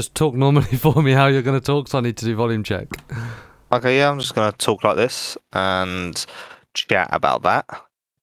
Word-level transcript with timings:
just 0.00 0.14
talk 0.14 0.34
normally 0.34 0.64
for 0.78 1.02
me 1.02 1.12
how 1.12 1.26
you're 1.26 1.42
going 1.42 1.60
to 1.60 1.64
talk, 1.64 1.88
so 1.88 1.98
I 1.98 2.00
need 2.00 2.16
to 2.16 2.24
do 2.24 2.34
volume 2.34 2.64
check. 2.64 2.88
Okay, 3.72 3.98
yeah, 3.98 4.10
I'm 4.10 4.18
just 4.18 4.34
gonna 4.34 4.50
talk 4.50 4.82
like 4.82 4.96
this 4.96 5.38
and 5.52 6.26
chat 6.74 7.08
about 7.12 7.42
that, 7.42 7.66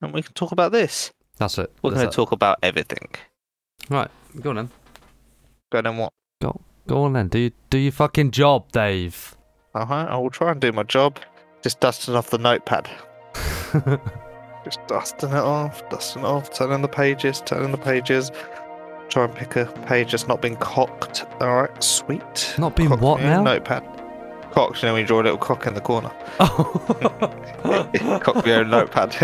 and 0.02 0.14
we 0.14 0.22
can 0.22 0.34
talk 0.34 0.52
about 0.52 0.74
this. 0.74 1.12
That's 1.38 1.58
it. 1.58 1.72
We're 1.82 1.92
gonna 1.92 2.12
talk 2.12 2.34
about 2.34 2.60
everything. 2.62 3.08
Right, 3.90 4.12
go 4.42 4.50
on 4.50 4.56
then. 4.58 4.72
Go 5.72 5.78
on 5.78 5.84
then 5.86 5.98
what? 5.98 6.12
Go 6.42 6.60
go 6.86 7.04
on 7.04 7.14
then. 7.14 7.30
Do 7.30 7.40
you, 7.40 7.52
do 7.70 7.78
your 7.78 7.94
fucking 7.94 8.32
job, 8.32 8.74
Dave. 8.74 9.38
Uh 9.74 9.86
huh. 9.86 10.08
I 10.10 10.18
will 10.18 10.32
try 10.32 10.52
and 10.52 10.60
do 10.60 10.74
my 10.74 10.84
job. 10.84 11.18
Just 11.62 11.80
dusting 11.80 12.16
off 12.16 12.30
the 12.30 12.40
notepad. 12.40 12.90
Just 14.66 14.86
dusting 14.88 15.30
it 15.30 15.36
off, 15.36 15.88
dusting 15.90 16.24
it 16.24 16.26
off, 16.26 16.54
turning 16.54 16.82
the 16.82 16.90
pages, 16.90 17.42
turning 17.46 17.72
the 17.72 17.78
pages. 17.78 18.32
Try 19.10 19.26
and 19.26 19.34
pick 19.36 19.56
a 19.56 19.66
page 19.88 20.12
that's 20.12 20.28
not 20.28 20.42
been 20.42 20.56
cocked. 20.58 21.26
All 21.40 21.62
right, 21.62 21.84
sweet. 21.84 22.56
Not 22.58 22.76
been 22.76 22.90
Cocked 22.90 23.02
what 23.02 23.22
now? 23.22 23.42
Notepad. 23.42 23.84
Cocked. 24.52 24.82
You 24.82 24.88
know 24.88 24.94
when 24.94 25.02
you 25.02 25.08
draw 25.08 25.22
a 25.22 25.24
little 25.24 25.38
cock 25.38 25.66
in 25.68 25.74
the 25.74 25.82
corner. 25.82 26.12
Oh. 26.40 28.20
Cock 28.24 28.46
your 28.46 28.60
own 28.60 28.70
notepad. 28.70 29.14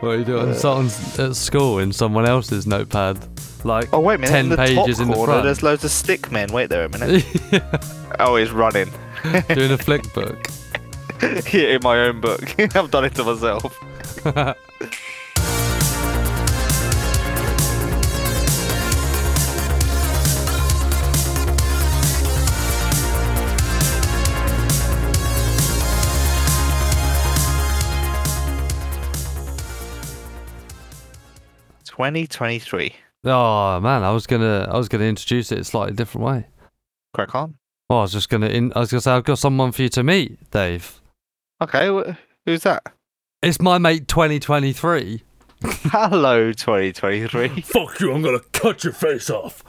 what 0.00 0.08
are 0.08 0.16
you 0.18 0.24
doing 0.24 0.48
Uh, 0.50 0.54
someone's 0.54 1.18
at 1.18 1.36
school 1.36 1.78
in 1.78 1.92
someone 1.92 2.26
else's 2.26 2.66
notepad? 2.66 3.18
Like, 3.64 3.88
oh 3.92 4.00
wait 4.00 4.16
a 4.16 4.18
minute. 4.18 4.30
10 4.32 4.44
in 4.44 4.48
the 4.50 4.56
pages 4.56 4.96
top 4.98 5.02
in 5.04 5.08
the 5.08 5.14
corner, 5.14 5.32
front. 5.32 5.44
There's 5.44 5.62
loads 5.62 5.84
of 5.84 5.90
stick 5.90 6.30
men. 6.30 6.52
Wait 6.52 6.68
there 6.70 6.84
a 6.84 6.88
minute. 6.88 7.24
Oh, 8.20 8.36
he's 8.36 8.52
running. 8.52 8.88
doing 9.48 9.72
a 9.72 9.78
flick 9.78 10.12
book. 10.14 10.46
yeah, 11.52 11.74
in 11.74 11.80
my 11.82 11.98
own 11.98 12.20
book. 12.20 12.44
I've 12.76 12.88
done 12.92 13.04
it 13.06 13.14
to 13.16 13.24
myself. 13.24 13.76
Twenty 31.94 32.26
twenty 32.26 32.58
three. 32.58 32.92
oh 33.24 33.78
man, 33.78 34.02
I 34.02 34.10
was 34.10 34.26
gonna, 34.26 34.68
I 34.68 34.76
was 34.76 34.88
gonna 34.88 35.04
introduce 35.04 35.52
it 35.52 35.60
a 35.60 35.64
slightly 35.64 35.94
different 35.94 36.26
way. 36.26 36.46
Crack 37.14 37.36
on. 37.36 37.54
Oh, 37.88 37.98
I 37.98 38.02
was 38.02 38.12
just 38.12 38.28
gonna, 38.28 38.48
in, 38.48 38.72
I 38.74 38.80
was 38.80 38.90
gonna 38.90 39.00
say 39.00 39.12
I've 39.12 39.22
got 39.22 39.38
someone 39.38 39.70
for 39.70 39.82
you 39.82 39.88
to 39.90 40.02
meet, 40.02 40.50
Dave. 40.50 41.00
Okay, 41.62 41.86
wh- 41.88 42.16
who's 42.46 42.64
that? 42.64 42.82
It's 43.42 43.60
my 43.60 43.78
mate 43.78 44.08
2023. 44.08 45.22
Hello, 45.62 46.52
twenty 46.52 46.92
twenty 46.92 47.28
three. 47.28 47.48
Fuck 47.60 48.00
you! 48.00 48.12
I'm 48.12 48.22
gonna 48.22 48.40
cut 48.52 48.82
your 48.82 48.92
face 48.92 49.30
off. 49.30 49.62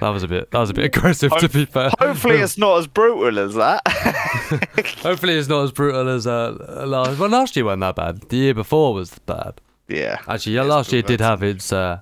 That 0.00 0.10
was 0.10 0.22
a 0.24 0.28
bit, 0.28 0.50
that 0.50 0.58
was 0.58 0.68
a 0.68 0.74
bit 0.74 0.94
aggressive 0.94 1.32
to 1.38 1.48
be 1.48 1.64
fair. 1.64 1.90
Hopefully, 1.98 2.36
it's 2.36 2.58
not 2.58 2.76
as 2.80 2.86
brutal 2.86 3.38
as 3.38 3.54
that. 3.54 3.80
Hopefully 5.02 5.34
it's 5.34 5.48
not 5.48 5.62
as 5.64 5.72
brutal 5.72 6.06
as 6.10 6.26
uh, 6.26 6.84
last. 6.86 7.18
Well, 7.18 7.30
last 7.30 7.56
year 7.56 7.64
wasn't 7.64 7.80
that 7.80 7.96
bad. 7.96 8.28
The 8.28 8.36
year 8.36 8.54
before 8.54 8.92
was 8.92 9.18
bad. 9.20 9.60
Yeah. 9.88 10.18
Actually, 10.28 10.56
yeah, 10.56 10.62
last 10.62 10.92
year 10.92 11.02
did 11.02 11.20
have 11.20 11.42
its 11.42 11.72
uh, 11.72 12.00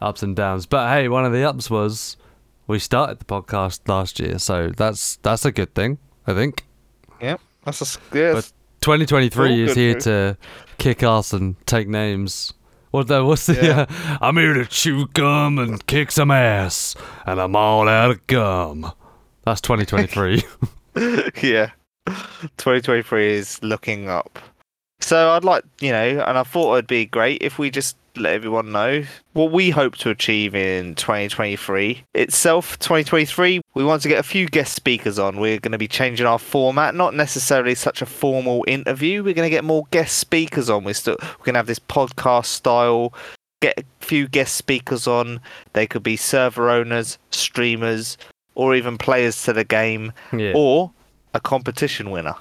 ups 0.00 0.22
and 0.22 0.36
downs. 0.36 0.66
But 0.66 0.90
hey, 0.90 1.08
one 1.08 1.24
of 1.24 1.32
the 1.32 1.44
ups 1.44 1.70
was 1.70 2.16
we 2.66 2.78
started 2.78 3.18
the 3.18 3.24
podcast 3.24 3.88
last 3.88 4.20
year, 4.20 4.38
so 4.38 4.70
that's 4.76 5.16
that's 5.16 5.44
a 5.44 5.52
good 5.52 5.74
thing, 5.74 5.98
I 6.26 6.34
think. 6.34 6.66
Yeah, 7.20 7.36
that's 7.64 7.82
a 7.96 7.98
yeah, 8.16 8.32
But 8.34 8.52
2023 8.80 9.62
is 9.62 9.74
here 9.74 9.98
to 10.00 10.36
kick 10.78 11.02
ass 11.02 11.32
and 11.32 11.54
take 11.66 11.88
names. 11.88 12.54
What 12.90 13.06
the, 13.06 13.24
what's 13.24 13.46
the? 13.46 13.54
Yeah. 13.54 13.86
Uh, 13.88 14.18
I'm 14.20 14.36
here 14.36 14.54
to 14.54 14.66
chew 14.66 15.06
gum 15.08 15.58
and 15.58 15.84
kick 15.86 16.10
some 16.10 16.30
ass, 16.30 16.96
and 17.26 17.40
I'm 17.40 17.54
all 17.54 17.88
out 17.88 18.10
of 18.10 18.26
gum. 18.26 18.92
That's 19.44 19.60
2023. 19.60 20.42
yeah. 21.42 21.70
2023 22.06 23.34
is 23.34 23.62
looking 23.62 24.08
up. 24.08 24.38
So 25.00 25.30
I'd 25.30 25.44
like, 25.44 25.64
you 25.80 25.92
know, 25.92 26.24
and 26.26 26.38
I 26.38 26.42
thought 26.42 26.74
it'd 26.74 26.86
be 26.86 27.06
great 27.06 27.42
if 27.42 27.58
we 27.58 27.70
just 27.70 27.96
let 28.16 28.32
everyone 28.32 28.72
know 28.72 29.04
what 29.32 29.52
we 29.52 29.70
hope 29.70 29.96
to 29.96 30.10
achieve 30.10 30.54
in 30.54 30.94
2023 30.94 32.04
itself. 32.14 32.78
2023, 32.78 33.60
we 33.74 33.84
want 33.84 34.02
to 34.02 34.08
get 34.08 34.18
a 34.18 34.24
few 34.24 34.46
guest 34.46 34.74
speakers 34.74 35.18
on. 35.18 35.38
We're 35.38 35.58
going 35.58 35.72
to 35.72 35.78
be 35.78 35.88
changing 35.88 36.26
our 36.26 36.38
format, 36.38 36.94
not 36.94 37.14
necessarily 37.14 37.74
such 37.74 38.02
a 38.02 38.06
formal 38.06 38.64
interview. 38.66 39.22
We're 39.22 39.34
going 39.34 39.46
to 39.46 39.54
get 39.54 39.64
more 39.64 39.84
guest 39.90 40.18
speakers 40.18 40.68
on. 40.68 40.84
We're 40.84 40.94
still 40.94 41.16
we're 41.20 41.44
going 41.44 41.54
to 41.54 41.58
have 41.60 41.66
this 41.66 41.78
podcast 41.78 42.46
style. 42.46 43.12
Get 43.60 43.78
a 43.78 43.84
few 44.04 44.26
guest 44.26 44.56
speakers 44.56 45.06
on. 45.06 45.40
They 45.74 45.86
could 45.86 46.02
be 46.02 46.16
server 46.16 46.70
owners, 46.70 47.18
streamers, 47.30 48.16
or 48.54 48.74
even 48.74 48.98
players 48.98 49.42
to 49.44 49.52
the 49.52 49.64
game 49.64 50.12
yeah. 50.32 50.52
or 50.54 50.92
a 51.34 51.40
competition 51.40 52.10
winner. 52.10 52.34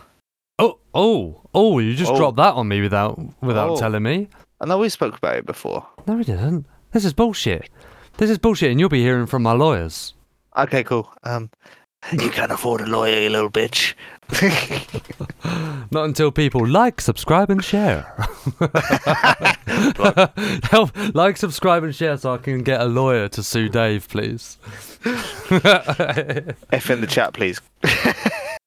Oh, 0.60 0.78
oh, 0.94 1.42
oh! 1.54 1.80
You 1.80 1.96
just 1.96 2.12
Oh. 2.12 2.18
dropped 2.18 2.38
that 2.38 2.54
on 2.54 2.68
me 2.68 2.82
without 2.82 3.18
without 3.42 3.70
Oh. 3.72 3.80
telling 3.80 4.04
me. 4.04 4.28
I 4.62 4.66
know 4.66 4.78
we 4.78 4.90
spoke 4.90 5.18
about 5.18 5.38
it 5.38 5.46
before. 5.46 5.88
No, 6.06 6.16
we 6.16 6.24
didn't. 6.26 6.66
This 6.92 7.06
is 7.06 7.14
bullshit. 7.14 7.70
This 8.18 8.30
is 8.30 8.38
bullshit, 8.38 8.72
and 8.72 8.80
you'll 8.80 8.90
be 8.90 9.02
hearing 9.02 9.26
from 9.26 9.42
my 9.44 9.54
lawyers. 9.54 10.14
Okay, 10.58 10.84
cool. 10.84 11.12
Um, 11.24 11.50
you 12.12 12.30
can't 12.30 12.52
afford 12.52 12.82
a 12.82 12.86
lawyer, 12.86 13.22
you 13.22 13.30
little 13.30 13.50
bitch. 13.50 13.94
Not 15.92 16.04
until 16.06 16.32
people 16.32 16.68
like, 16.68 17.00
subscribe, 17.02 17.50
and 17.50 17.64
share. 17.64 18.14
Help, 20.70 20.92
like, 21.16 21.38
subscribe, 21.38 21.84
and 21.84 21.96
share 21.96 22.18
so 22.18 22.34
I 22.34 22.38
can 22.38 22.62
get 22.64 22.82
a 22.82 22.86
lawyer 22.86 23.28
to 23.30 23.42
sue 23.42 23.70
Dave, 23.70 24.08
please. 24.10 24.58
F 26.72 26.90
in 26.90 27.02
the 27.02 27.08
chat, 27.10 27.34
please. 27.34 27.62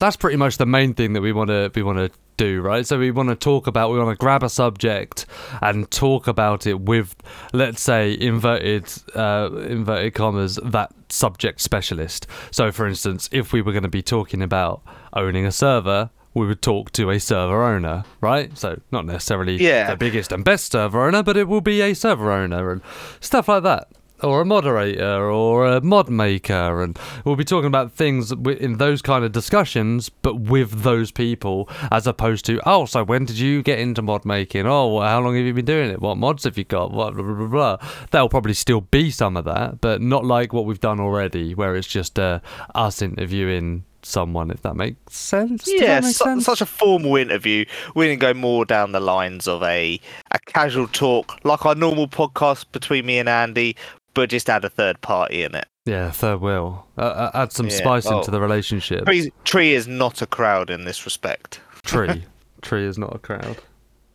That's 0.00 0.16
pretty 0.16 0.36
much 0.36 0.56
the 0.58 0.66
main 0.66 0.94
thing 0.94 1.12
that 1.12 1.20
we 1.20 1.32
want 1.32 1.48
to 1.48 1.70
we 1.74 1.82
want 1.82 1.98
to 1.98 2.10
do, 2.36 2.60
right? 2.60 2.84
So 2.86 2.98
we 2.98 3.10
want 3.12 3.28
to 3.28 3.36
talk 3.36 3.66
about, 3.68 3.92
we 3.92 3.98
want 3.98 4.10
to 4.10 4.16
grab 4.20 4.42
a 4.42 4.48
subject 4.48 5.26
and 5.60 5.88
talk 5.90 6.26
about 6.26 6.66
it 6.66 6.80
with, 6.80 7.14
let's 7.52 7.80
say, 7.80 8.16
inverted 8.18 8.92
uh, 9.14 9.50
inverted 9.68 10.14
commas, 10.14 10.58
that 10.64 10.92
subject 11.08 11.60
specialist. 11.60 12.26
So, 12.50 12.72
for 12.72 12.86
instance, 12.88 13.28
if 13.32 13.52
we 13.52 13.62
were 13.62 13.72
going 13.72 13.84
to 13.84 13.88
be 13.88 14.02
talking 14.02 14.42
about 14.42 14.82
owning 15.12 15.46
a 15.46 15.52
server, 15.52 16.10
we 16.34 16.46
would 16.46 16.62
talk 16.62 16.90
to 16.92 17.10
a 17.10 17.20
server 17.20 17.62
owner, 17.62 18.02
right? 18.20 18.56
So, 18.58 18.80
not 18.90 19.06
necessarily 19.06 19.56
Yeah. 19.62 19.88
the 19.90 19.96
biggest 19.96 20.32
and 20.32 20.44
best 20.44 20.72
server 20.72 21.06
owner, 21.06 21.22
but 21.22 21.36
it 21.36 21.46
will 21.46 21.60
be 21.60 21.80
a 21.80 21.94
server 21.94 22.32
owner 22.32 22.72
and 22.72 22.80
stuff 23.20 23.46
like 23.46 23.62
that. 23.62 23.88
Or 24.22 24.40
a 24.40 24.44
moderator, 24.44 25.30
or 25.30 25.66
a 25.66 25.80
mod 25.80 26.08
maker, 26.08 26.82
and 26.82 26.96
we'll 27.24 27.34
be 27.34 27.44
talking 27.44 27.66
about 27.66 27.92
things 27.92 28.30
in 28.30 28.78
those 28.78 29.02
kind 29.02 29.24
of 29.24 29.32
discussions, 29.32 30.08
but 30.10 30.38
with 30.38 30.82
those 30.82 31.10
people, 31.10 31.68
as 31.90 32.06
opposed 32.06 32.44
to, 32.46 32.60
oh, 32.64 32.86
so 32.86 33.04
when 33.04 33.24
did 33.24 33.38
you 33.38 33.62
get 33.62 33.80
into 33.80 34.00
mod 34.00 34.24
making? 34.24 34.66
Oh, 34.66 35.00
how 35.00 35.20
long 35.20 35.34
have 35.36 35.44
you 35.44 35.52
been 35.52 35.64
doing 35.64 35.90
it? 35.90 36.00
What 36.00 36.18
mods 36.18 36.44
have 36.44 36.56
you 36.56 36.64
got? 36.64 36.92
What 36.92 37.14
blah 37.14 37.22
blah 37.24 37.34
blah. 37.34 37.76
blah. 37.76 37.88
There'll 38.12 38.28
probably 38.28 38.54
still 38.54 38.82
be 38.82 39.10
some 39.10 39.36
of 39.36 39.44
that, 39.46 39.80
but 39.80 40.00
not 40.00 40.24
like 40.24 40.52
what 40.52 40.66
we've 40.66 40.80
done 40.80 41.00
already, 41.00 41.54
where 41.54 41.74
it's 41.74 41.88
just 41.88 42.18
uh, 42.18 42.38
us 42.74 43.02
interviewing 43.02 43.84
someone. 44.04 44.50
If 44.50 44.62
that 44.62 44.74
makes 44.74 45.14
sense. 45.14 45.64
Does 45.64 45.80
yeah, 45.80 46.00
make 46.00 46.14
su- 46.14 46.24
sense? 46.24 46.44
such 46.44 46.60
a 46.60 46.66
formal 46.66 47.16
interview. 47.16 47.64
We 47.94 48.06
didn't 48.06 48.20
go 48.20 48.34
more 48.34 48.64
down 48.64 48.92
the 48.92 49.00
lines 49.00 49.48
of 49.48 49.62
a 49.62 50.00
a 50.30 50.38
casual 50.46 50.88
talk, 50.88 51.38
like 51.44 51.66
our 51.66 51.74
normal 51.74 52.08
podcast 52.08 52.66
between 52.72 53.06
me 53.06 53.18
and 53.18 53.28
Andy, 53.28 53.76
but 54.14 54.28
just 54.30 54.48
add 54.50 54.64
a 54.64 54.68
third 54.70 55.00
party 55.00 55.42
in 55.42 55.54
it. 55.54 55.66
yeah, 55.84 56.10
third 56.10 56.40
wheel. 56.40 56.86
Uh, 56.96 57.00
uh, 57.00 57.30
add 57.34 57.52
some 57.52 57.66
Yeah. 57.68 57.76
spice 57.76 58.06
Oh. 58.06 58.18
into 58.18 58.30
the 58.30 58.40
relationship. 58.40 59.04
Tree, 59.06 59.32
Tree 59.44 59.74
is 59.74 59.88
not 59.88 60.22
a 60.22 60.26
crowd 60.26 60.70
in 60.70 60.84
this 60.84 61.04
respect. 61.04 61.60
Tree. 61.84 62.24
Tree 62.62 62.86
is 62.86 62.98
not 62.98 63.14
a 63.14 63.18
crowd. 63.18 63.56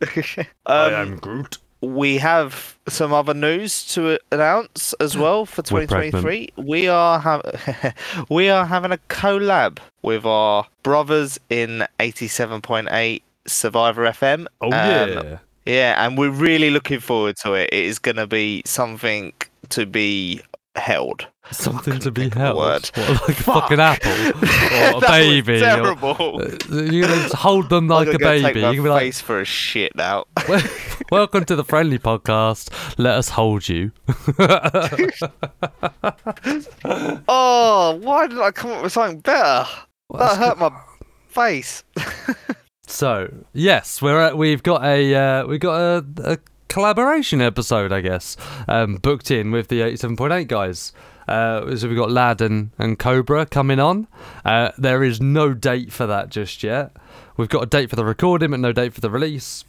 um, 0.66 1.16
Groot. 1.16 1.58
we 1.80 2.18
have 2.18 2.76
some 2.88 3.12
other 3.12 3.34
news 3.34 3.84
to 3.94 4.18
announce 4.32 4.92
as 5.00 5.16
well 5.22 5.44
for 5.46 5.62
We're 5.70 5.82
2023. 5.86 6.52
We 6.56 6.88
are 6.88 7.18
ha- 7.18 7.42
we 8.30 8.48
are 8.48 8.64
having 8.66 8.92
a 8.92 8.98
collab 9.08 9.78
with 10.02 10.24
our 10.24 10.66
brothers 10.82 11.38
in 11.50 11.86
87.8 12.00 13.22
Survivor 13.46 14.04
FM. 14.04 14.46
Oh 14.60 14.66
Um, 14.66 14.72
yeah. 14.72 15.38
Yeah, 15.66 16.02
and 16.06 16.16
we're 16.16 16.30
really 16.30 16.70
looking 16.70 16.98
forward 17.00 17.36
to 17.42 17.52
it. 17.52 17.68
It 17.72 17.84
is 17.84 17.98
going 17.98 18.16
to 18.16 18.26
be 18.26 18.62
something 18.64 19.34
to 19.70 19.86
be 19.86 20.40
held. 20.74 21.26
Something 21.50 21.98
to 22.00 22.10
be 22.10 22.22
think 22.22 22.36
of 22.36 22.42
a 22.42 22.44
held. 22.44 22.56
word. 22.58 22.90
What, 22.94 23.08
like 23.28 23.40
a 23.40 23.42
fucking 23.42 23.80
apple 23.80 24.12
or 24.12 24.98
a 24.98 25.00
baby. 25.08 25.54
or- 25.56 25.60
terrible. 25.60 26.42
Uh, 26.70 26.82
You're 26.82 27.08
gonna 27.08 27.34
hold 27.36 27.70
them 27.70 27.88
like 27.88 28.08
a 28.08 28.18
baby. 28.18 28.60
You 28.60 28.74
can 28.74 28.82
be 28.82 28.88
like, 28.90 29.00
face 29.02 29.20
for 29.22 29.40
a 29.40 29.44
shit 29.46 29.96
now. 29.96 30.26
"Welcome 31.10 31.44
to 31.46 31.56
the 31.56 31.64
friendly 31.64 31.98
podcast. 31.98 32.70
Let 32.98 33.14
us 33.16 33.30
hold 33.30 33.66
you." 33.68 33.92
oh, 37.28 37.98
why 38.02 38.26
did 38.26 38.38
I 38.40 38.50
come 38.50 38.70
up 38.72 38.82
with 38.82 38.92
something 38.92 39.20
better? 39.20 39.68
That 40.16 40.36
hurt 40.36 40.58
my 40.58 40.70
face. 41.28 41.84
So 42.86 43.32
yes, 43.52 44.00
we're 44.00 44.20
at, 44.20 44.36
we've 44.36 44.62
got 44.62 44.84
a 44.84 45.14
uh, 45.14 45.46
we've 45.46 45.60
got 45.60 45.78
a, 45.80 46.04
a 46.24 46.38
collaboration 46.68 47.40
episode, 47.40 47.92
I 47.92 48.00
guess, 48.00 48.36
um, 48.66 48.96
booked 48.96 49.30
in 49.30 49.50
with 49.50 49.68
the 49.68 49.80
87.8 49.80 50.46
guys. 50.48 50.92
Uh, 51.26 51.76
so 51.76 51.88
we've 51.88 51.96
got 51.96 52.10
Lad 52.10 52.40
and, 52.40 52.70
and 52.78 52.98
Cobra 52.98 53.44
coming 53.46 53.78
on. 53.78 54.06
Uh, 54.44 54.70
there 54.78 55.02
is 55.02 55.20
no 55.20 55.52
date 55.52 55.92
for 55.92 56.06
that 56.06 56.30
just 56.30 56.62
yet. 56.62 56.96
We've 57.36 57.48
got 57.48 57.62
a 57.62 57.66
date 57.66 57.90
for 57.90 57.96
the 57.96 58.04
recording, 58.04 58.50
but 58.50 58.60
no 58.60 58.72
date 58.72 58.94
for 58.94 59.00
the 59.00 59.10
release. 59.10 59.64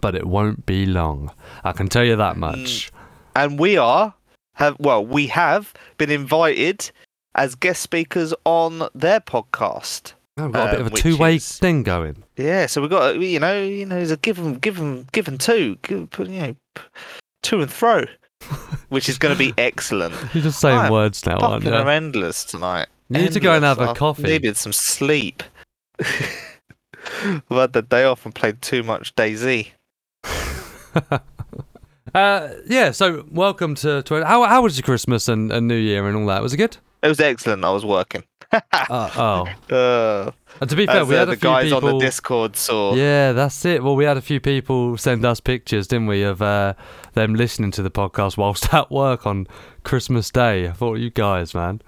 But 0.00 0.14
it 0.14 0.26
won't 0.26 0.66
be 0.66 0.86
long. 0.86 1.32
I 1.64 1.72
can 1.72 1.88
tell 1.88 2.04
you 2.04 2.16
that 2.16 2.36
much. 2.36 2.92
and 3.34 3.58
we 3.58 3.76
are 3.76 4.14
have 4.54 4.76
well, 4.80 5.04
we 5.04 5.28
have 5.28 5.72
been 5.98 6.10
invited 6.10 6.90
as 7.34 7.54
guest 7.54 7.80
speakers 7.80 8.34
on 8.44 8.88
their 8.94 9.20
podcast. 9.20 10.12
Oh, 10.38 10.44
we've 10.44 10.52
got 10.52 10.68
a 10.68 10.70
bit 10.70 10.80
um, 10.80 10.86
of 10.86 10.92
a 10.92 10.96
two-way 10.96 11.36
is- 11.36 11.58
thing 11.58 11.82
going. 11.82 12.22
Yeah, 12.36 12.66
so 12.66 12.80
we've 12.80 12.90
got 12.90 13.18
you 13.20 13.40
know, 13.40 13.60
you 13.62 13.84
know, 13.84 13.96
there's 13.96 14.10
a 14.12 14.16
give 14.16 14.36
them, 14.36 14.54
give 14.58 14.76
them, 14.76 15.06
give 15.12 15.24
them 15.24 15.36
two, 15.38 15.76
give, 15.82 16.08
you 16.18 16.40
know, 16.40 16.56
to 17.42 17.60
and 17.60 17.70
throw, 17.70 18.04
which 18.88 19.08
is 19.08 19.18
going 19.18 19.34
to 19.34 19.38
be 19.38 19.52
excellent. 19.58 20.14
You're 20.32 20.44
just 20.44 20.60
saying 20.60 20.78
I'm 20.78 20.92
words 20.92 21.26
now, 21.26 21.38
aren't 21.38 21.64
you? 21.64 21.72
endless 21.74 22.44
tonight. 22.44 22.86
You 23.10 23.22
need 23.22 23.32
to 23.32 23.40
go 23.40 23.52
and 23.54 23.64
have 23.64 23.78
Endless. 23.78 23.88
a 23.88 23.90
I've 23.90 23.96
coffee. 23.96 24.22
Needed 24.22 24.56
some 24.56 24.72
sleep. 24.72 25.42
I've 26.00 27.42
had 27.48 27.72
the 27.72 27.82
day 27.82 28.04
off 28.04 28.24
and 28.24 28.34
played 28.34 28.60
too 28.62 28.82
much 28.82 29.14
DayZ. 29.16 29.68
Uh, 32.14 32.54
yeah. 32.66 32.90
So 32.90 33.26
welcome 33.30 33.74
to, 33.76 34.02
to 34.02 34.24
how 34.24 34.42
how 34.44 34.62
was 34.62 34.78
your 34.78 34.82
Christmas 34.82 35.28
and, 35.28 35.52
and 35.52 35.68
New 35.68 35.76
Year 35.76 36.08
and 36.08 36.16
all 36.16 36.26
that? 36.26 36.42
Was 36.42 36.54
it 36.54 36.56
good? 36.56 36.76
It 37.02 37.08
was 37.08 37.20
excellent. 37.20 37.64
I 37.64 37.70
was 37.70 37.84
working. 37.84 38.24
Uh, 38.50 38.62
oh, 38.90 39.46
Uh, 39.74 40.30
and 40.60 40.70
to 40.70 40.76
be 40.76 40.86
fair, 40.86 41.04
we 41.04 41.14
uh, 41.14 41.20
had 41.20 41.28
a 41.28 41.32
few 41.32 41.40
guys 41.40 41.70
people. 41.70 41.88
on 41.88 41.98
the 41.98 42.04
Discord 42.04 42.56
saw. 42.56 42.94
Yeah, 42.94 43.32
that's 43.32 43.64
it. 43.64 43.82
Well, 43.82 43.94
we 43.96 44.04
had 44.04 44.16
a 44.16 44.22
few 44.22 44.40
people 44.40 44.96
send 44.96 45.24
us 45.24 45.40
pictures, 45.40 45.86
didn't 45.86 46.06
we, 46.06 46.22
of 46.22 46.40
uh, 46.40 46.74
them 47.12 47.34
listening 47.34 47.70
to 47.72 47.82
the 47.82 47.90
podcast 47.90 48.36
whilst 48.36 48.72
at 48.74 48.90
work 48.90 49.26
on 49.26 49.46
Christmas 49.84 50.30
Day. 50.30 50.66
I 50.66 50.72
thought 50.72 50.94
you 50.94 51.10
guys, 51.10 51.54
man. 51.54 51.82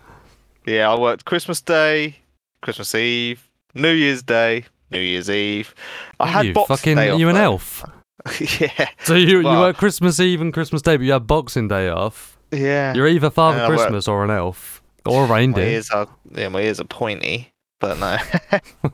Yeah, 0.67 0.91
I 0.93 0.99
worked 0.99 1.25
Christmas 1.25 1.61
Day, 1.61 2.17
Christmas 2.63 2.95
Eve, 2.95 3.49
New 3.75 3.93
Year's 3.93 4.23
Day, 4.23 4.67
New 4.91 5.01
Year's 5.01 5.31
Eve. 5.31 5.75
I 6.21 6.27
had 6.27 6.47
you 6.47 6.53
Boxing 6.53 6.77
fucking 6.77 6.97
Day 6.97 7.11
off, 7.11 7.21
you 7.21 7.29
an 7.31 7.37
elf. 7.37 7.85
yeah, 8.61 8.89
So 9.05 9.15
you 9.15 9.39
you 9.39 9.45
work 9.45 9.79
Christmas 9.79 10.21
Eve 10.21 10.43
and 10.43 10.53
Christmas 10.53 10.83
Day, 10.83 10.99
but 10.99 11.07
you 11.07 11.13
had 11.13 11.27
Boxing 11.27 11.69
Day 11.69 11.89
off. 11.89 12.39
yeah. 12.53 12.93
You're 12.93 13.09
either 13.09 13.31
Father 13.31 13.67
Christmas 13.67 14.07
or 14.07 14.23
an 14.23 14.31
elf 14.31 14.80
or 15.07 15.25
a 15.25 15.29
my 15.29 15.35
reindeer, 15.37 15.65
ears 15.65 15.91
are 15.91 16.09
yeah, 16.35 16.49
my 16.49 16.61
ears 16.61 16.81
are 16.81 16.85
pointy, 16.85 17.53
but 17.79 17.99
no. 17.99 18.19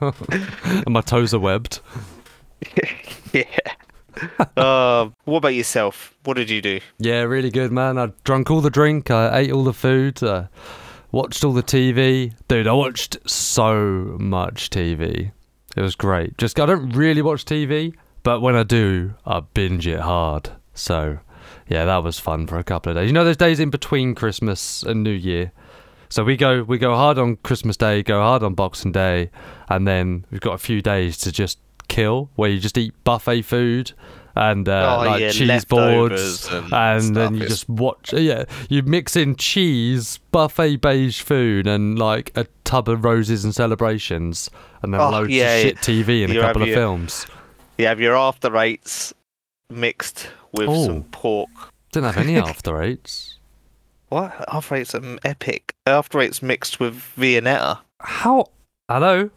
and 0.60 0.90
my 0.90 1.00
toes 1.00 1.34
are 1.34 1.40
webbed. 1.40 1.80
yeah. 3.32 3.44
uh, 4.56 5.08
what 5.24 5.38
about 5.38 5.54
yourself? 5.54 6.16
What 6.24 6.36
did 6.36 6.50
you 6.50 6.62
do? 6.62 6.80
Yeah, 6.98 7.22
really 7.22 7.50
good, 7.50 7.72
man. 7.72 7.98
I 7.98 8.12
drunk 8.24 8.50
all 8.50 8.60
the 8.60 8.70
drink. 8.70 9.10
I 9.10 9.38
ate 9.38 9.52
all 9.52 9.64
the 9.64 9.74
food. 9.74 10.22
Uh, 10.22 10.46
watched 11.12 11.44
all 11.44 11.52
the 11.52 11.62
TV. 11.62 12.34
Dude, 12.48 12.66
I 12.66 12.72
watched 12.72 13.18
so 13.28 14.16
much 14.18 14.70
TV. 14.70 15.32
It 15.76 15.82
was 15.82 15.94
great. 15.94 16.38
Just 16.38 16.58
I 16.58 16.66
don't 16.66 16.90
really 16.90 17.22
watch 17.22 17.44
TV, 17.44 17.94
but 18.22 18.40
when 18.40 18.56
I 18.56 18.62
do, 18.62 19.14
I 19.26 19.40
binge 19.40 19.86
it 19.86 20.00
hard. 20.00 20.50
So, 20.74 21.18
yeah, 21.68 21.84
that 21.84 22.02
was 22.02 22.18
fun 22.18 22.46
for 22.46 22.58
a 22.58 22.64
couple 22.64 22.90
of 22.90 22.96
days. 22.96 23.06
You 23.08 23.12
know, 23.12 23.24
those 23.24 23.36
days 23.36 23.60
in 23.60 23.70
between 23.70 24.14
Christmas 24.14 24.82
and 24.82 25.02
New 25.02 25.10
Year. 25.10 25.52
So 26.16 26.24
we 26.24 26.38
go 26.38 26.62
we 26.62 26.78
go 26.78 26.94
hard 26.94 27.18
on 27.18 27.36
Christmas 27.36 27.76
Day, 27.76 28.02
go 28.02 28.18
hard 28.22 28.42
on 28.42 28.54
Boxing 28.54 28.90
Day, 28.90 29.28
and 29.68 29.86
then 29.86 30.24
we've 30.30 30.40
got 30.40 30.54
a 30.54 30.58
few 30.58 30.80
days 30.80 31.18
to 31.18 31.30
just 31.30 31.58
kill, 31.88 32.30
where 32.36 32.48
you 32.48 32.58
just 32.58 32.78
eat 32.78 32.94
buffet 33.04 33.42
food 33.42 33.92
and 34.34 34.66
uh, 34.66 34.96
Oh, 34.98 35.04
like 35.04 35.20
yeah, 35.20 35.30
cheese 35.30 35.66
boards 35.66 36.46
and 36.50 36.72
and 36.72 37.14
then 37.14 37.34
you 37.34 37.46
just 37.46 37.68
watch 37.68 38.14
yeah 38.14 38.44
you 38.70 38.82
mix 38.82 39.14
in 39.14 39.36
cheese 39.36 40.18
buffet 40.32 40.76
beige 40.80 41.20
food 41.20 41.66
and 41.66 41.98
like 41.98 42.32
a 42.34 42.46
tub 42.64 42.88
of 42.88 43.04
roses 43.04 43.44
and 43.44 43.54
celebrations 43.54 44.48
and 44.80 44.94
then 44.94 45.02
Oh, 45.02 45.10
loads 45.10 45.30
yeah, 45.30 45.52
of 45.56 45.62
shit 45.64 45.76
tv 45.76 46.24
and 46.24 46.34
a 46.34 46.40
couple 46.40 46.62
of 46.62 46.68
your- 46.68 46.76
films 46.78 47.26
You 47.76 47.88
have 47.88 48.00
your 48.00 48.16
after 48.16 48.56
eights 48.56 49.12
mixed 49.68 50.30
with 50.52 50.68
Oh. 50.70 50.86
some 50.86 51.02
pork. 51.04 51.50
didn't 51.92 52.06
have 52.14 52.24
any 52.24 52.36
after 52.50 52.80
eights 52.82 53.35
What? 54.16 54.32
After 54.48 54.76
eights 54.76 54.94
are 54.94 55.04
um, 55.04 55.18
epic. 55.26 55.74
After 55.86 56.20
eights 56.20 56.40
mixed 56.40 56.80
with 56.80 56.94
Viennetta. 57.18 57.80
how 58.00 58.46
hello 58.88 59.28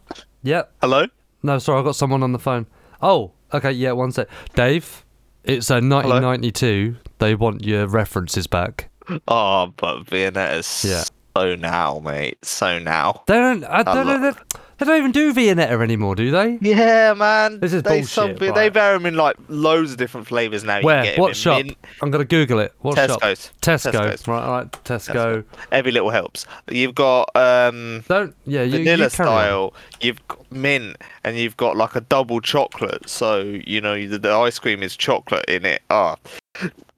yep 0.42 0.72
Hello? 0.80 1.04
no 1.42 1.58
sorry 1.58 1.80
i 1.80 1.84
got 1.84 1.96
someone 1.96 2.22
on 2.22 2.32
the 2.32 2.38
phone 2.38 2.66
oh 3.02 3.32
okay 3.52 3.72
yeah 3.72 3.92
one 3.92 4.10
sec 4.10 4.26
dave 4.54 5.04
it's 5.44 5.68
a 5.68 5.74
1992 5.82 6.96
they 7.18 7.34
want 7.34 7.62
your 7.62 7.86
references 7.86 8.46
back 8.46 8.88
Oh, 9.28 9.70
but 9.76 10.04
Viennetta's 10.04 10.84
Yeah. 10.88 11.02
so 11.36 11.56
now, 11.56 11.98
mate. 11.98 12.38
So 12.44 12.78
now. 12.78 13.22
they 13.26 13.34
don't 13.34 13.64
i 13.64 13.82
don't 13.82 14.06
know 14.06 14.16
love- 14.28 14.44
they, 14.80 14.86
they 14.86 14.90
don't 14.92 14.98
even 14.98 15.12
do 15.12 15.32
viennetta 15.32 15.82
anymore 15.82 16.14
do 16.16 16.30
they 16.30 16.58
Yeah, 16.60 17.14
man. 17.14 17.60
This 17.60 17.72
is 17.72 17.82
they 17.82 17.98
bullshit, 18.00 18.08
sub- 18.08 18.38
They 18.38 18.50
right. 18.50 18.72
vary 18.72 18.96
them 18.98 19.06
in 19.06 19.14
like 19.14 19.36
loads 19.48 19.92
of 19.92 19.98
different 19.98 20.26
flavors 20.26 20.64
now. 20.64 20.78
You 20.78 20.84
where 20.86 21.14
what 21.16 21.36
shop 21.36 21.64
mint, 21.64 21.76
i'm 22.02 22.10
gonna 22.10 22.24
google 22.24 22.58
it 22.58 22.72
what 22.80 22.96
shop 22.96 23.20
Tesco's. 23.20 23.52
Tesco. 23.60 23.92
Tesco's. 23.92 24.26
Right, 24.28 24.42
all 24.42 24.52
right, 24.52 24.72
Tesco. 24.84 25.44
Every 25.70 25.92
little 25.92 26.10
helps. 26.10 26.46
You've 26.70 26.94
got 26.94 27.30
um 27.36 28.02
Don't 28.08 28.34
yeah, 28.46 28.62
you, 28.62 28.78
vanilla 28.78 29.04
you 29.04 29.10
carry 29.10 29.28
on. 29.28 29.36
style. 29.44 29.74
You've 30.00 30.26
got 30.28 30.50
mint, 30.52 30.96
and 31.24 31.36
you've 31.36 31.56
got 31.56 31.76
like 31.76 31.94
a 31.94 32.00
double 32.00 32.40
chocolate. 32.40 33.08
So 33.08 33.40
you 33.40 33.80
know 33.80 34.06
the, 34.06 34.18
the 34.18 34.32
ice 34.32 34.58
cream 34.58 34.82
is 34.82 34.96
chocolate 34.96 35.44
in 35.46 35.64
it. 35.64 35.82
Ah, 35.90 36.16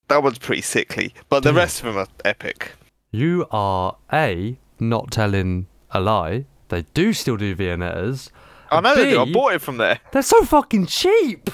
that 0.09 0.23
one's 0.23 0.39
pretty 0.39 0.63
sickly. 0.63 1.15
But 1.29 1.43
the 1.43 1.53
rest 1.53 1.81
of 1.81 1.87
them 1.87 1.97
are 1.99 2.07
epic. 2.25 2.73
You 3.11 3.47
are 3.51 3.97
a 4.13 4.57
not 4.81 5.11
telling 5.11 5.67
a 5.91 6.01
lie. 6.01 6.47
They 6.73 6.87
do 6.95 7.13
still 7.13 7.37
do 7.37 7.55
Viennettas. 7.55 8.31
I 8.71 8.81
know 8.81 8.95
they 8.95 9.11
do. 9.11 9.21
I 9.21 9.31
bought 9.31 9.53
it 9.53 9.59
from 9.61 9.77
there. 9.77 10.01
They're 10.11 10.23
so 10.23 10.43
fucking 10.43 10.87
cheap. 10.87 11.51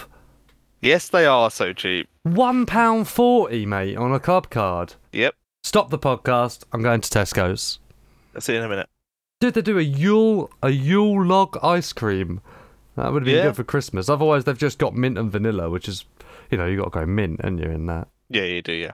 Yes, 0.81 1.09
they 1.09 1.27
are 1.27 1.51
so 1.51 1.73
cheap. 1.73 2.09
One 2.23 2.67
pound 2.67 3.09
forty, 3.09 3.67
mate, 3.67 3.97
on 3.97 4.15
a 4.15 4.21
club 4.21 4.49
card. 4.49 4.95
Yep. 5.13 5.35
Stop 5.65 5.91
the 5.91 5.99
podcast. 5.99 6.63
I'm 6.73 6.83
going 6.83 7.01
to 7.01 7.11
Tesco's. 7.11 7.81
I'll 8.33 8.41
see 8.41 8.53
you 8.53 8.61
in 8.61 8.65
a 8.65 8.69
minute. 8.69 8.89
Did 9.41 9.55
they 9.55 9.61
do 9.63 9.77
a 9.77 9.83
Yule 9.83 10.51
a 10.63 10.71
Yule 10.71 11.25
log 11.25 11.59
ice 11.65 11.93
cream? 11.93 12.41
That 12.95 13.13
would 13.13 13.23
have 13.23 13.27
been 13.27 13.35
Yeah. 13.39 13.43
good 13.47 13.57
for 13.57 13.65
Christmas. 13.65 14.09
Otherwise, 14.09 14.45
they've 14.45 14.57
just 14.57 14.79
got 14.79 14.95
mint 14.95 15.19
and 15.19 15.33
vanilla, 15.33 15.69
which 15.69 15.89
is, 15.89 16.05
you 16.49 16.57
know, 16.59 16.67
you 16.67 16.77
got 16.77 16.93
to 16.93 17.01
go 17.01 17.07
mint, 17.07 17.41
and 17.43 17.59
you're 17.59 17.73
in 17.73 17.87
that. 17.87 18.07
Yeah, 18.29 18.45
you 18.45 18.63
do. 18.63 18.73
Yeah. 18.73 18.93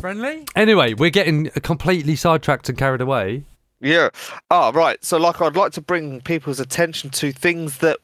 Friendly. 0.00 0.44
Anyway, 0.54 0.94
we're 0.94 1.10
getting 1.10 1.46
completely 1.62 2.14
sidetracked 2.14 2.68
and 2.68 2.78
carried 2.78 3.00
away. 3.00 3.44
Yeah. 3.80 4.08
Ah, 4.50 4.70
right. 4.74 5.02
So, 5.04 5.16
like, 5.18 5.40
I'd 5.40 5.56
like 5.56 5.72
to 5.72 5.80
bring 5.80 6.20
people's 6.22 6.60
attention 6.60 7.10
to 7.10 7.32
things 7.32 7.78
that 7.78 7.98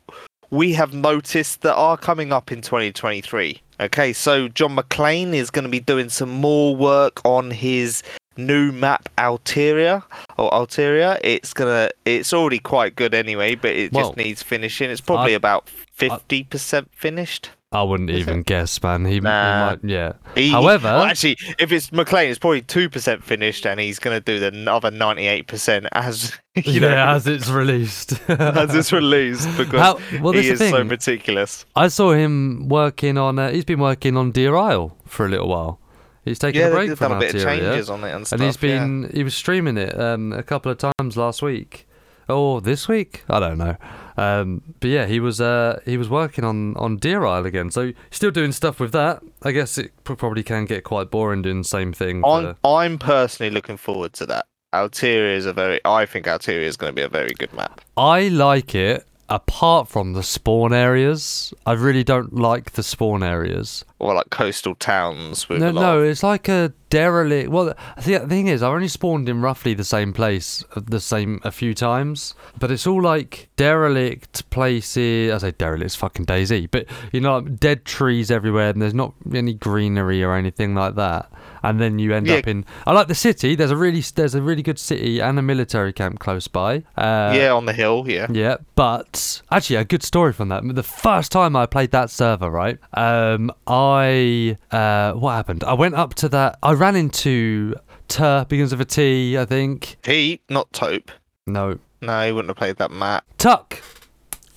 we 0.50 0.74
have 0.74 0.92
noticed 0.92 1.62
that 1.62 1.74
are 1.74 1.96
coming 1.96 2.32
up 2.32 2.52
in 2.52 2.60
2023. 2.60 3.60
Okay, 3.80 4.12
so 4.12 4.48
John 4.48 4.76
McClane 4.76 5.32
is 5.32 5.50
going 5.50 5.64
to 5.64 5.70
be 5.70 5.80
doing 5.80 6.08
some 6.08 6.30
more 6.30 6.76
work 6.76 7.20
on 7.24 7.50
his 7.50 8.02
new 8.36 8.70
map 8.70 9.08
Alteria 9.18 10.02
or 10.38 10.50
Alteria. 10.50 11.18
It's 11.24 11.52
gonna. 11.52 11.90
It's 12.04 12.32
already 12.32 12.58
quite 12.58 12.94
good 12.94 13.14
anyway, 13.14 13.54
but 13.54 13.72
it 13.72 13.92
Well, 13.92 14.04
just 14.04 14.16
needs 14.16 14.42
finishing. 14.42 14.90
It's 14.90 15.00
probably 15.00 15.32
I- 15.32 15.36
about 15.36 15.68
50% 15.98 16.86
finished. 16.92 17.50
I 17.72 17.82
wouldn't 17.82 18.10
Is 18.10 18.18
even 18.20 18.42
guess, 18.42 18.82
man. 18.82 19.06
He, 19.06 19.14
he 19.14 19.20
might, 19.20 19.78
yeah. 19.82 20.12
He- 20.34 20.50
However- 20.50 20.88
well, 20.88 21.04
actually, 21.04 21.36
if 21.58 21.72
it's 21.72 21.88
McClane, 21.90 22.28
it's 22.28 22.38
probably 22.38 22.60
two 22.62 22.90
percent 22.90 23.24
finished, 23.24 23.66
and 23.66 23.80
he's 23.80 23.98
going 23.98 24.14
to 24.14 24.20
do 24.20 24.38
the 24.38 24.70
other 24.70 24.90
ninety-eight 24.90 25.46
percent 25.46 25.86
as 25.92 26.32
you 26.54 26.80
know 26.80 26.88
yeah, 26.90 27.14
as 27.14 27.26
it's 27.26 27.48
released. 27.48 28.20
as 28.28 28.74
it's 28.74 28.92
released 28.92 29.48
because 29.56 29.80
How- 29.80 29.98
well, 30.20 30.32
he 30.32 30.40
that's 30.40 30.52
is 30.52 30.58
the 30.58 30.70
so 30.70 30.76
thing. 30.78 30.88
meticulous. 30.88 31.64
I 31.74 31.88
saw 31.88 32.12
him 32.12 32.68
working 32.68 33.16
on. 33.16 33.38
Uh, 33.38 33.50
he's 33.50 33.64
been 33.64 33.80
working 33.80 34.16
on 34.16 34.32
Deer 34.32 34.54
Isle 34.54 34.96
for 35.06 35.24
a 35.26 35.28
little 35.30 35.48
while. 35.48 35.80
He's 36.24 36.38
taking 36.38 36.60
Yeah, 36.60 36.68
a 36.68 36.70
break 36.70 36.88
they've 36.88 36.98
from 36.98 37.12
done 37.12 37.16
a 37.16 37.20
bit 37.20 37.34
of 37.34 37.42
changes 37.42 37.90
on 37.90 38.04
it 38.04 38.12
and 38.14 38.24
stuff. 38.26 38.38
and 38.38 38.46
he's 38.46 38.56
been 38.56 39.10
he 39.12 39.24
was 39.24 39.34
streaming 39.34 39.76
it 39.76 39.98
um, 39.98 40.32
a 40.32 40.42
couple 40.44 40.70
of 40.70 40.78
times 40.78 41.16
last 41.16 41.42
week 41.42 41.88
or 42.28 42.60
this 42.60 42.88
week. 42.88 43.24
I 43.28 43.40
don't 43.40 43.58
know. 43.58 43.76
Um, 44.16 44.62
but 44.80 44.90
yeah, 44.90 45.06
he 45.06 45.20
was 45.20 45.40
uh, 45.40 45.80
he 45.84 45.96
was 45.96 46.08
working 46.08 46.44
on 46.44 46.76
on 46.76 46.96
Deer 46.96 47.24
Isle 47.24 47.46
again. 47.46 47.70
So 47.70 47.92
still 48.10 48.30
doing 48.30 48.52
stuff 48.52 48.78
with 48.80 48.92
that. 48.92 49.22
I 49.42 49.52
guess 49.52 49.78
it 49.78 49.92
probably 50.04 50.42
can 50.42 50.64
get 50.66 50.84
quite 50.84 51.10
boring 51.10 51.42
doing 51.42 51.58
the 51.58 51.68
same 51.68 51.92
thing. 51.92 52.22
I'm 52.24 52.56
I'm 52.64 52.98
personally 52.98 53.50
looking 53.50 53.76
forward 53.76 54.12
to 54.14 54.26
that. 54.26 54.46
Alteria 54.74 55.36
is 55.36 55.46
a 55.46 55.52
very. 55.52 55.80
I 55.84 56.06
think 56.06 56.26
Alteria 56.26 56.62
is 56.62 56.76
going 56.76 56.90
to 56.92 56.94
be 56.94 57.02
a 57.02 57.08
very 57.08 57.32
good 57.38 57.52
map. 57.52 57.80
I 57.96 58.28
like 58.28 58.74
it 58.74 59.06
apart 59.28 59.88
from 59.88 60.12
the 60.12 60.22
spawn 60.22 60.72
areas. 60.74 61.54
I 61.64 61.72
really 61.72 62.04
don't 62.04 62.34
like 62.34 62.72
the 62.72 62.82
spawn 62.82 63.22
areas. 63.22 63.84
or 63.98 64.14
like 64.14 64.28
coastal 64.30 64.74
towns 64.74 65.48
with 65.48 65.60
No, 65.60 65.70
a 65.70 65.72
lot 65.72 65.80
no, 65.82 66.02
it's 66.02 66.22
like 66.22 66.48
a 66.48 66.72
derelict. 66.92 67.48
Well, 67.50 67.74
the 67.96 68.18
the 68.18 68.26
thing 68.28 68.46
is, 68.48 68.62
I've 68.62 68.72
only 68.74 68.86
spawned 68.88 69.26
in 69.28 69.40
roughly 69.40 69.72
the 69.74 69.82
same 69.84 70.12
place, 70.12 70.62
uh, 70.76 70.82
the 70.84 71.00
same 71.00 71.40
a 71.42 71.50
few 71.50 71.72
times, 71.74 72.34
but 72.58 72.70
it's 72.70 72.86
all 72.86 73.00
like 73.02 73.48
derelict 73.56 74.48
places. 74.50 75.32
I 75.32 75.38
say 75.38 75.50
derelict, 75.52 75.86
it's 75.86 75.96
fucking 75.96 76.26
DayZ, 76.26 76.68
but 76.70 76.84
you 77.12 77.20
know, 77.20 77.38
like 77.38 77.58
dead 77.58 77.84
trees 77.86 78.30
everywhere, 78.30 78.68
and 78.70 78.82
there's 78.82 78.94
not 78.94 79.14
any 79.34 79.54
greenery 79.54 80.22
or 80.22 80.34
anything 80.34 80.74
like 80.74 80.94
that. 80.96 81.30
And 81.64 81.80
then 81.80 81.98
you 81.98 82.12
end 82.12 82.26
Yeah. 82.26 82.36
up 82.36 82.48
in. 82.48 82.64
I 82.86 82.92
like 82.92 83.06
the 83.08 83.14
city. 83.14 83.54
There's 83.54 83.70
a 83.70 83.76
really 83.76 84.00
there's 84.14 84.34
a 84.34 84.42
really 84.42 84.62
good 84.62 84.78
city 84.78 85.20
and 85.20 85.38
a 85.38 85.42
military 85.42 85.92
camp 85.92 86.18
close 86.18 86.46
by. 86.48 86.82
Uh, 86.96 87.32
yeah 87.36 87.52
on 87.52 87.64
the 87.66 87.72
hill 87.72 88.04
yeah 88.06 88.26
yeah, 88.30 88.56
but 88.74 89.40
actually, 89.50 89.76
a 89.76 89.84
good 89.84 90.02
story 90.02 90.32
from 90.32 90.48
that. 90.48 90.62
The 90.74 90.82
first 90.82 91.30
time 91.32 91.54
I 91.56 91.66
played 91.66 91.90
that 91.92 92.10
server, 92.10 92.50
right? 92.50 92.78
Um, 92.94 93.50
I 93.66 94.56
uh, 94.70 95.12
what 95.12 95.32
happened? 95.32 95.64
I 95.64 95.74
went 95.74 95.94
up 95.94 96.14
to 96.14 96.28
that. 96.30 96.58
I 96.62 96.72
ran 96.82 96.96
into 96.96 97.76
Tur 98.08 98.44
begins 98.48 98.72
with 98.72 98.80
a 98.80 98.84
T, 98.84 99.38
I 99.38 99.44
think. 99.44 99.98
T, 100.02 100.40
not 100.48 100.72
Tope 100.72 101.12
No, 101.46 101.78
no 102.00 102.26
he 102.26 102.32
wouldn't 102.32 102.50
have 102.50 102.56
played 102.56 102.76
that 102.78 102.90
Matt 102.90 103.22
Tuck. 103.38 103.80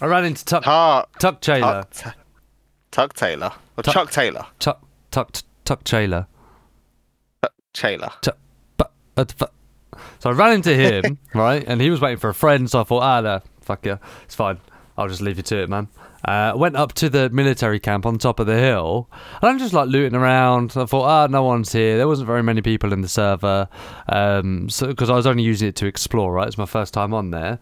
I 0.02 0.08
ran 0.08 0.26
into 0.26 0.44
Tuck. 0.44 0.64
Tuck 0.64 1.20
Tuck 1.20 1.40
Taylor. 1.42 1.86
Tuck, 1.92 2.16
Tuck 2.90 3.14
Taylor 3.14 3.52
or 3.78 3.84
Tuck- 3.84 3.94
Chuck 3.94 4.12
Taylor 4.12 4.48
Tuck. 4.58 4.84
Tuck. 5.12 5.32
Tuck 5.66 5.84
Taylor. 5.84 6.26
Tuck 7.44 7.54
Taylor 7.74 8.12
But 8.24 8.92
uh, 9.18 9.26
fu- 9.26 10.00
so 10.18 10.32
I 10.32 10.34
ran 10.34 10.54
into 10.54 10.74
him, 10.76 11.20
right, 11.36 11.64
and 11.68 11.80
he 11.80 11.92
was 11.92 12.02
waiting 12.02 12.18
for 12.18 12.30
a 12.30 12.34
friend. 12.34 12.70
So 12.70 12.82
I 12.82 12.84
thought, 12.84 13.04
ah, 13.04 13.22
no, 13.22 13.42
fuck 13.62 13.86
you, 13.86 14.00
it's 14.24 14.34
fine. 14.34 14.58
I'll 14.98 15.08
just 15.08 15.22
leave 15.22 15.38
you 15.38 15.44
to 15.44 15.62
it, 15.62 15.70
man. 15.70 15.88
Uh, 16.26 16.54
went 16.56 16.76
up 16.76 16.94
to 16.94 17.08
the 17.08 17.30
military 17.30 17.80
camp 17.80 18.06
on 18.06 18.18
top 18.18 18.40
of 18.40 18.48
the 18.48 18.56
hill, 18.56 19.08
and 19.42 19.50
I'm 19.50 19.60
just 19.60 19.74
like 19.74 19.88
looting 19.90 20.16
around. 20.16 20.74
I 20.76 20.86
thought, 20.86 21.06
ah, 21.06 21.28
no 21.28 21.44
one's 21.44 21.72
here. 21.72 21.98
There 21.98 22.08
wasn't 22.08 22.26
very 22.28 22.42
many 22.42 22.62
people 22.62 22.92
in 22.94 23.02
the 23.02 23.08
server, 23.08 23.70
um, 24.10 24.68
so 24.70 24.88
because 24.88 25.10
I 25.10 25.16
was 25.16 25.28
only 25.28 25.44
using 25.44 25.68
it 25.68 25.76
to 25.78 25.86
explore. 25.86 26.34
Right, 26.34 26.48
it's 26.48 26.58
my 26.58 26.66
first 26.66 26.94
time 26.94 27.14
on 27.14 27.30
there. 27.30 27.60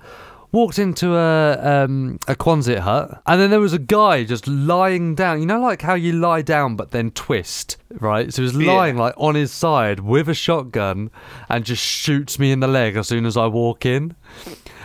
Walked 0.53 0.77
into 0.77 1.15
a 1.15 1.83
um, 1.83 2.19
a 2.27 2.35
Quonset 2.35 2.77
hut, 2.79 3.23
and 3.25 3.41
then 3.41 3.49
there 3.49 3.59
was 3.59 3.73
a 3.73 3.79
guy 3.79 4.23
just 4.23 4.47
lying 4.47 5.15
down. 5.15 5.39
You 5.39 5.47
know, 5.47 5.59
like 5.59 5.81
how 5.81 5.95
you 5.95 6.13
lie 6.13 6.43
down 6.43 6.75
but 6.75 6.91
then 6.91 7.09
twist, 7.09 7.77
right? 7.99 8.31
So 8.31 8.43
he 8.43 8.45
was 8.45 8.55
Yeah. 8.55 8.71
lying 8.71 8.95
like 8.95 9.15
on 9.17 9.33
his 9.33 9.51
side 9.51 10.01
with 10.01 10.29
a 10.29 10.35
shotgun, 10.35 11.09
and 11.49 11.65
just 11.65 11.81
shoots 11.83 12.37
me 12.37 12.51
in 12.51 12.59
the 12.59 12.67
leg 12.67 12.95
as 12.95 13.07
soon 13.07 13.25
as 13.25 13.35
I 13.35 13.47
walk 13.47 13.83
in. 13.83 14.15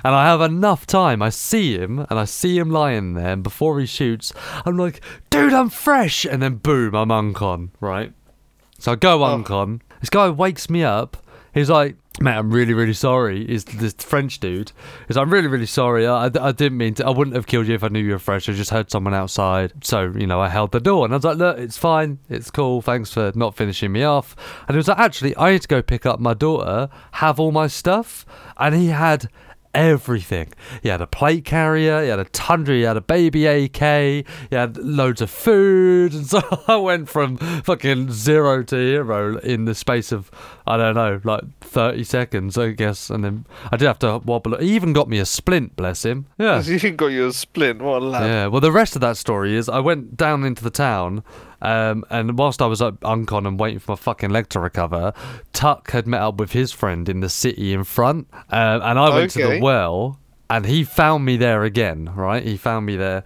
And 0.03 0.15
I 0.15 0.25
have 0.25 0.41
enough 0.41 0.87
time. 0.87 1.21
I 1.21 1.29
see 1.29 1.77
him, 1.77 2.07
and 2.09 2.19
I 2.19 2.25
see 2.25 2.57
him 2.59 2.71
lying 2.71 3.13
there. 3.13 3.29
And 3.35 3.43
before 3.43 3.79
he 3.79 3.85
shoots, 3.85 4.33
I'm 4.65 4.79
like, 4.79 5.03
"Dude, 5.29 5.53
I'm 5.53 5.69
fresh!" 5.69 6.25
And 6.25 6.41
then 6.41 6.55
boom, 6.55 6.95
I'm 6.95 7.11
uncon, 7.11 7.69
right? 7.79 8.15
So 8.79 8.93
I 8.93 8.95
go 8.95 9.23
Oh. 9.23 9.37
uncon. 9.37 9.81
This 10.01 10.09
guy 10.09 10.31
wakes 10.31 10.71
me 10.71 10.83
up. 10.83 11.19
He's 11.53 11.69
like, 11.69 11.97
"Mate, 12.21 12.37
I'm 12.37 12.51
really, 12.51 12.75
really 12.75 12.93
sorry." 12.93 13.43
Is 13.43 13.65
this 13.65 13.95
French 13.95 14.41
dude? 14.41 14.73
Is 15.09 15.17
"I'm 15.17 15.31
really, 15.31 15.49
really 15.49 15.67
sorry. 15.67 16.07
I, 16.07 16.27
I, 16.27 16.53
didn't 16.53 16.79
mean 16.79 16.95
to. 16.95 17.07
I 17.07 17.11
wouldn't 17.11 17.37
have 17.37 17.47
killed 17.47 17.67
you 17.67 17.75
if 17.75 17.85
I 17.85 17.89
knew 17.89 18.01
you 18.01 18.13
were 18.13 18.19
fresh. 18.19 18.49
I 18.49 18.53
just 18.53 18.71
heard 18.71 18.91
someone 18.91 19.15
outside. 19.15 19.73
So 19.85 20.13
you 20.17 20.27
know, 20.27 20.41
I 20.41 20.49
held 20.49 20.73
the 20.73 20.81
door." 20.81 21.05
And 21.05 21.15
I 21.15 21.17
was 21.17 21.25
like, 21.25 21.39
"Look, 21.39 21.59
it's 21.59 21.79
fine. 21.79 22.19
It's 22.29 22.51
cool. 22.51 22.83
Thanks 22.83 23.13
for 23.13 23.33
not 23.35 23.57
finishing 23.57 23.93
me 23.93 24.03
off." 24.03 24.37
And 24.67 24.75
he 24.75 24.77
was 24.77 24.89
like, 24.89 24.99
"Actually, 24.99 25.37
I 25.37 25.53
need 25.53 25.63
to 25.63 25.69
go 25.69 25.83
pick 25.83 26.07
up 26.07 26.21
my 26.21 26.35
daughter. 26.35 26.89
Have 27.13 27.39
all 27.39 27.53
my 27.53 27.67
stuff." 27.67 28.27
And 28.57 28.75
he 28.75 28.89
had 28.89 29.29
everything. 29.79 30.53
He 30.83 30.89
had 30.89 31.01
a 31.01 31.07
plate 31.07 31.45
carrier, 31.45 32.03
he 32.03 32.09
had 32.09 32.19
a 32.19 32.25
tundra, 32.25 32.75
he 32.75 32.83
had 32.83 32.97
a 32.97 33.01
baby 33.01 33.47
AK, 33.47 33.79
he 33.81 34.25
had 34.51 34.77
loads 34.77 35.21
of 35.21 35.31
food, 35.31 36.13
and 36.13 36.27
so 36.35 36.43
I 36.67 36.77
went 36.77 37.09
from 37.09 37.37
fucking 37.37 38.11
zero 38.11 38.65
to 38.65 38.77
hero 38.77 39.39
in 39.39 39.67
the 39.67 39.75
space 39.75 40.11
of 40.11 40.31
I 40.67 40.77
don't 40.77 40.97
know, 40.97 41.21
like 41.23 41.45
thirty 41.61 42.05
seconds, 42.05 42.59
I 42.59 42.71
guess. 42.71 43.09
And 43.09 43.25
then 43.25 43.47
I 43.71 43.77
did 43.77 43.87
have 43.87 44.01
to 44.01 44.19
wobble. 44.19 44.59
He 44.59 44.75
even 44.75 44.93
got 44.93 45.09
me 45.09 45.19
a 45.19 45.27
splint, 45.27 45.77
bless 45.77 46.05
him. 46.05 46.27
Yeah. 46.39 46.61
you 46.63 46.91
got 46.91 47.07
your 47.07 47.33
splint 47.33 47.81
what 47.81 48.03
a 48.03 48.05
lad 48.05 48.27
Yeah, 48.27 48.47
well, 48.49 48.61
the 48.61 48.73
rest 48.73 48.97
of 48.97 49.01
that 49.03 49.17
story 49.17 49.55
is 49.55 49.69
I 49.69 49.79
went 49.79 50.17
down 50.17 50.45
into 50.45 50.65
the 50.65 50.71
town, 50.71 51.23
um, 51.61 52.05
and 52.11 52.39
whilst 52.39 52.63
I 52.63 52.67
was 52.67 52.81
at 52.83 52.95
Uncon 53.01 53.47
and 53.47 53.59
waiting 53.59 53.79
for 53.79 53.93
my 53.93 53.97
fucking 53.97 54.31
leg 54.31 54.49
to 54.51 54.61
recover, 54.61 55.13
Tuck 55.53 55.91
had 55.91 56.07
met 56.07 56.21
up 56.21 56.39
with 56.39 56.53
his 56.53 56.73
friend 56.73 57.09
in 57.09 57.21
the 57.21 57.29
city 57.29 57.73
in 57.73 57.85
front, 57.85 58.29
um, 58.51 58.83
and 58.83 58.99
I 58.99 59.11
went 59.11 59.31
to 59.33 59.47
the 59.47 59.61
well, 59.61 60.19
and 60.51 60.67
he 60.67 60.85
found 60.85 61.25
me 61.25 61.37
there 61.37 61.65
again, 61.65 62.11
right? 62.15 62.43
He 62.43 62.57
found 62.57 62.87
me 62.87 62.97
there. 62.97 63.25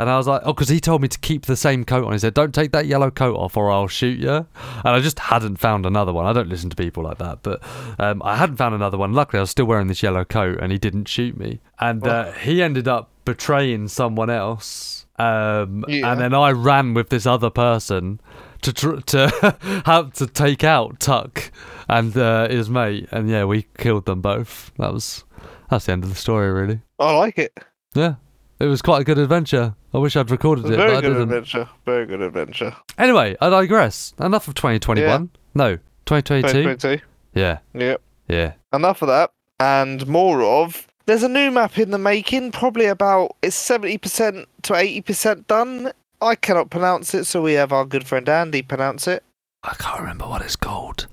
And 0.00 0.08
I 0.08 0.16
was 0.16 0.28
like, 0.28 0.42
oh, 0.44 0.52
because 0.52 0.68
he 0.68 0.78
told 0.78 1.02
me 1.02 1.08
to 1.08 1.18
keep 1.18 1.46
the 1.46 1.56
same 1.56 1.84
coat 1.84 2.06
on. 2.06 2.12
He 2.12 2.20
said, 2.20 2.32
don't 2.32 2.54
take 2.54 2.70
that 2.70 2.86
yellow 2.86 3.10
coat 3.10 3.34
off 3.36 3.56
or 3.56 3.68
I'll 3.68 3.88
shoot 3.88 4.20
you. 4.20 4.30
And 4.30 4.46
I 4.84 5.00
just 5.00 5.18
hadn't 5.18 5.56
found 5.56 5.86
another 5.86 6.12
one. 6.12 6.24
I 6.24 6.32
don't 6.32 6.48
listen 6.48 6.70
to 6.70 6.76
people 6.76 7.02
like 7.02 7.18
that. 7.18 7.42
But 7.42 7.60
um, 7.98 8.22
I 8.24 8.36
hadn't 8.36 8.58
found 8.58 8.76
another 8.76 8.96
one. 8.96 9.12
Luckily, 9.12 9.38
I 9.38 9.40
was 9.40 9.50
still 9.50 9.66
wearing 9.66 9.88
this 9.88 10.00
yellow 10.00 10.24
coat 10.24 10.60
and 10.60 10.70
he 10.70 10.78
didn't 10.78 11.08
shoot 11.08 11.36
me. 11.36 11.58
And 11.80 12.06
uh, 12.06 12.30
he 12.30 12.62
ended 12.62 12.86
up 12.86 13.10
betraying 13.24 13.88
someone 13.88 14.30
else. 14.30 15.06
Um, 15.18 15.84
Yeah. 15.88 16.12
And 16.12 16.20
then 16.20 16.34
I 16.34 16.50
ran 16.52 16.94
with 16.94 17.08
this 17.10 17.26
other 17.26 17.50
person 17.50 18.20
to 18.62 18.72
tr- 18.72 18.96
to 18.96 19.82
have 19.86 20.12
to 20.14 20.26
take 20.26 20.64
out 20.64 21.00
Tuck 21.00 21.50
and 21.88 22.16
uh, 22.16 22.48
his 22.48 22.68
mate. 22.70 23.08
And 23.10 23.28
yeah, 23.28 23.44
we 23.44 23.66
killed 23.78 24.06
them 24.06 24.20
both. 24.20 24.72
That 24.78 24.92
was 24.92 25.24
that's 25.70 25.86
the 25.86 25.92
end 25.92 26.04
of 26.04 26.10
the 26.10 26.16
story, 26.16 26.50
really. 26.50 26.80
I 26.98 27.16
like 27.16 27.38
it 27.38 27.52
Yeah. 27.94 28.14
It 28.60 28.66
was 28.66 28.82
quite 28.82 29.00
a 29.02 29.04
good 29.04 29.18
adventure. 29.18 29.76
I 29.94 29.98
wish 29.98 30.16
I'd 30.16 30.30
recorded 30.32 30.64
it, 30.66 30.76
very 30.76 30.94
good 30.96 31.02
didn't. 31.02 31.22
adventure 31.22 31.68
very 31.86 32.06
good 32.06 32.20
adventure 32.20 32.74
Anyway, 32.98 33.36
I 33.40 33.48
digress. 33.50 34.14
Enough 34.18 34.48
of 34.48 34.54
2021. 34.54 35.30
No, 35.54 35.76
2022. 36.06 36.48
2022 36.64 37.04
Yeah, 37.34 37.58
yep 37.74 38.02
yeah. 38.26 38.54
enough 38.72 39.00
of 39.02 39.08
that 39.08 39.30
and 39.60 40.06
more 40.08 40.42
of 40.42 40.87
there's 41.08 41.22
a 41.22 41.28
new 41.28 41.50
map 41.50 41.78
in 41.78 41.90
the 41.90 41.96
making 41.96 42.52
probably 42.52 42.84
about 42.84 43.34
it's 43.40 43.56
70% 43.56 44.44
to 44.62 44.72
80% 44.74 45.46
done 45.46 45.90
i 46.20 46.34
cannot 46.34 46.68
pronounce 46.68 47.14
it 47.14 47.24
so 47.24 47.40
we 47.40 47.54
have 47.54 47.72
our 47.72 47.86
good 47.86 48.06
friend 48.06 48.28
andy 48.28 48.60
pronounce 48.60 49.08
it 49.08 49.24
I 49.64 49.74
can't 49.74 50.00
remember 50.00 50.26
what 50.26 50.42
it's 50.42 50.54
called. 50.54 51.08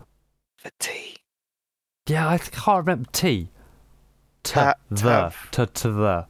for 0.58 0.70
t 0.80 1.16
Yeah, 2.08 2.28
I 2.28 2.38
can't 2.38 2.86
remember 2.86 3.10
T. 3.12 3.50
Ta- 4.44 4.76
the. 4.92 5.34
To, 5.52 5.66
to 5.66 5.92
the. 5.92 6.26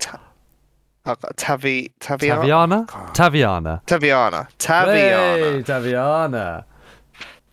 I've 1.05 1.19
got 1.19 1.36
Tavi 1.36 1.91
Taviana 2.00 2.88
Taviana? 2.88 3.84
Taviana. 3.86 3.86
Taviana 3.86 4.48
Taviana 4.57 5.36
Hey, 5.55 5.63
Taviana. 5.63 6.63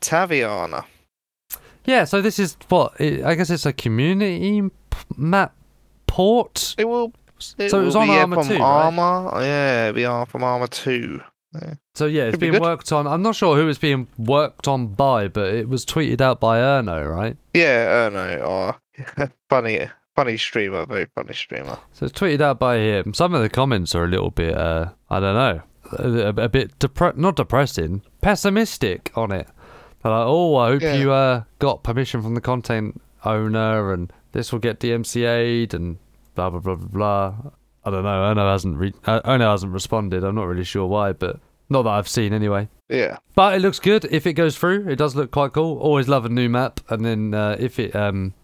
Taviana 0.01 0.85
Yeah, 1.85 2.05
so 2.05 2.21
this 2.21 2.39
is 2.39 2.57
what? 2.69 3.01
I 3.01 3.35
guess 3.35 3.51
it's 3.51 3.67
a 3.67 3.73
community 3.73 4.71
map 5.17 5.55
port. 6.13 6.75
it 6.79 6.85
will 6.89 7.13
it 7.59 7.71
So 7.71 7.81
it 7.81 7.85
was 7.85 7.97
on 7.97 8.07
be, 8.09 8.13
yeah, 8.15 8.25
from 8.27 8.47
2, 8.47 8.53
right? 8.55 8.61
Arma 8.61 9.31
yeah 9.41 9.89
it'll 9.89 9.95
be 9.97 10.05
on 10.05 10.27
from 10.27 10.45
Arma 10.45 10.69
2 10.69 11.21
So 11.95 12.07
yeah, 12.07 12.25
it's 12.25 12.33
Could 12.33 12.41
be 12.41 12.47
being 12.47 12.53
good. 12.55 12.63
worked 12.63 12.93
on. 12.93 13.07
I'm 13.07 13.23
not 13.23 13.35
sure 13.37 13.57
who 13.57 13.69
it's 13.69 13.79
being 13.79 14.07
worked 14.19 14.67
on 14.69 14.89
by, 14.89 15.29
but 15.29 15.53
it 15.55 15.69
was 15.69 15.85
tweeted 15.85 16.21
out 16.21 16.41
by 16.41 16.59
Erno, 16.59 17.09
right? 17.11 17.37
yeah 17.55 18.09
Erno. 18.09 18.41
oh, 18.43 19.27
funny 19.51 19.89
funny 20.15 20.37
streamer 20.37 20.85
very 20.87 21.07
funny 21.15 21.33
streamer 21.35 21.79
So 21.95 22.07
it's 22.07 22.19
tweeted 22.19 22.41
out 22.43 22.59
by 22.59 22.77
him. 22.77 23.13
Some 23.15 23.33
of 23.35 23.43
the 23.43 23.49
comments 23.51 23.95
are 23.95 24.05
a 24.05 24.09
little 24.09 24.31
bit, 24.31 24.55
uh, 24.57 24.91
I 25.11 25.21
don't 25.21 25.35
know, 25.35 25.63
a, 25.99 26.29
a 26.45 26.49
bit 26.49 26.79
depre- 26.79 27.17
not 27.17 27.37
depressing, 27.37 28.03
pessimistic 28.21 29.11
on 29.15 29.33
it. 29.33 29.47
They're 30.03 30.13
like, 30.13 30.27
oh, 30.27 30.57
I 30.57 30.69
hope 30.69 30.83
Yeah. 30.83 30.95
you 30.95 31.13
uh, 31.13 31.43
got 31.59 31.83
permission 31.83 32.23
from 32.23 32.35
the 32.35 32.41
content 32.41 33.01
owner, 33.25 33.93
and 33.93 34.13
this 34.33 34.53
will 34.53 34.59
get 34.59 34.81
DMCA'd, 34.81 35.75
and 35.75 35.99
blah 36.35 36.51
blah 36.51 36.61
blah 36.61 36.75
blah 36.77 36.89
blah. 36.89 37.35
I 37.85 37.91
don't 37.91 38.05
know. 38.05 38.25
Ono 38.25 38.51
hasn't 38.53 38.77
re- 38.77 38.95
uh, 39.07 39.21
Ono 39.25 39.51
hasn't 39.51 39.73
responded. 39.73 40.23
I'm 40.25 40.35
not 40.37 40.45
really 40.47 40.65
sure 40.65 40.87
why, 40.87 41.13
but 41.13 41.41
not 41.69 41.83
that 41.83 41.91
I've 41.91 42.09
seen 42.09 42.33
anyway. 42.33 42.69
yeah 42.89 43.17
But 43.35 43.55
it 43.55 43.61
looks 43.61 43.79
good 43.81 44.05
if 44.11 44.27
it 44.27 44.35
goes 44.35 44.57
through. 44.57 44.89
It 44.89 44.97
does 44.97 45.17
look 45.17 45.31
quite 45.31 45.53
cool. 45.53 45.79
Always 45.79 46.07
love 46.09 46.25
a 46.25 46.29
new 46.29 46.49
map, 46.49 46.81
and 46.89 47.05
then 47.05 47.35
uh, 47.35 47.57
if 47.59 47.79
it 47.79 47.95
um 47.97 48.35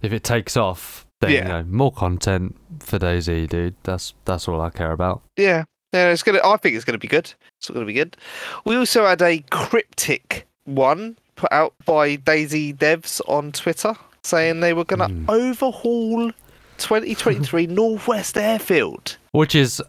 if 0.00 0.12
it 0.12 0.22
takes 0.24 0.56
off, 0.56 1.06
then 1.20 1.30
Yeah. 1.30 1.42
you 1.42 1.48
know 1.48 1.62
more 1.64 1.92
content 1.92 2.56
for 2.80 2.98
DayZ, 2.98 3.48
dude. 3.48 3.74
That's 3.82 4.14
that's 4.24 4.46
all 4.48 4.60
I 4.60 4.70
care 4.70 4.92
about. 4.92 5.22
Yeah, 5.36 5.64
yeah, 5.92 6.10
it's 6.10 6.22
gonna. 6.22 6.40
I 6.44 6.56
think 6.56 6.76
it's 6.76 6.84
gonna 6.84 6.98
be 6.98 7.08
good. 7.08 7.32
It's 7.58 7.68
gonna 7.70 7.84
be 7.86 7.92
good. 7.94 8.16
We 8.64 8.76
also 8.76 9.06
had 9.06 9.22
a 9.22 9.38
cryptic 9.50 10.46
one 10.64 11.16
put 11.34 11.52
out 11.52 11.74
by 11.84 12.16
DayZ 12.16 12.76
Devs 12.76 13.20
on 13.28 13.50
Twitter 13.52 13.94
saying 14.24 14.60
they 14.60 14.72
were 14.72 14.84
gonna 14.84 15.08
Hmm. 15.08 15.24
overhaul 15.28 16.30
2023 16.78 17.66
Northwest 17.68 18.36
Airfield. 18.36 19.16
Which 19.32 19.54
is, 19.54 19.82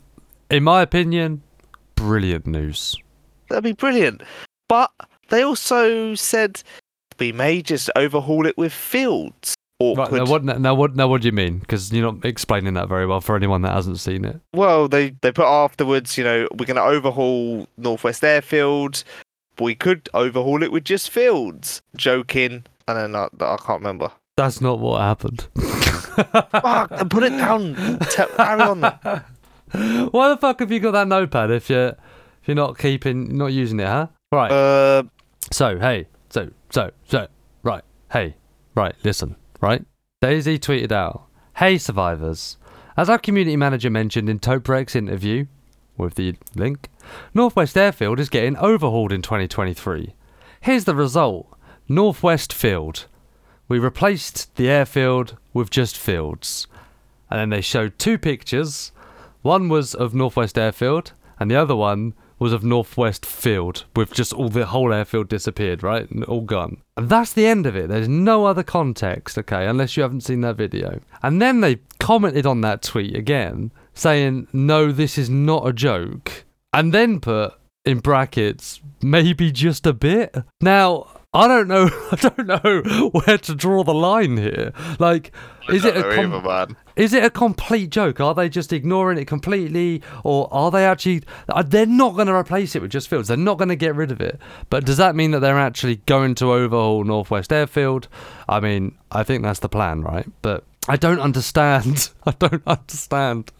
in 0.49 0.63
my 0.63 0.81
opinion, 0.81 1.41
brilliant 1.95 2.45
news. 2.47 2.95
That'd 3.49 3.63
be 3.63 3.73
brilliant. 3.73 4.21
But 4.69 4.91
they 5.29 5.43
also 5.43 6.15
said 6.15 6.61
we 7.19 7.31
may 7.31 7.61
just 7.61 7.89
overhaul 7.95 8.45
it 8.45 8.57
with 8.57 8.73
fields. 8.73 9.55
Right, 9.81 10.11
now 10.13 10.25
what? 10.25 10.43
Now 10.45 10.73
what? 10.73 10.95
Now 10.95 11.07
what 11.07 11.21
do 11.21 11.27
you 11.27 11.33
mean? 11.33 11.59
Because 11.59 11.91
you're 11.91 12.09
not 12.09 12.23
explaining 12.23 12.73
that 12.75 12.87
very 12.87 13.05
well 13.05 13.19
for 13.19 13.35
anyone 13.35 13.63
that 13.63 13.73
hasn't 13.73 13.99
seen 13.99 14.23
it. 14.23 14.39
Well, 14.53 14.87
they 14.87 15.09
they 15.21 15.31
put 15.33 15.45
afterwards, 15.45 16.17
you 16.17 16.23
know, 16.23 16.47
we're 16.53 16.65
going 16.65 16.77
to 16.77 16.83
overhaul 16.83 17.67
Northwest 17.77 18.23
Airfield. 18.23 19.03
We 19.59 19.75
could 19.75 20.07
overhaul 20.13 20.63
it 20.63 20.71
with 20.71 20.85
just 20.85 21.09
fields. 21.09 21.81
Joking, 21.97 22.63
and 22.87 22.97
then 22.97 23.15
I, 23.15 23.25
I 23.41 23.57
can't 23.57 23.81
remember. 23.81 24.09
That's 24.35 24.61
not 24.61 24.79
what 24.79 24.99
happened. 25.01 25.47
Fuck, 25.55 27.09
put 27.09 27.23
it 27.23 27.29
down. 27.37 27.75
Te- 27.99 28.25
carry 28.35 28.61
on. 28.61 28.81
Why 30.11 30.29
the 30.29 30.37
fuck 30.39 30.59
have 30.59 30.71
you 30.71 30.79
got 30.79 30.91
that 30.91 31.07
notepad 31.07 31.51
if 31.51 31.69
you're 31.69 31.89
if 31.89 32.47
you're 32.47 32.55
not 32.55 32.77
keeping 32.77 33.37
not 33.37 33.47
using 33.47 33.79
it, 33.79 33.87
huh? 33.87 34.07
Right. 34.31 34.51
Uh, 34.51 35.03
So, 35.51 35.77
hey, 35.77 36.07
so, 36.29 36.49
so, 36.71 36.89
so, 37.07 37.27
right, 37.61 37.83
hey, 38.11 38.35
right, 38.75 38.95
listen, 39.03 39.35
right? 39.61 39.83
DayZ 40.23 40.59
tweeted 40.59 40.91
out, 40.91 41.23
Hey, 41.57 41.77
survivors. 41.77 42.57
As 42.97 43.09
our 43.09 43.19
community 43.19 43.55
manager 43.57 43.89
mentioned 43.91 44.29
in 44.29 44.39
Toprek's 44.39 44.95
interview, 44.95 45.45
with 45.97 46.15
the 46.15 46.35
link, 46.55 46.89
Northwest 47.35 47.77
Airfield 47.77 48.19
is 48.19 48.29
getting 48.29 48.57
overhauled 48.57 49.11
in 49.11 49.21
2023. 49.21 50.15
Here's 50.61 50.85
the 50.85 50.95
result 50.95 51.47
Northwest 51.87 52.51
Field. 52.53 53.05
We 53.73 53.79
replaced 53.79 54.55
the 54.55 54.69
airfield 54.69 55.35
with 55.51 55.71
just 55.71 55.97
fields. 55.97 56.67
And 57.31 57.39
then 57.39 57.49
they 57.49 57.61
showed 57.61 57.97
two 57.97 58.19
pictures. 58.19 58.91
One 59.41 59.67
was 59.67 59.95
of 59.95 60.13
Northwest 60.13 60.59
Airfield, 60.59 61.13
and 61.39 61.49
the 61.49 61.55
other 61.55 61.75
one 61.75 62.13
was 62.37 62.53
of 62.53 62.63
Northwest 62.63 63.25
Field, 63.25 63.85
with 63.95 64.13
just 64.13 64.31
all 64.31 64.49
the 64.49 64.67
whole 64.67 64.93
airfield 64.93 65.27
disappeared, 65.27 65.81
right? 65.81 66.07
All 66.27 66.41
gone. 66.41 66.83
And 66.95 67.09
that's 67.09 67.33
the 67.33 67.47
end 67.47 67.65
of 67.65 67.75
it. 67.75 67.89
There's 67.89 68.07
no 68.07 68.45
other 68.45 68.61
context, 68.61 69.39
okay, 69.39 69.65
unless 69.65 69.97
you 69.97 70.03
haven't 70.03 70.21
seen 70.21 70.41
that 70.41 70.55
video. 70.55 70.99
And 71.23 71.41
then 71.41 71.61
they 71.61 71.79
commented 71.99 72.45
on 72.45 72.61
that 72.61 72.83
tweet 72.83 73.17
again, 73.17 73.71
saying, 73.95 74.49
no, 74.53 74.91
this 74.91 75.17
is 75.17 75.31
not 75.31 75.67
a 75.67 75.73
joke. 75.73 76.45
And 76.71 76.93
then 76.93 77.19
put 77.19 77.55
in 77.85 78.01
brackets, 78.01 78.81
maybe 79.01 79.51
just 79.51 79.87
a 79.87 79.93
bit. 79.93 80.35
Now, 80.61 81.07
I 81.35 81.47
don't 81.47 81.67
know. 81.67 81.89
I 82.11 82.15
don't 82.15 82.45
know 82.47 83.09
where 83.09 83.37
to 83.39 83.55
draw 83.55 83.83
the 83.83 83.93
line 83.93 84.37
here. 84.37 84.71
Like, 84.99 85.31
is 85.69 85.83
it 85.83 85.97
a 85.97 86.03
com- 86.03 86.33
either, 86.33 86.41
man. 86.47 86.77
is 86.95 87.11
it 87.13 87.23
a 87.23 87.29
complete 87.31 87.89
joke? 87.89 88.19
Are 88.19 88.35
they 88.35 88.49
just 88.49 88.71
ignoring 88.71 89.17
it 89.17 89.25
completely, 89.25 90.03
or 90.23 90.47
are 90.53 90.69
they 90.69 90.85
actually? 90.85 91.23
uh, 91.49 91.63
They're 91.63 91.85
not 91.87 92.13
going 92.15 92.27
to 92.27 92.35
replace 92.35 92.75
it 92.75 92.81
with 92.83 92.91
just 92.91 93.07
fields. 93.07 93.29
They're 93.29 93.37
not 93.37 93.57
going 93.57 93.69
to 93.69 93.75
get 93.75 93.95
rid 93.95 94.11
of 94.11 94.21
it. 94.21 94.39
But 94.69 94.85
does 94.85 94.97
that 94.97 95.15
mean 95.15 95.31
that 95.31 95.39
they're 95.39 95.57
actually 95.59 95.95
going 96.05 96.35
to 96.35 96.51
overhaul 96.51 97.03
Northwest 97.03 97.51
Airfield? 97.51 98.07
I 98.47 98.59
mean, 98.59 98.95
I 99.11 99.23
think 99.23 99.41
that's 99.41 99.59
the 99.59 99.69
plan, 99.69 100.01
right? 100.01 100.27
But 100.43 100.65
I 100.87 100.97
don't 100.97 101.19
understand. 101.19 102.09
I 102.25 102.31
don't 102.31 102.61
understand 102.67 103.51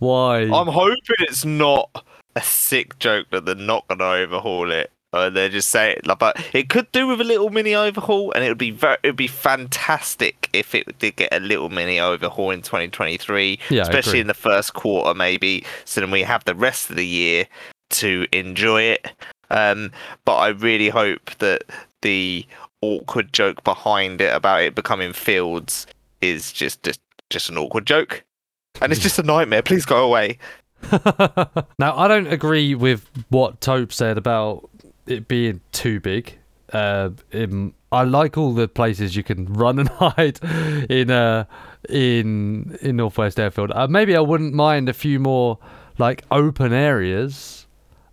why. 0.00 0.40
I'm 0.42 0.66
hoping 0.66 0.96
it's 1.20 1.44
not 1.44 2.04
a 2.34 2.40
sick 2.42 2.98
joke 2.98 3.26
that 3.30 3.44
they're 3.44 3.54
not 3.54 3.86
going 3.88 3.98
to 3.98 4.04
overhaul 4.06 4.72
it. 4.72 4.90
Or 5.14 5.28
they're 5.28 5.50
just 5.50 5.68
saying, 5.68 6.00
like, 6.04 6.18
but 6.18 6.42
it 6.54 6.70
could 6.70 6.90
do 6.90 7.06
with 7.06 7.20
a 7.20 7.24
little 7.24 7.50
mini 7.50 7.74
overhaul, 7.74 8.32
and 8.32 8.42
it 8.42 8.48
would 8.48 8.56
be 8.58 8.70
very, 8.70 8.96
it 9.02 9.08
would 9.08 9.16
be 9.16 9.26
fantastic 9.26 10.48
if 10.54 10.74
it 10.74 10.98
did 10.98 11.16
get 11.16 11.32
a 11.32 11.40
little 11.40 11.68
mini 11.68 12.00
overhaul 12.00 12.50
in 12.50 12.62
2023, 12.62 13.58
Yeah, 13.68 13.82
especially 13.82 14.20
in 14.20 14.26
the 14.26 14.34
first 14.34 14.72
quarter, 14.72 15.12
maybe. 15.12 15.64
So 15.84 16.00
then 16.00 16.10
we 16.10 16.22
have 16.22 16.44
the 16.44 16.54
rest 16.54 16.88
of 16.88 16.96
the 16.96 17.06
year 17.06 17.46
to 17.90 18.26
enjoy 18.32 18.82
it. 18.82 19.12
Um, 19.50 19.92
but 20.24 20.36
I 20.36 20.48
really 20.48 20.88
hope 20.88 21.30
that 21.38 21.64
the 22.00 22.46
awkward 22.80 23.32
joke 23.32 23.62
behind 23.64 24.20
it 24.20 24.34
about 24.34 24.62
it 24.62 24.74
becoming 24.74 25.12
fields 25.12 25.86
is 26.20 26.52
just 26.52 26.82
just 26.82 27.00
just 27.28 27.50
an 27.50 27.58
awkward 27.58 27.86
joke, 27.86 28.24
and 28.80 28.92
it's 28.92 29.00
just 29.02 29.18
a 29.18 29.22
nightmare. 29.22 29.62
Please 29.62 29.84
go 29.84 30.04
away. 30.04 30.38
now, 31.78 31.96
I 31.96 32.08
don't 32.08 32.26
agree 32.26 32.74
with 32.74 33.08
what 33.28 33.60
Tope 33.60 33.92
said 33.92 34.18
about 34.18 34.68
it 35.06 35.28
being 35.28 35.60
too 35.72 36.00
big. 36.00 36.38
Uh, 36.72 37.10
in, 37.30 37.74
I 37.90 38.04
like 38.04 38.38
all 38.38 38.52
the 38.54 38.66
places 38.66 39.14
you 39.14 39.22
can 39.22 39.52
run 39.52 39.78
and 39.78 39.88
hide 40.00 40.40
in 40.90 41.10
uh, 41.10 41.44
in 41.88 42.78
in 42.80 42.96
Northwest 42.96 43.38
Airfield. 43.38 43.70
Uh, 43.72 43.86
maybe 43.86 44.16
I 44.16 44.20
wouldn't 44.20 44.54
mind 44.54 44.88
a 44.88 44.94
few 44.94 45.20
more 45.20 45.58
like 45.98 46.24
open 46.30 46.72
areas, 46.72 47.66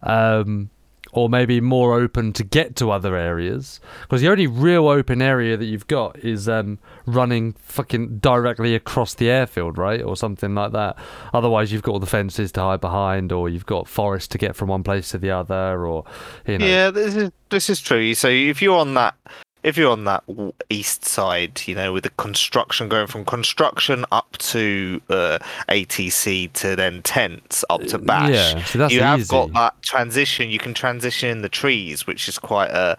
um, 0.04 0.70
or 1.12 1.30
maybe 1.30 1.60
more 1.62 2.00
open 2.00 2.34
to 2.34 2.44
get 2.44 2.76
to 2.78 2.92
other 2.92 3.16
areas. 3.16 3.80
Because 4.02 4.22
the 4.22 4.30
only 4.30 4.48
real 4.48 4.88
open 4.88 5.22
area 5.22 5.58
that 5.58 5.66
you've 5.66 5.88
got 5.88 6.20
is 6.20 6.48
um, 6.48 6.80
running 7.06 7.54
fucking 7.54 8.20
directly 8.20 8.76
across 8.76 9.14
the 9.14 9.30
airfield, 9.30 9.78
right, 9.78 10.02
or 10.02 10.16
something 10.16 10.56
like 10.56 10.72
that. 10.74 10.98
Otherwise, 11.34 11.72
you've 11.72 11.84
got 11.84 11.94
all 11.94 12.00
the 12.00 12.06
fences 12.06 12.52
to 12.54 12.62
hide 12.62 12.82
behind, 12.82 13.32
or 13.32 13.50
you've 13.50 13.66
got 13.66 13.88
forest 13.88 14.32
to 14.32 14.38
get 14.38 14.56
from 14.56 14.70
one 14.70 14.84
place 14.84 15.10
to 15.10 15.18
the 15.18 15.32
other, 15.32 15.86
or 15.86 16.04
you 16.46 16.58
know. 16.58 16.66
Yeah, 16.66 16.92
this 16.92 17.16
is 17.16 17.32
this 17.50 17.70
is 17.70 17.82
true. 17.82 18.14
So 18.14 18.28
if 18.28 18.62
you're 18.62 18.78
on 18.78 18.94
that, 18.94 19.16
if 19.64 19.78
you're 19.78 19.92
on 19.92 20.06
that 20.06 20.24
east 20.70 21.06
side, 21.06 21.62
you 21.66 21.76
know, 21.76 21.92
with 21.94 22.04
the 22.04 22.10
construction 22.12 22.88
going 22.90 23.08
from 23.08 23.26
construction 23.26 24.06
up 24.12 24.38
to 24.38 25.02
uh, 25.10 25.40
ATC 25.68 26.52
to 26.54 26.76
then 26.76 27.02
tents 27.02 27.66
up 27.70 27.82
to 27.84 27.98
Bash, 27.98 28.32
Yeah, 28.32 28.64
so 28.64 28.78
that's 28.80 28.94
you 28.94 29.02
have 29.02 29.20
easy. 29.20 29.30
got 29.30 29.54
that 29.54 29.82
transition. 29.82 30.50
You 30.50 30.60
can 30.60 30.74
transition 30.74 31.30
in 31.30 31.42
the 31.42 31.50
trees, 31.50 32.08
which 32.08 32.28
is 32.30 32.40
quite 32.40 32.72
a 32.72 32.98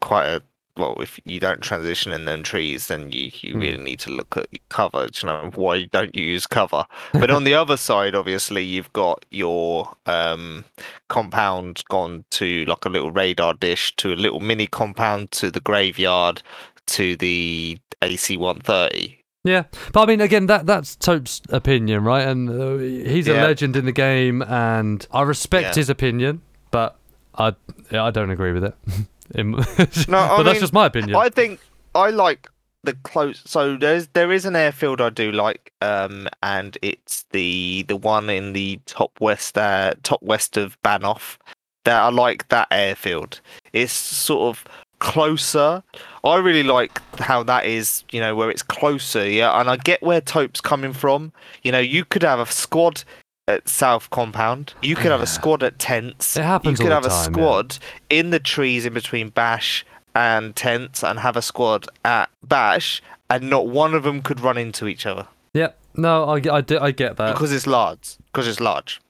quite 0.00 0.26
a 0.26 0.42
well. 0.80 0.96
If 1.00 1.20
you 1.24 1.38
don't 1.38 1.60
transition 1.60 2.10
in 2.12 2.24
them 2.24 2.42
trees, 2.42 2.88
then 2.88 3.12
you 3.12 3.30
you 3.40 3.52
Hmm. 3.54 3.60
really 3.60 3.82
need 3.84 4.00
to 4.00 4.10
look 4.10 4.36
at 4.36 4.46
your 4.50 4.60
cover. 4.68 5.06
do 5.06 5.26
You 5.26 5.32
know 5.32 5.50
why 5.54 5.84
don't 5.84 6.14
you 6.16 6.24
use 6.24 6.46
cover? 6.46 6.84
But 7.12 7.30
on 7.30 7.44
the 7.44 7.54
other 7.54 7.76
side, 7.76 8.14
obviously, 8.14 8.64
you've 8.64 8.92
got 8.92 9.24
your 9.30 9.94
um 10.06 10.64
compound 11.08 11.82
gone 11.88 12.24
to 12.32 12.64
like 12.66 12.84
a 12.84 12.88
little 12.88 13.10
radar 13.12 13.54
dish 13.54 13.94
to 13.96 14.12
a 14.12 14.16
little 14.16 14.40
mini 14.40 14.66
compound 14.66 15.30
to 15.32 15.50
the 15.50 15.60
graveyard 15.60 16.42
to 16.86 17.14
the 17.16 17.78
AC 18.02 18.36
130. 18.36 19.18
Yeah, 19.44 19.64
but 19.92 20.02
I 20.02 20.06
mean, 20.06 20.20
again, 20.20 20.46
that 20.46 20.66
that's 20.66 20.96
Tope's 20.96 21.40
opinion, 21.48 22.04
right? 22.04 22.26
And 22.28 22.50
uh, 22.50 22.76
he's 23.10 23.26
a 23.28 23.32
legend 23.34 23.74
in 23.76 23.86
the 23.86 23.92
game, 23.92 24.42
and 24.42 25.06
I 25.12 25.22
respect 25.22 25.68
Yeah. 25.68 25.74
his 25.80 25.88
opinion, 25.88 26.42
but 26.70 26.96
I 27.34 27.54
I 27.92 28.10
don't 28.10 28.30
agree 28.30 28.52
with 28.52 28.64
it. 28.64 28.74
In- 29.34 29.52
No, 30.08 30.34
but 30.36 30.42
that's 30.44 30.60
just 30.60 30.72
my 30.72 30.86
opinion. 30.86 31.16
I 31.16 31.28
think 31.28 31.60
I 31.94 32.10
like 32.10 32.48
the 32.82 32.94
close. 33.02 33.42
So 33.44 33.76
there's 33.76 34.08
there 34.08 34.32
is 34.32 34.44
an 34.44 34.56
airfield 34.56 35.00
I 35.00 35.10
do 35.10 35.32
like, 35.32 35.72
um, 35.82 36.28
and 36.42 36.76
it's 36.82 37.24
the 37.30 37.84
the 37.88 37.96
one 37.96 38.30
in 38.30 38.52
the 38.52 38.80
top 38.86 39.12
west 39.20 39.56
uh, 39.58 39.94
top 40.02 40.22
west 40.22 40.56
of 40.56 40.80
Banov. 40.82 41.36
That 41.84 42.00
I 42.02 42.08
like 42.10 42.48
that 42.48 42.68
airfield. 42.70 43.40
It's 43.72 43.92
sort 43.92 44.54
of 44.56 44.64
closer. 44.98 45.82
I 46.24 46.36
really 46.36 46.62
like 46.62 47.00
how 47.18 47.42
that 47.44 47.66
is. 47.66 48.04
You 48.12 48.20
know 48.20 48.34
where 48.36 48.50
it's 48.50 48.62
closer. 48.62 49.28
Yeah, 49.28 49.58
and 49.60 49.68
I 49.70 49.76
get 49.76 50.02
where 50.02 50.20
Tope's 50.20 50.60
coming 50.60 50.92
from. 50.92 51.32
You 51.62 51.72
know, 51.72 51.78
you 51.78 52.04
could 52.04 52.22
have 52.22 52.40
a 52.40 52.46
squad. 52.46 53.04
At 53.50 53.68
South 53.68 54.08
Compound, 54.10 54.74
you 54.82 54.94
could 54.94 55.10
have 55.10 55.20
a 55.20 55.26
squad 55.26 55.62
at 55.62 55.78
tents. 55.78 56.36
It 56.36 56.44
happens 56.44 56.78
You 56.78 56.84
could 56.84 56.92
have 56.92 57.02
the 57.02 57.08
a 57.08 57.10
time, 57.10 57.18
yeah. 57.34 57.38
squad 57.38 57.78
in 58.08 58.30
the 58.30 58.38
trees 58.38 58.86
in 58.86 58.92
between 58.94 59.30
Bash 59.30 59.84
and 60.14 60.54
tents 60.54 61.02
and 61.02 61.18
have 61.18 61.36
a 61.36 61.42
squad 61.42 61.86
at 62.04 62.28
Bash, 62.42 63.02
and 63.28 63.50
not 63.50 63.66
one 63.66 63.92
of 63.94 64.02
them 64.04 64.22
could 64.22 64.40
run 64.40 64.56
into 64.58 64.86
each 64.86 65.04
other 65.06 65.26
yeah, 65.52 65.70
no, 65.94 66.24
I, 66.24 66.34
I, 66.58 66.60
do- 66.60 66.78
I 66.78 66.92
get 66.92 67.16
that. 67.16 67.32
because 67.34 67.52
it's 67.52 67.66
large. 67.66 68.16
Because 68.26 68.46
it's 68.46 68.60
large. 68.60 69.00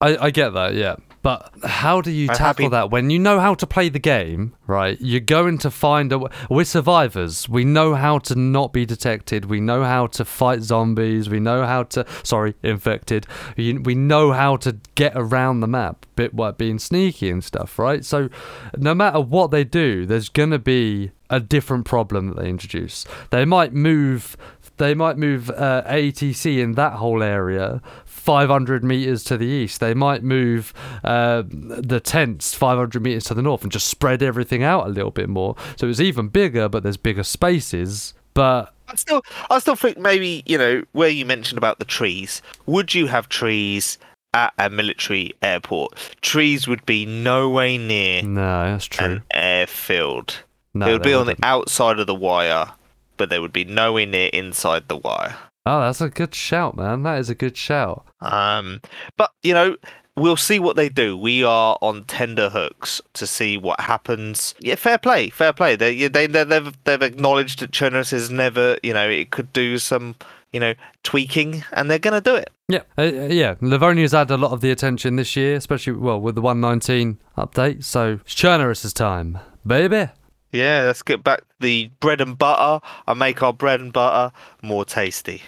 I, 0.00 0.16
I 0.26 0.30
get 0.30 0.50
that, 0.50 0.74
yeah. 0.74 0.94
But 1.22 1.50
how 1.64 2.00
do 2.00 2.10
you 2.10 2.28
I'm 2.30 2.34
tackle 2.36 2.64
happy- 2.66 2.68
that 2.68 2.90
when 2.90 3.10
you 3.10 3.18
know 3.18 3.40
how 3.40 3.54
to 3.54 3.66
play 3.66 3.88
the 3.88 3.98
game, 3.98 4.54
right? 4.66 4.96
You're 5.00 5.20
going 5.20 5.58
to 5.58 5.70
find 5.70 6.12
a. 6.12 6.20
We're 6.48 6.64
survivors. 6.64 7.48
We 7.48 7.64
know 7.64 7.94
how 7.94 8.18
to 8.20 8.34
not 8.36 8.72
be 8.72 8.86
detected. 8.86 9.46
We 9.46 9.60
know 9.60 9.82
how 9.84 10.06
to 10.08 10.24
fight 10.24 10.62
zombies. 10.62 11.28
We 11.28 11.40
know 11.40 11.64
how 11.66 11.82
to. 11.84 12.06
Sorry, 12.22 12.54
infected. 12.62 13.26
We, 13.56 13.74
we 13.78 13.94
know 13.94 14.32
how 14.32 14.56
to 14.58 14.76
get 14.94 15.12
around 15.16 15.60
the 15.60 15.66
map, 15.66 16.06
bit 16.16 16.34
like 16.36 16.56
being 16.56 16.78
sneaky 16.78 17.30
and 17.30 17.42
stuff, 17.42 17.78
right? 17.78 18.04
So 18.04 18.28
no 18.76 18.94
matter 18.94 19.20
what 19.20 19.50
they 19.50 19.64
do, 19.64 20.06
there's 20.06 20.28
going 20.28 20.50
to 20.50 20.58
be 20.58 21.10
a 21.30 21.40
different 21.40 21.84
problem 21.84 22.28
that 22.28 22.36
they 22.38 22.48
introduce. 22.48 23.04
They 23.30 23.44
might 23.44 23.72
move. 23.74 24.36
They 24.78 24.94
might 24.94 25.18
move 25.18 25.50
uh, 25.50 25.82
ATC 25.86 26.58
in 26.60 26.72
that 26.74 26.92
whole 26.94 27.20
area 27.20 27.82
500 28.18 28.84
meters 28.84 29.24
to 29.24 29.36
the 29.36 29.46
east. 29.46 29.80
They 29.80 29.94
might 29.94 30.22
move 30.22 30.74
uh, 31.04 31.44
the 31.48 32.00
tents 32.00 32.54
500 32.54 33.02
meters 33.02 33.24
to 33.24 33.34
the 33.34 33.42
north 33.42 33.62
and 33.62 33.72
just 33.72 33.88
spread 33.88 34.22
everything 34.22 34.62
out 34.62 34.86
a 34.86 34.90
little 34.90 35.10
bit 35.10 35.28
more. 35.28 35.56
So 35.76 35.88
it's 35.88 36.00
even 36.00 36.28
bigger, 36.28 36.68
but 36.68 36.82
there's 36.82 36.96
bigger 36.96 37.22
spaces. 37.22 38.14
But 38.34 38.74
I 38.88 38.94
still, 38.96 39.22
I 39.50 39.58
still 39.58 39.76
think 39.76 39.98
maybe 39.98 40.42
you 40.46 40.58
know 40.58 40.82
where 40.92 41.08
you 41.08 41.24
mentioned 41.24 41.58
about 41.58 41.78
the 41.78 41.84
trees. 41.84 42.42
Would 42.66 42.94
you 42.94 43.06
have 43.06 43.28
trees 43.28 43.98
at 44.34 44.52
a 44.58 44.70
military 44.70 45.32
airport? 45.42 45.94
Trees 46.20 46.68
would 46.68 46.84
be 46.86 47.06
no 47.06 47.48
way 47.48 47.78
near 47.78 48.22
no, 48.22 48.64
that's 48.64 48.86
true. 48.86 49.06
an 49.06 49.22
airfield. 49.32 50.42
No, 50.74 50.88
it 50.88 50.92
would 50.92 51.02
be 51.02 51.14
on 51.14 51.26
the 51.26 51.36
outside 51.42 51.98
of 51.98 52.06
the 52.06 52.14
wire, 52.14 52.70
but 53.16 53.30
they 53.30 53.38
would 53.38 53.52
be 53.52 53.64
nowhere 53.64 54.06
near 54.06 54.30
inside 54.32 54.88
the 54.88 54.96
wire. 54.96 55.36
Oh, 55.68 55.82
that's 55.82 56.00
a 56.00 56.08
good 56.08 56.34
shout, 56.34 56.78
man. 56.78 57.02
That 57.02 57.18
is 57.18 57.28
a 57.28 57.34
good 57.34 57.54
shout. 57.54 58.06
Um, 58.22 58.80
but 59.18 59.32
you 59.42 59.52
know, 59.52 59.76
we'll 60.16 60.38
see 60.38 60.58
what 60.58 60.76
they 60.76 60.88
do. 60.88 61.14
We 61.14 61.44
are 61.44 61.76
on 61.82 62.04
tender 62.04 62.48
hooks 62.48 63.02
to 63.12 63.26
see 63.26 63.58
what 63.58 63.78
happens. 63.78 64.54
Yeah, 64.60 64.76
fair 64.76 64.96
play, 64.96 65.28
fair 65.28 65.52
play. 65.52 65.76
They 65.76 66.08
they 66.08 66.26
they 66.26 66.44
they've 66.44 66.72
they've 66.84 67.02
acknowledged 67.02 67.60
that 67.60 67.70
Chernus 67.70 68.14
is 68.14 68.30
never, 68.30 68.78
you 68.82 68.94
know, 68.94 69.10
it 69.10 69.30
could 69.30 69.52
do 69.52 69.76
some, 69.76 70.16
you 70.52 70.60
know, 70.60 70.72
tweaking, 71.02 71.64
and 71.72 71.90
they're 71.90 71.98
gonna 71.98 72.22
do 72.22 72.34
it. 72.34 72.48
Yeah, 72.68 72.82
uh, 72.96 73.02
uh, 73.02 73.28
yeah. 73.30 73.56
Livonia's 73.60 74.12
had 74.12 74.30
a 74.30 74.38
lot 74.38 74.52
of 74.52 74.62
the 74.62 74.70
attention 74.70 75.16
this 75.16 75.36
year, 75.36 75.56
especially 75.56 75.94
well 75.94 76.18
with 76.18 76.34
the 76.34 76.40
119 76.40 77.18
update. 77.36 77.84
So 77.84 78.20
it's 78.24 78.34
Chernarus's 78.34 78.94
time, 78.94 79.38
baby. 79.66 80.10
Yeah, 80.50 80.84
let's 80.84 81.02
get 81.02 81.22
back 81.22 81.42
the 81.60 81.90
bread 82.00 82.20
and 82.20 82.36
butter 82.38 82.84
and 83.06 83.18
make 83.18 83.42
our 83.42 83.52
bread 83.52 83.80
and 83.80 83.92
butter 83.92 84.34
more 84.62 84.84
tasty. 84.84 85.42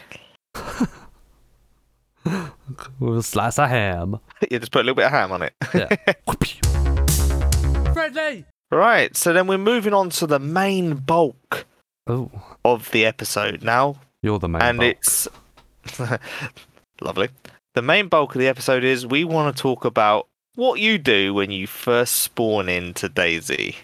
With 2.99 3.19
a 3.19 3.23
slice 3.23 3.59
of 3.59 3.69
ham. 3.71 4.21
you 4.51 4.59
just 4.59 4.73
put 4.73 4.81
a 4.81 4.85
little 4.85 4.95
bit 4.97 5.07
of 5.07 5.11
ham 5.13 5.33
on 5.33 5.43
it. 5.43 5.55
Yeah. 5.75 5.89
Friendly. 7.93 8.45
right, 8.71 9.17
so 9.17 9.33
then 9.33 9.47
we're 9.47 9.59
moving 9.59 9.93
on 9.95 10.11
to 10.11 10.27
the 10.27 10.39
main 10.39 10.95
bulk 10.97 11.67
Oh, 12.07 12.31
of 12.65 12.91
the 12.93 13.05
episode 13.05 13.63
now, 13.63 13.97
you're 14.23 14.39
the 14.39 14.49
main. 14.49 14.63
and 14.63 14.79
bulk. 14.79 14.91
it's 14.91 15.29
lovely. 17.01 17.29
The 17.75 17.83
main 17.83 18.09
bulk 18.09 18.35
of 18.35 18.41
the 18.41 18.49
episode 18.49 18.85
is 18.85 19.07
we 19.07 19.25
want 19.25 19.55
to 19.57 19.61
talk 19.63 19.85
about 19.85 20.27
what 20.55 20.79
you 20.81 20.99
do 20.99 21.35
when 21.35 21.51
you 21.51 21.67
first 21.67 22.17
spawn 22.17 22.69
into 22.69 23.09
DayZ. 23.09 23.75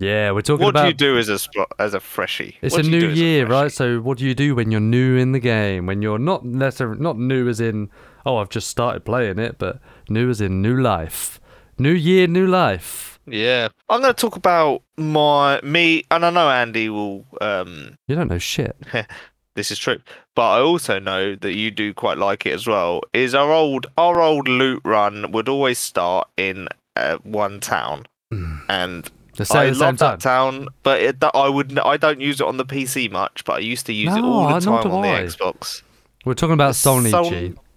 Yeah, 0.00 0.30
we're 0.32 0.42
talking 0.42 0.64
What 0.64 0.70
about. 0.70 0.86
What 0.86 0.96
do 0.98 1.06
you 1.06 1.12
do 1.14 1.18
as 1.18 1.28
a 1.28 1.38
as 1.78 1.94
a 1.94 2.00
freshie? 2.00 2.56
It's 2.62 2.74
What 2.74 2.80
a 2.80 2.82
do 2.84 2.90
you 2.90 3.00
do 3.00 3.06
new 3.06 3.12
as 3.12 3.18
a 3.18 3.22
year, 3.22 3.46
right? 3.46 3.72
So 3.72 4.00
what 4.00 4.18
do 4.18 4.24
you 4.24 4.34
do 4.34 4.54
when 4.54 4.70
you're 4.70 4.80
new 4.80 5.16
in 5.16 5.32
the 5.32 5.40
game? 5.40 5.86
When 5.86 6.02
you're 6.02 6.18
not 6.18 6.44
necessarily 6.44 7.00
not 7.00 7.18
new 7.18 7.48
as 7.48 7.60
in 7.60 7.90
oh 8.26 8.38
I've 8.38 8.48
just 8.50 8.68
started 8.68 9.04
playing 9.04 9.38
it, 9.38 9.58
but 9.58 9.80
new 10.08 10.30
as 10.30 10.40
in 10.40 10.62
new 10.62 10.80
life, 10.80 11.40
new 11.78 11.92
year, 11.92 12.26
new 12.26 12.46
life. 12.46 13.18
Yeah, 13.26 13.68
I'm 13.88 14.02
going 14.02 14.12
to 14.14 14.20
talk 14.20 14.36
about 14.36 14.82
my 14.98 15.58
me, 15.62 16.04
and 16.10 16.26
I 16.26 16.30
know 16.30 16.50
Andy 16.50 16.90
will. 16.90 17.24
Um, 17.40 17.96
You 18.06 18.16
don't 18.16 18.28
know 18.28 18.38
shit. 18.38 18.76
this 19.54 19.70
is 19.70 19.78
true, 19.78 19.98
but 20.34 20.50
I 20.50 20.60
also 20.60 20.98
know 20.98 21.34
that 21.36 21.54
you 21.54 21.70
do 21.70 21.94
quite 21.94 22.18
like 22.18 22.44
it 22.44 22.52
as 22.52 22.66
well. 22.66 23.00
Is 23.14 23.34
our 23.34 23.50
old 23.50 23.86
our 23.96 24.20
old 24.20 24.46
loot 24.46 24.82
run 24.84 25.32
would 25.32 25.48
always 25.48 25.78
start 25.78 26.28
in 26.36 26.68
uh, 26.96 27.16
one 27.22 27.60
town, 27.60 28.06
Mm. 28.32 28.60
and 28.68 29.10
Let's 29.38 29.50
say 29.50 29.58
I 29.58 29.66
at 29.66 29.68
the 29.70 29.74
same 29.74 29.80
love 29.86 29.98
time. 29.98 30.10
that 30.10 30.20
town, 30.20 30.68
but 30.82 31.00
it, 31.00 31.20
that, 31.20 31.32
I 31.34 31.48
would 31.48 31.78
I 31.78 31.96
don't 31.96 32.20
use 32.20 32.40
it 32.40 32.46
on 32.46 32.56
the 32.56 32.64
PC 32.64 33.10
much, 33.10 33.44
but 33.44 33.54
I 33.54 33.58
used 33.58 33.86
to 33.86 33.92
use 33.92 34.14
it 34.14 34.22
all 34.22 34.48
the 34.48 34.60
time 34.60 34.90
on 34.90 35.02
the 35.02 35.08
Xbox. 35.08 35.82
We're 36.24 36.34
talking 36.34 36.54
about 36.54 36.74
Sol- 36.74 37.02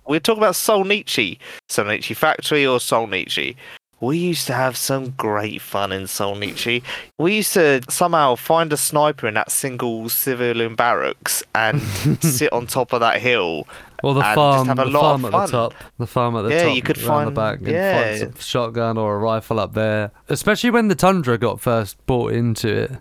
We're 0.08 0.20
talking 0.20 0.42
about 0.42 0.54
Solnichi, 0.54 1.38
Solnichi 1.68 2.16
Factory 2.16 2.66
or 2.66 2.78
Solnichi. 2.80 3.56
We 4.00 4.18
used 4.20 4.46
to 4.48 4.54
have 4.54 4.78
some 4.78 5.10
great 5.12 5.60
fun 5.60 5.92
in 5.92 6.04
Solnichi. 6.04 6.84
We 7.18 7.38
used 7.38 7.54
to 7.54 7.82
somehow 7.90 8.36
find 8.36 8.72
a 8.72 8.78
sniper 8.78 9.28
in 9.28 9.34
that 9.34 9.50
single 9.52 10.08
civilian 10.10 10.76
barracks 10.76 11.44
and 11.56 11.82
sit 12.22 12.54
on 12.54 12.68
top 12.68 12.94
of 12.94 13.00
that 13.00 13.20
hill. 13.20 13.68
Or 14.04 14.14
the 14.14 14.22
farm, 14.22 14.70
a 14.70 14.76
the 14.76 14.92
farm 14.92 15.26
at 15.26 15.32
the 15.32 15.48
top, 15.48 15.74
the 15.98 16.08
farm 16.08 16.36
at 16.36 16.44
the 16.44 16.50
Yeah, 16.50 16.66
top. 16.66 16.76
you 16.76 16.82
could 16.82 16.98
around 17.04 17.26
the 17.26 17.32
back 17.32 17.60
and 17.60 17.68
yeah. 17.68 18.04
find 18.04 18.20
some 18.20 18.42
shotgun 18.42 18.98
or 18.98 19.16
a 19.16 19.18
rifle 19.18 19.60
up 19.60 19.74
there. 19.74 20.12
Especially 20.30 20.70
when 20.70 20.88
the 20.88 20.96
tundra 20.96 21.38
got 21.38 21.60
first 21.60 21.98
bought 22.06 22.32
into 22.34 22.68
it, 22.84 22.92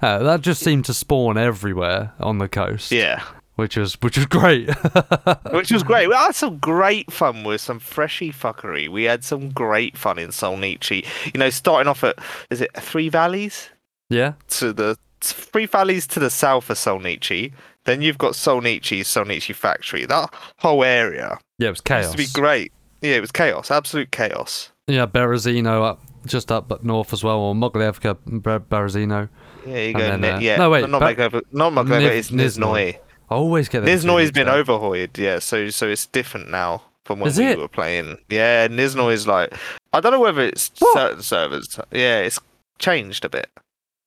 uh, 0.00 0.18
that 0.20 0.40
just 0.40 0.62
seemed 0.62 0.84
to 0.86 0.94
spawn 0.94 1.36
everywhere 1.36 2.12
on 2.20 2.38
the 2.38 2.48
coast. 2.48 2.90
Yeah, 2.90 3.22
which 3.56 3.76
was 3.76 3.94
which 4.00 4.16
was 4.16 4.26
great. 4.26 4.68
which 5.52 5.70
was 5.70 5.82
great. 5.82 6.08
We 6.08 6.14
had 6.14 6.34
some 6.34 6.58
great 6.58 7.12
fun 7.12 7.44
with 7.44 7.60
some 7.60 7.78
freshy 7.78 8.32
fuckery. 8.32 8.88
We 8.88 9.04
had 9.04 9.24
some 9.24 9.50
great 9.50 9.96
fun 9.98 10.18
in 10.18 10.28
Solnichi. 10.30 11.04
You 11.34 11.38
know, 11.38 11.50
starting 11.50 11.88
off 11.88 12.02
at 12.02 12.16
is 12.50 12.60
it 12.62 12.70
Three 12.76 13.08
Valleys? 13.10 13.68
yeah, 14.08 14.34
to 14.48 14.72
the 14.72 14.96
Three 15.20 15.66
Valleys 15.66 16.06
to 16.08 16.20
the 16.20 16.30
south 16.30 16.70
of 16.70 16.76
Solnichi. 16.76 17.52
Then 17.86 18.02
you've 18.02 18.18
got 18.18 18.32
Solnichi, 18.34 19.00
Solnichi 19.00 19.54
Factory. 19.54 20.04
That 20.04 20.32
whole 20.58 20.84
area 20.84 21.38
yeah, 21.58 21.68
it 21.68 21.70
was 21.70 21.80
chaos. 21.80 22.04
used 22.04 22.12
to 22.12 22.18
be 22.18 22.40
great. 22.40 22.72
Yeah, 23.00 23.14
it 23.16 23.20
was 23.20 23.32
chaos, 23.32 23.70
absolute 23.70 24.10
chaos. 24.10 24.70
Yeah, 24.88 25.06
Berezino 25.06 25.82
up 25.84 26.02
just 26.26 26.50
up 26.52 26.68
but 26.68 26.84
north 26.84 27.12
as 27.12 27.22
well, 27.24 27.38
or 27.38 27.54
Mogilevka 27.54 28.18
Ber- 28.42 28.60
Berezino. 28.60 29.28
Yeah, 29.66 29.78
you 29.78 29.92
go. 29.94 29.98
then, 30.00 30.20
Ni- 30.20 30.28
uh, 30.28 30.38
yeah, 30.40 30.56
no, 30.56 30.70
wait, 30.70 30.88
not 30.88 31.00
but- 31.00 31.16
Makeover, 31.16 31.42
not 31.52 31.72
Makeover. 31.72 32.00
Niv- 32.02 32.10
it's 32.10 32.30
Niznoi. 32.30 32.98
I 33.30 33.34
always 33.34 33.68
get 33.68 33.80
two 33.80 33.86
Niznoi's 33.86 34.30
been 34.30 34.48
overhauled. 34.48 35.16
Yeah, 35.18 35.38
so 35.40 35.68
so 35.70 35.86
it's 35.88 36.06
different 36.06 36.50
now 36.50 36.82
from 37.04 37.18
when 37.20 37.28
Is 37.28 37.38
we 37.38 37.46
it? 37.46 37.58
were 37.58 37.66
playing. 37.68 38.18
Yeah, 38.28 38.68
Niznoi 38.68 39.12
is 39.12 39.26
like 39.26 39.52
I 39.92 40.00
don't 40.00 40.12
know 40.12 40.20
whether 40.20 40.42
it's 40.42 40.70
What? 40.78 40.94
certain 40.94 41.22
servers. 41.22 41.78
Yeah, 41.90 42.18
it's 42.20 42.38
changed 42.78 43.24
a 43.24 43.28
bit. 43.28 43.48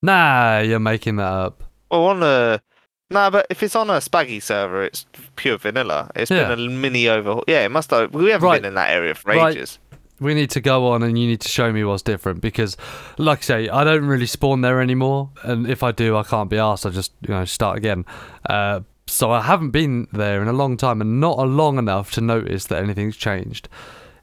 Nah, 0.02 0.60
you're 0.60 0.80
making 0.80 1.18
that 1.18 1.24
up. 1.32 1.64
Well, 1.92 2.06
on 2.06 2.24
a 2.24 2.62
no, 3.10 3.30
but 3.32 3.48
if 3.50 3.64
it's 3.64 3.76
on 3.76 3.90
a 3.90 3.94
Spaggy 3.94 4.42
server, 4.42 4.84
it's 4.84 5.06
pure 5.36 5.58
vanilla. 5.58 6.12
It's 6.16 6.30
Yeah. 6.32 6.48
been 6.50 6.68
a 6.68 6.70
mini 6.70 7.08
overhaul. 7.08 7.44
Yeah, 7.48 7.66
it 7.66 7.72
must 7.72 7.90
have. 7.92 8.14
We 8.14 8.30
haven't 8.30 8.46
Right. 8.46 8.62
been 8.62 8.70
in 8.70 8.76
that 8.76 8.92
area 8.92 9.16
for 9.16 9.32
Right. 9.34 9.56
ages. 9.56 9.80
We 10.22 10.34
need 10.34 10.50
to 10.52 10.60
go 10.62 10.88
on 10.88 11.02
and 11.02 11.18
you 11.18 11.28
need 11.28 11.40
to 11.42 11.48
show 11.50 11.72
me 11.72 11.84
what's 11.86 12.04
different 12.04 12.42
because, 12.42 12.76
like 13.18 13.40
I 13.40 13.42
say, 13.42 13.70
I 13.70 13.84
don't 13.86 14.06
really 14.06 14.26
spawn 14.26 14.62
there 14.62 14.82
anymore. 14.82 15.30
And 15.44 15.68
if 15.70 15.82
I 15.82 15.92
do, 15.94 16.18
I 16.18 16.24
can't 16.24 16.50
be 16.50 16.58
asked. 16.58 16.86
I 16.86 16.90
just, 16.90 17.14
you 17.22 17.34
know, 17.34 17.46
start 17.46 17.78
again. 17.78 18.06
Uh, 18.50 18.82
so 19.08 19.32
I 19.32 19.42
haven't 19.42 19.70
been 19.72 20.08
there 20.12 20.42
in 20.42 20.48
a 20.50 20.54
long 20.54 20.76
time 20.78 21.00
and 21.00 21.20
not 21.22 21.38
a 21.40 21.44
long 21.46 21.78
enough 21.80 22.12
to 22.12 22.22
notice 22.22 22.66
that 22.66 22.84
anything's 22.84 23.16
changed. 23.16 23.70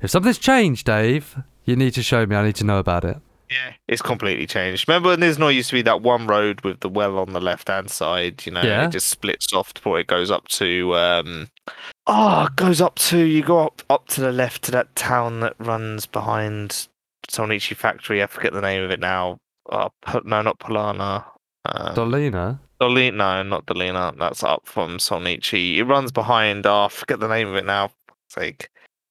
If 0.02 0.10
something's 0.10 0.38
changed, 0.38 0.84
Dave, 0.86 1.36
you 1.64 1.76
need 1.76 1.94
to 1.94 2.02
show 2.02 2.26
me. 2.26 2.36
I 2.36 2.44
need 2.44 2.56
to 2.56 2.64
know 2.64 2.78
about 2.78 3.04
it. 3.04 3.16
Yeah, 3.50 3.74
it's 3.86 4.02
completely 4.02 4.46
changed. 4.46 4.88
Remember, 4.88 5.10
when 5.10 5.20
there's 5.20 5.38
not 5.38 5.48
used 5.50 5.70
to 5.70 5.76
be 5.76 5.82
that 5.82 6.02
one 6.02 6.26
road 6.26 6.62
with 6.62 6.80
the 6.80 6.88
well 6.88 7.18
on 7.18 7.32
the 7.32 7.40
left 7.40 7.68
hand 7.68 7.90
side. 7.90 8.44
You 8.44 8.52
know, 8.52 8.62
Yeah. 8.62 8.86
it 8.86 8.90
just 8.90 9.08
splits 9.08 9.52
off 9.52 9.72
before 9.74 10.00
it 10.00 10.06
goes 10.08 10.30
up 10.30 10.48
to. 10.48 10.94
um 10.96 11.48
Oh, 12.06 12.46
it 12.46 12.56
goes 12.56 12.80
up 12.80 12.96
to 12.96 13.18
you 13.18 13.42
go 13.42 13.60
up 13.66 13.82
up 13.88 14.08
to 14.08 14.20
the 14.20 14.32
left 14.32 14.62
to 14.64 14.70
that 14.72 14.94
town 14.96 15.40
that 15.40 15.54
runs 15.58 16.06
behind 16.06 16.88
Sonichi 17.28 17.76
factory. 17.76 18.22
I 18.22 18.26
forget 18.26 18.52
the 18.52 18.60
name 18.60 18.82
of 18.82 18.90
it 18.90 19.00
now. 19.00 19.38
Oh, 19.70 19.90
no, 20.24 20.42
not 20.42 20.58
Polana. 20.60 21.24
Um, 21.64 21.94
Dolina? 21.96 22.60
Dolina, 22.80 23.14
no, 23.14 23.42
not 23.42 23.66
Dolina. 23.66 24.16
That's 24.16 24.42
up 24.44 24.62
from 24.64 24.98
Sonichi. 24.98 25.76
It 25.78 25.84
runs 25.84 26.12
behind. 26.12 26.66
Oh, 26.66 26.84
I 26.84 26.88
forget 26.88 27.18
the 27.20 27.26
name 27.28 27.48
of 27.48 27.56
it 27.56 27.64
now. 27.64 27.88
For 27.88 27.94
fuck's 28.08 28.34
sake. 28.34 28.68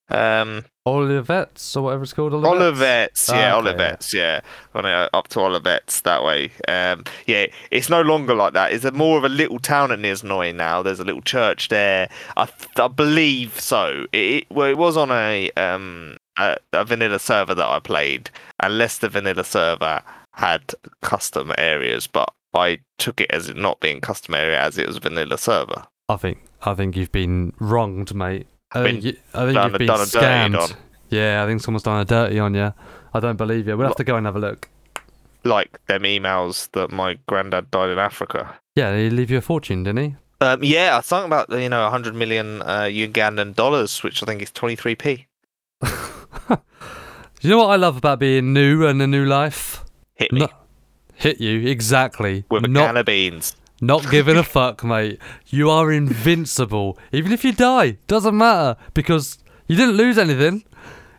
Um, 0.10 0.63
Olivettes 0.88 1.76
or 1.76 1.82
whatever 1.82 2.04
it's 2.04 2.13
called. 2.13 2.34
Olivet's, 2.34 3.30
Olivettes, 3.30 3.30
yeah, 3.30 3.56
Ah, 3.56 3.58
okay, 3.60 3.69
yeah. 3.69 3.74
Olivettes, 3.95 4.13
yeah, 4.13 4.41
on 4.76 4.86
uh, 4.86 5.10
up 5.13 5.28
to 5.30 5.39
Olivet's 5.39 6.02
that 6.02 6.24
way. 6.24 6.52
Um, 6.67 7.04
yeah, 7.26 7.48
it's 7.71 7.89
no 7.89 8.02
longer 8.02 8.36
like 8.36 8.54
that. 8.54 8.71
It's 8.71 8.86
a 8.86 8.91
more 8.91 9.17
of 9.17 9.24
a 9.24 9.30
little 9.30 9.60
town 9.60 9.91
at 9.91 10.00
Niznoi 10.00 10.54
now. 10.54 10.84
There's 10.84 11.00
a 11.00 11.04
little 11.04 11.21
church 11.21 11.69
there. 11.69 12.10
I, 12.38 12.45
th- 12.45 12.69
I 12.78 12.88
believe 12.88 13.60
so. 13.60 14.06
It, 14.13 14.17
it 14.17 14.45
well, 14.52 14.69
it 14.69 14.78
was 14.78 14.95
on 14.95 15.10
a 15.12 15.50
um 15.58 16.17
a, 16.38 16.58
a 16.74 16.86
vanilla 16.86 17.19
server 17.19 17.56
that 17.56 17.67
I 17.67 17.80
played, 17.80 18.30
unless 18.62 18.98
the 19.00 19.10
vanilla 19.10 19.43
server 19.43 20.02
had 20.34 20.74
custom 21.02 21.52
areas, 21.58 22.08
but 22.08 22.30
I 22.54 22.80
took 22.98 23.21
it 23.21 23.32
as 23.32 23.50
it 23.50 23.58
not 23.58 23.80
being 23.80 24.02
custom 24.02 24.36
area 24.36 24.62
as 24.62 24.78
it 24.78 24.86
was 24.88 24.98
vanilla 24.98 25.38
server. 25.38 25.86
I 26.08 26.17
think 26.17 26.39
I 26.62 26.74
think 26.76 26.95
you've 26.95 27.12
been 27.12 27.54
wronged, 27.60 28.13
mate. 28.13 28.48
I 28.71 28.84
think, 28.84 29.04
you, 29.04 29.17
I 29.34 29.45
think 29.45 29.56
done- 29.56 29.69
you've 29.71 29.78
been 29.80 29.88
done 29.88 30.01
a 30.01 30.06
dirty 30.06 30.17
scammed. 30.25 30.60
on. 30.60 30.69
Yeah, 31.10 31.43
I 31.43 31.47
think 31.47 31.62
someone's 31.62 31.84
done 31.84 32.01
a 32.01 32.06
dirty 32.06 32.39
on 32.39 32.54
you. 32.56 32.73
I 33.13 33.19
don't 33.19 33.38
believe 33.38 33.67
you. 33.67 33.78
We'll 33.78 33.88
have 33.88 33.95
to 33.97 34.04
go 34.04 34.15
and 34.17 34.25
have 34.25 34.36
a 34.36 34.39
look. 34.39 34.69
Like 35.43 35.80
them 35.86 36.04
emails 36.04 36.69
that 36.71 36.91
my 36.91 37.17
granddad 37.28 37.69
died 37.71 37.89
in 37.91 37.99
Africa. 37.99 38.56
Yeah, 38.75 38.97
he 38.97 39.10
leave 39.12 39.30
you 39.32 39.38
a 39.38 39.41
fortune, 39.41 39.84
didn't 39.84 40.04
he? 40.04 40.15
Um, 40.41 40.63
yeah, 40.63 40.99
something 41.01 41.28
about 41.28 41.49
you 41.62 41.69
know 41.69 41.84
100 41.84 42.15
million 42.15 42.62
uh, 42.63 42.82
Ugandan 42.89 43.54
dollars, 43.56 44.04
which 44.04 44.21
I 44.23 44.25
think 44.25 44.41
is 44.41 44.51
23p. 44.51 45.25
you 47.41 47.49
know 47.49 47.60
what 47.60 47.69
I 47.69 47.75
love 47.75 47.95
about 47.97 48.19
being 48.19 48.51
new 48.54 48.86
and 48.86 49.01
a 49.01 49.08
new 49.08 49.25
life? 49.25 49.84
Hit 50.15 50.32
me 50.34 50.41
No- 50.41 50.49
hit 51.13 51.39
you 51.39 51.67
exactly. 51.69 52.43
with 52.49 52.65
a 52.65 52.67
not 52.67 52.88
can 52.88 52.97
of 52.97 53.06
beans. 53.06 53.56
Not 53.82 54.10
giving 54.10 54.38
a 54.38 54.44
fuck, 54.58 54.84
mate. 54.84 55.20
You 55.48 55.70
are 55.70 55.92
invincible. 55.92 56.98
Even 57.12 57.32
if 57.32 57.44
you 57.44 57.52
die, 57.52 57.98
doesn't 58.08 58.38
matter 58.38 58.78
because 58.94 59.38
you 59.68 59.76
didn't 59.76 59.96
lose 59.98 60.18
anything. 60.18 60.64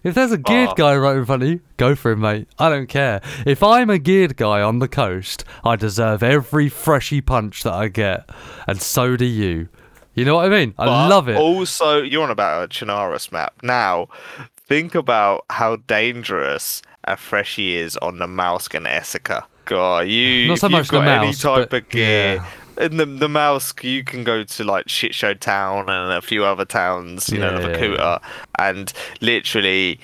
If 0.02 0.14
there's 0.14 0.30
a 0.30 0.38
geared 0.38 0.70
Oh. 0.70 0.74
guy 0.74 0.96
right 0.96 1.16
in 1.16 1.24
front 1.26 1.42
of 1.42 1.48
you, 1.48 1.60
go 1.78 1.96
for 1.96 2.12
him, 2.12 2.20
mate. 2.20 2.46
I 2.60 2.68
don't 2.68 2.86
care. 2.86 3.20
If 3.44 3.62
I'm 3.62 3.90
a 3.90 3.98
geared 3.98 4.36
guy 4.36 4.62
on 4.62 4.78
the 4.78 4.86
coast, 4.86 5.44
I 5.64 5.74
deserve 5.74 6.22
every 6.22 6.68
freshy 6.68 7.20
punch 7.20 7.64
that 7.64 7.72
I 7.72 7.88
get, 7.88 8.30
and 8.68 8.80
so 8.80 9.16
do 9.16 9.24
you. 9.24 9.68
You 10.14 10.24
know 10.24 10.36
what 10.36 10.46
I 10.46 10.48
mean? 10.48 10.74
I 10.78 10.86
But 10.86 11.08
love 11.08 11.28
it. 11.28 11.36
Also, 11.36 12.00
you're 12.02 12.22
on 12.22 12.30
about 12.30 12.64
a 12.64 12.68
Chinaris 12.68 13.32
map. 13.32 13.54
Now, 13.64 14.06
think 14.56 14.94
about 14.94 15.44
how 15.50 15.76
dangerous 15.76 16.82
a 17.04 17.16
freshie 17.16 17.76
is 17.76 17.96
on 17.98 18.18
the 18.18 18.26
Mauskan 18.26 18.86
Essica. 18.86 19.44
God, 19.66 20.08
you 20.08 20.48
Not 20.48 20.58
so 20.58 20.68
much 20.70 20.88
the 20.88 20.92
got 21.00 21.06
any 21.22 21.32
type 21.34 21.70
but- 21.70 21.82
of 21.82 21.88
gear, 21.90 22.36
yeah. 22.36 22.84
in 22.84 22.96
the 22.96 23.04
the 23.06 23.28
mouse, 23.28 23.74
you 23.82 24.02
can 24.04 24.24
go 24.24 24.42
to 24.42 24.64
like 24.64 24.88
Shit 24.88 25.14
Show 25.14 25.34
Town 25.34 25.88
and 25.90 26.12
a 26.12 26.22
few 26.22 26.44
other 26.44 26.64
towns, 26.64 27.28
you 27.28 27.38
know, 27.38 27.50
Yeah, 27.52 27.58
the 27.58 27.70
yeah, 27.70 27.76
Vakuta, 27.96 28.22
and 28.58 28.92
literally 29.20 30.00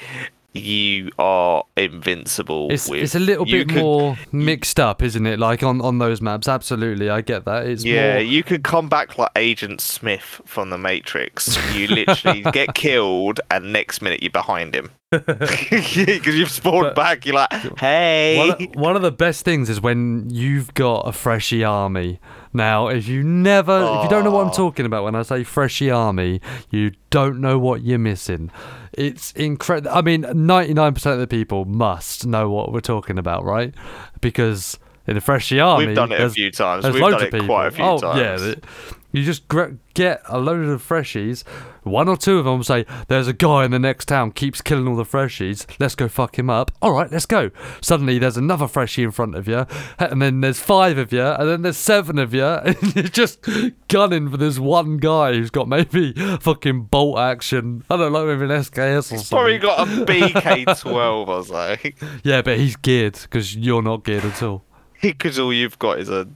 you 0.55 1.11
are 1.19 1.65
invincible. 1.77 2.71
It's 2.71 2.89
with, 2.89 3.03
it's 3.03 3.15
a 3.15 3.19
little 3.21 3.47
you 3.49 3.65
bit 3.65 3.75
more 3.77 4.17
mixed 4.33 4.79
up, 4.79 5.03
isn't 5.03 5.27
it? 5.27 5.39
Like 5.39 5.63
on 5.63 5.81
on 5.81 5.99
those 5.99 6.21
maps. 6.21 6.49
Absolutely, 6.49 7.09
I 7.11 7.21
get 7.21 7.45
that. 7.47 7.67
It's 7.67 7.85
Yeah, 7.85 8.15
more. 8.15 8.23
you 8.23 8.43
could 8.43 8.63
come 8.65 8.89
back 8.89 9.17
like 9.19 9.31
Agent 9.37 9.81
Smith 9.81 10.41
from 10.45 10.71
the 10.71 10.79
Matrix. 10.79 11.57
You 11.75 11.87
literally 11.89 12.43
get 12.53 12.75
killed, 12.75 13.41
and 13.51 13.73
next 13.73 14.03
minute 14.03 14.23
you're 14.23 14.31
behind 14.31 14.75
him 14.75 14.91
because 15.11 16.27
you've 16.37 16.51
spawned 16.51 16.83
But- 16.89 16.97
back. 16.97 17.27
You're 17.27 17.35
like, 17.37 17.79
hey. 17.79 18.39
One 18.39 18.51
of, 18.51 18.75
one 18.75 18.97
of 18.97 19.03
the 19.03 19.13
best 19.13 19.45
things 19.45 19.69
is 19.71 19.81
when 19.81 20.29
you've 20.31 20.75
got 20.75 21.09
a 21.09 21.13
freshie 21.13 21.65
army. 21.65 22.21
Now, 22.55 22.89
if 22.89 23.09
you 23.09 23.23
never, 23.23 23.79
if 23.99 24.05
you 24.05 24.11
don't 24.11 24.25
know 24.25 24.31
what 24.31 24.47
I'm 24.47 24.53
talking 24.53 24.85
about 24.85 25.05
when 25.05 25.15
I 25.15 25.23
say 25.23 25.43
freshie 25.45 25.91
army, 25.91 26.41
you 26.71 26.93
don't 27.09 27.41
know 27.41 27.59
what 27.59 27.83
you're 27.83 27.99
missing. 27.99 28.51
It's 28.93 29.33
incredible. 29.33 29.97
I 29.97 30.03
mean, 30.03 30.23
99% 30.23 31.13
of 31.13 31.19
the 31.19 31.27
people 31.27 31.65
must 31.65 32.27
know 32.27 32.51
what 32.51 32.73
we're 32.73 32.81
talking 32.81 33.19
about, 33.19 33.45
right? 33.45 33.75
Because 34.21 34.79
in 35.07 35.15
the 35.15 35.21
freshie 35.21 35.61
army, 35.61 35.87
We've 35.87 35.97
done 35.97 36.13
it 36.13 36.21
a 36.21 36.31
few 36.31 36.51
times. 36.51 36.85
We've 36.85 36.97
loads 36.97 37.15
done 37.17 37.23
of 37.23 37.29
it 37.29 37.33
people. 37.33 37.47
quite 37.47 37.67
a 37.69 37.71
few 37.71 37.85
oh, 37.85 37.99
times. 37.99 38.43
yeah. 38.43 38.55
You 39.13 39.23
just 39.23 39.45
get 39.95 40.23
a 40.29 40.39
load 40.39 40.67
of 40.67 40.87
freshies. 40.87 41.45
One 41.83 42.09
or 42.09 42.17
two 42.17 42.39
of 42.39 42.45
them 42.45 42.63
say, 42.63 42.87
"There's 43.09 43.29
a 43.29 43.33
guy 43.33 43.65
in 43.65 43.71
the 43.71 43.79
next 43.79 44.07
town 44.07 44.33
keeps 44.33 44.61
killing 44.63 44.89
all 44.89 44.97
the 44.97 45.05
freshies. 45.05 45.67
Let's 45.79 45.95
go 45.95 46.09
fuck 46.09 46.39
him 46.39 46.49
up." 46.49 46.71
All 46.81 46.93
right, 46.93 47.11
let's 47.13 47.27
go. 47.27 47.51
Suddenly, 47.81 48.19
there's 48.19 48.37
another 48.37 48.67
freshie 48.67 49.03
in 49.03 49.11
front 49.11 49.35
of 49.35 49.47
you, 49.47 49.67
and 49.99 50.23
then 50.23 50.41
there's 50.41 50.61
five 50.61 50.97
of 50.97 51.13
you, 51.13 51.23
and 51.25 51.49
then 51.49 51.63
there's 51.63 51.77
seven 51.77 52.19
of 52.19 52.33
you, 52.33 52.45
and 52.47 52.97
you're 52.97 53.05
just 53.05 53.47
gunning 53.89 54.31
for 54.31 54.37
this 54.37 54.59
one 54.59 54.97
guy 54.97 55.35
who's 55.35 55.51
got 55.51 55.69
maybe 55.69 56.13
fucking 56.41 56.85
bolt 56.85 57.19
action. 57.19 57.85
I 57.91 57.97
don't 57.97 58.13
know, 58.13 58.27
maybe 58.27 58.53
an 58.53 58.61
SKS 58.61 59.13
or 59.13 59.19
something. 59.19 59.29
Probably 59.29 59.59
got 59.59 59.87
a 59.87 59.91
BK12 60.07 61.29
or 61.29 61.45
so. 61.45 61.77
Yeah, 62.25 62.43
but 62.43 62.59
he's 62.59 62.77
geared 62.77 63.19
because 63.23 63.55
you're 63.57 63.83
not 63.83 64.05
geared 64.05 64.25
at 64.25 64.43
all. 64.43 64.65
Because 65.03 65.37
all 65.37 65.53
you've 65.53 65.81
got 65.81 65.99
is 65.99 66.09
a 66.09 66.29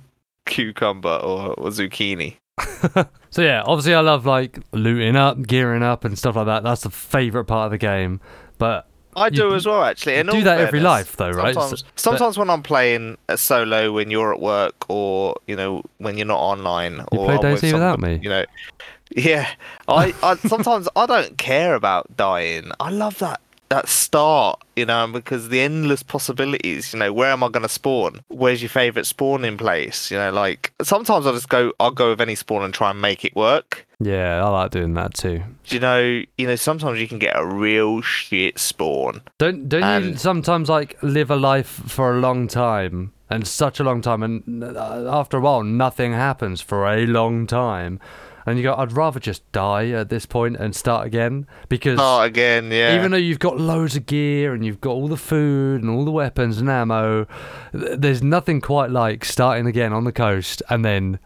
cucumber 0.44 1.20
or, 1.22 1.52
or 1.54 1.68
zucchini. 1.68 2.38
So 3.30 3.42
yeah, 3.42 3.62
obviously 3.66 3.92
I 3.92 4.00
love 4.00 4.24
like 4.24 4.60
looting 4.72 5.14
up, 5.14 5.42
gearing 5.42 5.82
up, 5.82 6.04
and 6.06 6.18
stuff 6.18 6.36
like 6.36 6.46
that. 6.46 6.62
That's 6.62 6.82
the 6.82 6.90
favorite 6.90 7.44
part 7.44 7.66
of 7.66 7.70
the 7.70 7.76
game. 7.78 8.18
But 8.56 8.86
I 9.14 9.28
do 9.28 9.54
as 9.54 9.66
well, 9.66 9.82
actually. 9.84 10.14
In 10.14 10.26
do 10.26 10.42
that 10.44 10.58
every 10.60 10.80
life, 10.80 11.16
though, 11.16 11.30
right? 11.30 11.54
Sometimes, 11.54 11.80
So- 11.80 11.86
sometimes 11.96 12.38
when 12.38 12.48
I'm 12.48 12.62
playing 12.62 13.18
a 13.28 13.36
solo 13.36 13.92
when 13.92 14.10
you're 14.10 14.32
at 14.32 14.40
work, 14.40 14.88
or 14.88 15.36
you 15.46 15.54
know 15.54 15.82
when 15.98 16.16
you're 16.16 16.26
not 16.26 16.40
online, 16.40 16.94
You 17.12 17.18
or 17.18 17.26
play 17.26 17.34
I'm 17.48 17.52
with 17.52 17.62
without 17.62 18.00
me? 18.00 18.20
You 18.22 18.30
know, 18.30 18.44
yeah. 19.16 19.48
I, 19.86 20.14
I 20.22 20.36
sometimes 20.36 20.88
I 20.96 21.04
don't 21.04 21.36
care 21.36 21.74
about 21.74 22.16
dying. 22.16 22.70
I 22.80 22.90
love 22.90 23.18
that 23.18 23.40
that 23.68 23.88
start, 23.88 24.62
you 24.76 24.86
know, 24.86 25.06
because 25.08 25.48
the 25.48 25.60
endless 25.60 26.02
possibilities. 26.02 26.92
You 26.92 27.00
know, 27.00 27.12
where 27.12 27.30
am 27.32 27.42
I 27.42 27.48
going 27.48 27.62
to 27.64 27.68
spawn? 27.68 28.20
Where's 28.28 28.62
your 28.62 28.68
favorite 28.68 29.06
spawning 29.06 29.56
place? 29.56 30.10
You 30.10 30.18
know, 30.18 30.30
like 30.32 30.72
sometimes 30.82 31.26
I'll 31.26 31.32
just 31.32 31.48
go, 31.48 31.72
I'll 31.80 31.90
go 31.90 32.10
with 32.10 32.20
any 32.20 32.34
spawn 32.34 32.62
and 32.64 32.72
try 32.72 32.90
and 32.90 33.00
make 33.00 33.24
it 33.24 33.34
work. 33.34 33.86
yeah, 33.98 34.44
I 34.44 34.48
like 34.48 34.70
doing 34.70 34.94
that 34.94 35.14
too. 35.14 35.42
You 35.66 35.80
know, 35.80 36.22
you 36.38 36.46
know, 36.46 36.56
sometimes 36.56 37.00
you 37.00 37.08
can 37.08 37.18
get 37.18 37.34
a 37.36 37.44
real 37.44 38.02
shit 38.02 38.58
spawn. 38.58 39.22
Don't 39.38 39.68
don't 39.68 39.82
you 39.82 40.08
And- 40.10 40.20
sometimes 40.20 40.68
like 40.68 40.96
live 41.02 41.30
a 41.30 41.36
life 41.36 41.66
for 41.68 42.14
a 42.16 42.20
long 42.20 42.46
time 42.48 43.12
and 43.28 43.44
such 43.46 43.80
a 43.80 43.84
long 43.84 44.00
time, 44.02 44.22
and 44.22 44.62
uh, 44.62 45.04
after 45.10 45.38
a 45.38 45.40
while 45.40 45.64
nothing 45.64 46.12
happens 46.12 46.60
for 46.60 46.86
a 46.86 47.06
long 47.06 47.44
time, 47.48 47.98
and 48.46 48.56
you 48.56 48.62
go, 48.62 48.74
I'd 48.74 48.92
rather 48.92 49.20
just 49.20 49.50
die 49.52 49.90
at 49.90 50.08
this 50.08 50.24
point 50.24 50.56
and 50.56 50.74
start 50.74 51.06
again 51.06 51.46
because. 51.68 51.98
Oh, 52.00 52.22
again, 52.22 52.70
yeah. 52.70 52.96
Even 52.96 53.10
though 53.10 53.16
you've 53.16 53.40
got 53.40 53.58
loads 53.58 53.96
of 53.96 54.06
gear 54.06 54.54
and 54.54 54.64
you've 54.64 54.80
got 54.80 54.92
all 54.92 55.08
the 55.08 55.16
food 55.16 55.82
and 55.82 55.90
all 55.90 56.04
the 56.04 56.12
weapons 56.12 56.58
and 56.58 56.70
ammo, 56.70 57.26
th- 57.72 57.98
there's 57.98 58.22
nothing 58.22 58.60
quite 58.60 58.90
like 58.90 59.24
starting 59.24 59.66
again 59.66 59.92
on 59.92 60.04
the 60.04 60.12
coast 60.12 60.62
and 60.70 60.84
then 60.84 61.18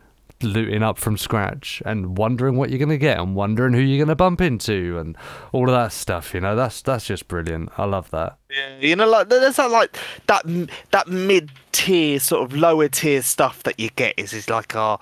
looting 0.43 0.83
up 0.83 0.97
from 0.99 1.17
scratch 1.17 1.83
and 1.85 2.17
wondering 2.17 2.57
what 2.57 2.71
you're 2.71 2.79
going 2.79 2.89
to 2.89 2.99
get 2.99 3.19
and 3.19 3.35
wondering 3.35 3.75
who 3.75 3.81
you're 3.81 3.99
going 3.99 4.09
to 4.09 4.17
bump 4.17 4.41
into 4.41 4.99
and 4.99 5.17
all 5.53 5.69
of 5.69 5.75
that 5.75 5.93
stuff. 5.93 6.35
You 6.35 6.41
know, 6.41 6.57
that's 6.57 6.83
that's 6.83 7.07
just 7.07 7.29
brilliant. 7.29 7.71
I 7.77 7.85
love 7.85 8.11
that. 8.11 8.39
Yeah, 8.51 8.79
you 8.81 8.97
know, 8.97 9.09
like 9.09 9.29
there's 9.29 9.57
that 9.57 9.71
like 9.71 9.97
that 10.27 10.45
that 10.91 11.09
mid 11.09 11.51
tier 11.73 12.19
sort 12.19 12.51
of 12.51 12.57
lower 12.57 12.89
tier 12.89 13.23
stuff 13.23 13.63
that 13.65 13.79
you 13.79 13.91
get 13.91 14.15
is 14.17 14.33
is 14.33 14.49
like, 14.49 14.75
uh, 14.75 14.97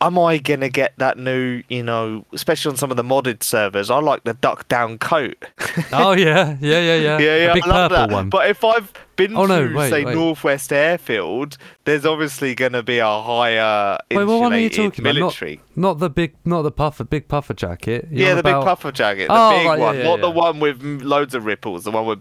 am 0.00 0.18
I 0.18 0.38
gonna 0.38 0.68
get 0.68 0.94
that 0.98 1.18
new, 1.18 1.62
you 1.68 1.82
know, 1.82 2.24
especially 2.32 2.70
on 2.70 2.76
some 2.76 2.90
of 2.90 2.96
the 2.96 3.02
modded 3.02 3.42
servers? 3.42 3.90
I 3.90 3.98
like 4.00 4.24
the 4.24 4.34
duck 4.34 4.68
down 4.68 4.98
coat. 4.98 5.36
Oh 5.92 6.12
yeah, 6.12 6.56
yeah, 6.60 6.80
yeah, 6.80 6.96
yeah. 6.96 7.18
yeah, 7.18 7.36
yeah, 7.36 7.50
A 7.50 7.54
big 7.54 7.62
I 7.64 7.68
love 7.68 7.90
purple 7.90 8.06
that. 8.08 8.12
one. 8.14 8.28
But 8.30 8.50
if 8.50 8.64
I've 8.64 8.92
been 9.16 9.36
Oh, 9.36 9.46
no, 9.46 9.68
to 9.68 9.74
wait, 9.74 9.90
say 9.90 10.04
wait. 10.04 10.14
Northwest 10.14 10.72
Airfield, 10.72 11.56
there's 11.84 12.04
obviously 12.04 12.54
gonna 12.56 12.82
be 12.82 12.98
a 12.98 13.06
higher 13.06 13.98
Wait, 14.10 14.24
what 14.24 14.40
one 14.40 14.52
are 14.52 14.58
you 14.58 14.68
talking 14.70 15.04
about? 15.04 15.14
Not- 15.14 15.20
military. 15.20 15.60
Not 15.76 15.98
the 16.00 16.10
big, 16.10 16.34
not 16.44 16.62
the 16.62 16.72
puffer, 16.72 17.04
big 17.04 17.28
puffer 17.28 17.54
jacket. 17.54 18.08
You're 18.10 18.28
Yeah, 18.28 18.34
the 18.34 18.40
about- 18.40 18.60
big 18.62 18.66
puffer 18.66 18.92
jacket, 18.92 19.28
the 19.28 19.34
Oh, 19.34 19.50
big 19.50 19.66
right, 19.66 19.78
yeah, 19.78 19.84
one, 19.84 19.96
yeah, 19.98 20.02
not 20.04 20.20
the 20.20 20.30
one 20.30 20.60
with 20.60 20.82
loads 20.82 21.34
of 21.34 21.44
ripples. 21.46 21.84
The 21.84 21.90
one 21.92 22.06
with 22.06 22.20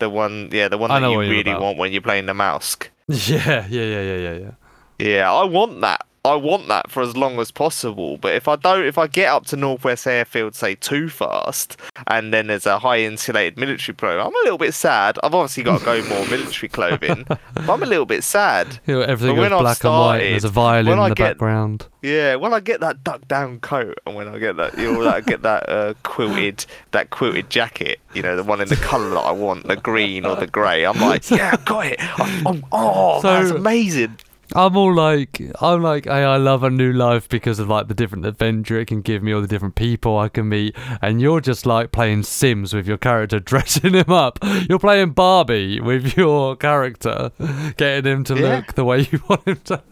the 0.00 0.10
one, 0.10 0.48
yeah, 0.52 0.68
the 0.68 0.78
one 0.78 0.90
that 0.90 1.08
you 1.08 1.20
really 1.20 1.40
about. 1.52 1.60
want 1.62 1.78
when 1.78 1.92
you're 1.92 2.02
playing 2.02 2.26
the 2.26 2.34
mouse. 2.34 2.76
Yeah, 3.08 3.66
yeah, 3.68 3.82
yeah, 3.82 4.00
yeah, 4.02 4.16
yeah, 4.16 4.32
yeah. 4.32 4.50
Yeah, 4.98 5.32
I 5.32 5.44
want 5.44 5.80
that. 5.82 6.04
I 6.26 6.34
want 6.36 6.68
that 6.68 6.90
for 6.90 7.02
as 7.02 7.16
long 7.16 7.38
as 7.40 7.50
possible. 7.50 8.16
But 8.18 8.34
if 8.34 8.48
I 8.48 8.56
don't, 8.56 8.84
if 8.84 8.98
I 8.98 9.06
get 9.06 9.28
up 9.28 9.46
to 9.46 9.56
Northwest 9.56 10.06
Airfield, 10.06 10.54
say 10.54 10.74
too 10.74 11.08
fast, 11.08 11.76
and 12.06 12.32
then 12.32 12.46
there's 12.48 12.66
a 12.66 12.78
high 12.78 13.00
insulated 13.00 13.58
military 13.58 13.94
pro, 13.94 14.20
I'm 14.20 14.26
a 14.34 14.38
little 14.44 14.58
bit 14.58 14.74
sad. 14.74 15.18
I've 15.22 15.34
obviously 15.34 15.62
got 15.62 15.78
to 15.80 15.84
go 15.84 16.02
more 16.08 16.26
military 16.30 16.68
clothing, 16.68 17.24
but 17.28 17.40
I'm 17.68 17.82
a 17.82 17.86
little 17.86 18.06
bit 18.06 18.24
sad. 18.24 18.78
You 18.86 18.94
know, 18.96 19.00
everything 19.02 19.36
goes 19.36 19.52
I 19.52 19.58
black 19.60 19.84
and 19.84 19.92
white. 19.92 20.16
And 20.22 20.32
there's 20.32 20.44
a 20.44 20.48
violin 20.48 20.98
in 20.98 21.08
the 21.10 21.14
get- 21.14 21.24
background. 21.34 21.86
Yeah, 22.02 22.36
when 22.36 22.54
I 22.54 22.60
get 22.60 22.78
that 22.80 23.02
duck 23.02 23.26
down 23.26 23.58
coat, 23.58 23.98
and 24.06 24.14
when 24.14 24.28
I 24.28 24.38
get 24.38 24.56
that, 24.58 24.78
you 24.78 24.92
know, 24.92 25.02
that 25.02 25.26
get 25.26 25.42
that 25.42 25.68
uh, 25.68 25.94
quilted, 26.04 26.64
that 26.92 27.10
quilted 27.10 27.50
jacket, 27.50 27.98
you 28.14 28.22
know, 28.22 28.36
the 28.36 28.44
one 28.44 28.60
in 28.60 28.68
the 28.68 28.76
colour 28.76 29.08
that 29.10 29.18
I 29.18 29.32
want, 29.32 29.66
the 29.66 29.74
green 29.74 30.24
or 30.24 30.36
the 30.36 30.46
grey, 30.46 30.86
I'm 30.86 31.00
like, 31.00 31.28
yeah, 31.30 31.50
I 31.54 31.56
got 31.64 31.86
it. 31.86 32.20
I'm, 32.20 32.46
I'm- 32.46 32.64
oh, 32.70 33.20
So- 33.22 33.28
that's 33.32 33.50
amazing. 33.50 34.18
I'm 34.54 34.76
all 34.76 34.94
like, 34.94 35.40
I'm 35.60 35.82
like, 35.82 36.04
hey, 36.04 36.22
I 36.24 36.36
love 36.36 36.62
a 36.62 36.70
new 36.70 36.92
life 36.92 37.28
because 37.28 37.58
of 37.58 37.68
like 37.68 37.88
the 37.88 37.94
different 37.94 38.24
adventure 38.26 38.78
it 38.78 38.86
can 38.86 39.00
give 39.00 39.22
me, 39.22 39.32
all 39.32 39.40
the 39.40 39.46
different 39.48 39.74
people 39.74 40.18
I 40.18 40.28
can 40.28 40.48
meet, 40.48 40.76
and 41.02 41.20
you're 41.20 41.40
just 41.40 41.66
like 41.66 41.92
playing 41.92 42.22
Sims 42.22 42.72
with 42.72 42.86
your 42.86 42.98
character, 42.98 43.40
dressing 43.52 43.94
him 43.94 44.10
up. 44.10 44.38
You're 44.68 44.78
playing 44.78 45.10
Barbie 45.10 45.80
with 45.80 46.16
your 46.18 46.56
character, 46.56 47.32
getting 47.76 48.10
him 48.12 48.24
to 48.24 48.34
Yeah. 48.34 48.56
look 48.56 48.74
the 48.74 48.84
way 48.84 49.08
you 49.10 49.20
want 49.28 49.44
him 49.46 49.60
to. 49.64 49.82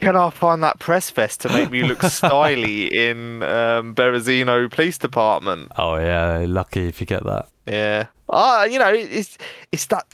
Can 0.00 0.14
I 0.14 0.30
find 0.30 0.62
that 0.62 0.78
press 0.78 1.10
vest 1.10 1.40
to 1.40 1.48
make 1.48 1.70
me 1.72 1.82
look 1.82 1.98
styly 1.98 2.88
in 2.92 3.42
um, 3.42 3.94
Berezino 3.96 4.70
Police 4.70 4.96
Department? 4.96 5.72
Oh 5.76 5.96
yeah, 5.96 6.44
lucky 6.48 6.86
if 6.86 7.00
you 7.00 7.06
get 7.06 7.24
that. 7.24 7.48
Yeah. 7.66 8.06
Ah, 8.30 8.64
you 8.64 8.78
know, 8.78 8.92
it's 8.92 9.36
it's 9.72 9.86
that 9.86 10.06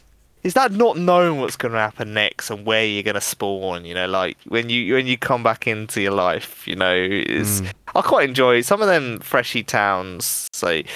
it's 0.44 0.54
that 0.54 0.72
not 0.72 0.98
knowing 0.98 1.40
what's 1.40 1.56
going 1.56 1.72
to 1.72 1.78
happen 1.78 2.12
next 2.14 2.50
and 2.50 2.64
where 2.66 2.84
you're 2.84 3.02
going 3.02 3.14
to 3.14 3.20
spawn. 3.20 3.84
You 3.84 3.94
know, 3.94 4.06
like 4.06 4.36
when 4.46 4.68
you 4.68 4.94
when 4.94 5.06
you 5.06 5.16
come 5.18 5.42
back 5.42 5.66
into 5.66 6.00
your 6.00 6.12
life. 6.12 6.66
You 6.68 6.76
know, 6.76 6.94
is 6.94 7.62
Mm. 7.62 7.72
I 7.96 8.02
quite 8.02 8.28
enjoy 8.28 8.60
some 8.60 8.80
of 8.82 8.88
them 8.88 9.20
freshy 9.20 9.62
towns. 9.62 10.48
So 10.52 10.68
it, 10.68 10.86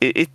it 0.00 0.28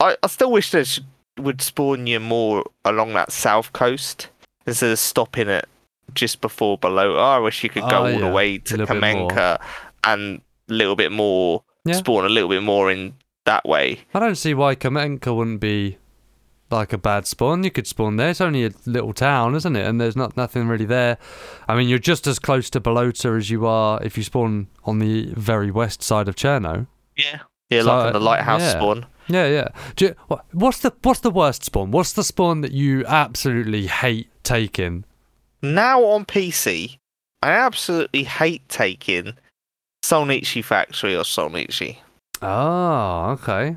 I, 0.00 0.16
I 0.22 0.26
still 0.28 0.50
wish 0.52 0.70
they 0.70 0.84
should, 0.84 1.04
would 1.38 1.60
spawn 1.60 2.06
you 2.06 2.20
more 2.20 2.64
along 2.84 3.12
that 3.14 3.32
south 3.32 3.72
coast 3.72 4.28
instead 4.66 4.90
of 4.90 4.98
stopping 4.98 5.48
it 5.48 5.68
just 6.14 6.40
before 6.40 6.78
below. 6.78 7.16
Oh, 7.16 7.20
I 7.20 7.38
wish 7.38 7.62
you 7.62 7.70
could 7.70 7.82
go 7.82 7.98
Oh, 7.98 8.04
all 8.04 8.10
yeah. 8.10 8.18
the 8.20 8.28
way 8.28 8.58
to 8.58 8.76
little 8.76 8.94
bit 9.00 9.14
more. 9.16 9.30
Kamenka 9.30 9.60
and 10.04 10.40
a 10.68 10.72
little 10.72 10.96
bit 10.96 11.12
more 11.12 11.62
Yeah. 11.84 11.94
spawn 11.96 12.24
a 12.24 12.28
little 12.28 12.48
bit 12.48 12.62
more 12.62 12.90
in 12.90 13.14
that 13.46 13.64
way. 13.66 14.00
I 14.14 14.18
don't 14.20 14.36
see 14.36 14.54
why 14.54 14.74
Kamenka 14.74 15.34
wouldn't 15.34 15.60
be 15.60 15.98
like 16.70 16.92
a 16.92 16.98
bad 16.98 17.26
spawn. 17.26 17.64
You 17.64 17.70
could 17.70 17.86
spawn 17.86 18.16
there. 18.16 18.30
It's 18.30 18.40
only 18.40 18.64
a 18.64 18.70
little 18.86 19.12
town, 19.12 19.54
isn't 19.54 19.76
it? 19.76 19.86
And 19.86 20.00
there's 20.00 20.16
not 20.16 20.36
nothing 20.36 20.68
really 20.68 20.84
there. 20.84 21.18
I 21.68 21.76
mean, 21.76 21.88
you're 21.88 21.98
just 21.98 22.26
as 22.26 22.38
close 22.38 22.70
to 22.70 22.80
Balota 22.80 23.36
as 23.36 23.50
you 23.50 23.66
are 23.66 24.02
if 24.02 24.16
you 24.16 24.22
spawn 24.22 24.68
on 24.84 24.98
the 24.98 25.32
very 25.34 25.70
west 25.70 26.02
side 26.02 26.28
of 26.28 26.36
Cherno. 26.36 26.86
Yeah. 27.16 27.40
Yeah, 27.70 27.82
So, 27.82 27.96
like 27.96 28.06
in 28.08 28.12
the 28.14 28.18
uh, 28.18 28.22
lighthouse 28.22 28.60
yeah. 28.62 28.70
spawn. 28.70 29.06
Yeah, 29.28 29.46
yeah. 29.46 29.68
Do 29.94 30.06
you, 30.06 30.14
what, 30.26 30.44
what's 30.52 30.80
the 30.80 30.92
what's 31.02 31.20
the 31.20 31.30
worst 31.30 31.64
spawn? 31.64 31.92
What's 31.92 32.12
the 32.12 32.24
spawn 32.24 32.62
that 32.62 32.72
you 32.72 33.06
absolutely 33.06 33.86
hate 33.86 34.28
taking? 34.42 35.04
Now 35.62 36.02
on 36.04 36.24
PC, 36.24 36.98
I 37.42 37.52
absolutely 37.52 38.24
hate 38.24 38.68
taking 38.68 39.34
Solnichi 40.04 40.64
Factory 40.64 41.14
or 41.14 41.22
Solnichi. 41.22 41.98
Oh, 42.42 42.48
ah, 42.48 43.30
okay. 43.30 43.76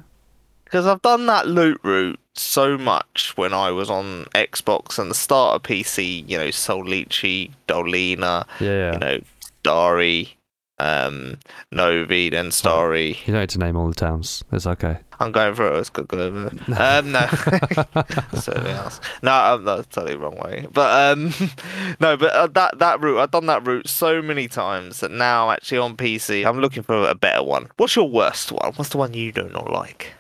Because 0.64 0.88
I've 0.88 1.02
done 1.04 1.28
that 1.28 1.48
loot 1.48 1.80
route 1.84 2.20
so 2.36 2.78
much 2.78 3.34
when 3.36 3.54
I 3.54 3.72
was 3.72 3.90
on 3.90 4.26
Xbox 4.36 4.98
and 5.00 5.10
the 5.12 5.16
start 5.16 5.56
of 5.56 5.64
PC. 5.64 6.28
You 6.28 6.38
know, 6.38 6.48
Solici, 6.48 7.52
Dolina, 7.68 8.46
Yeah. 8.60 8.94
you 8.94 9.00
know, 9.00 9.20
Dari, 9.64 10.36
um, 10.80 11.38
Novi, 11.72 12.30
then 12.30 12.52
Starry. 12.52 13.18
You 13.26 13.34
don't 13.34 13.42
need 13.42 13.50
to 13.52 13.60
name 13.60 13.78
all 13.78 13.88
the 13.88 13.94
towns. 13.94 14.44
It's 14.52 14.66
okay. 14.68 14.98
I'm 15.20 15.32
going 15.32 15.56
for 15.56 15.72
it. 15.72 15.78
It's 15.80 15.90
good 15.90 16.12
over. 16.14 16.48
Um, 16.76 17.12
no, 17.14 17.28
something 18.34 18.68
else. 18.68 19.00
No, 19.22 19.32
I'm 19.32 19.64
that's 19.64 19.88
totally 19.88 20.16
wrong 20.18 20.36
way. 20.38 20.68
But 20.74 21.18
um, 21.18 21.34
no, 22.02 22.18
but 22.18 22.34
uh, 22.34 22.48
that 22.48 22.80
that 22.80 23.00
route, 23.00 23.20
I've 23.20 23.32
done 23.32 23.46
that 23.46 23.66
route 23.66 23.88
so 23.88 24.22
many 24.22 24.48
times 24.48 25.00
that 25.00 25.12
now 25.12 25.52
actually 25.52 25.78
on 25.78 25.96
PC, 25.96 26.46
I'm 26.46 26.60
looking 26.60 26.84
for 26.84 27.08
a 27.08 27.16
better 27.16 27.44
one. 27.44 27.70
What's 27.78 27.96
your 27.96 28.10
worst 28.10 28.52
one? 28.52 28.74
What's 28.76 28.90
the 28.90 28.98
one 28.98 29.14
you 29.14 29.32
do 29.32 29.48
not 29.50 29.72
like? 29.72 30.14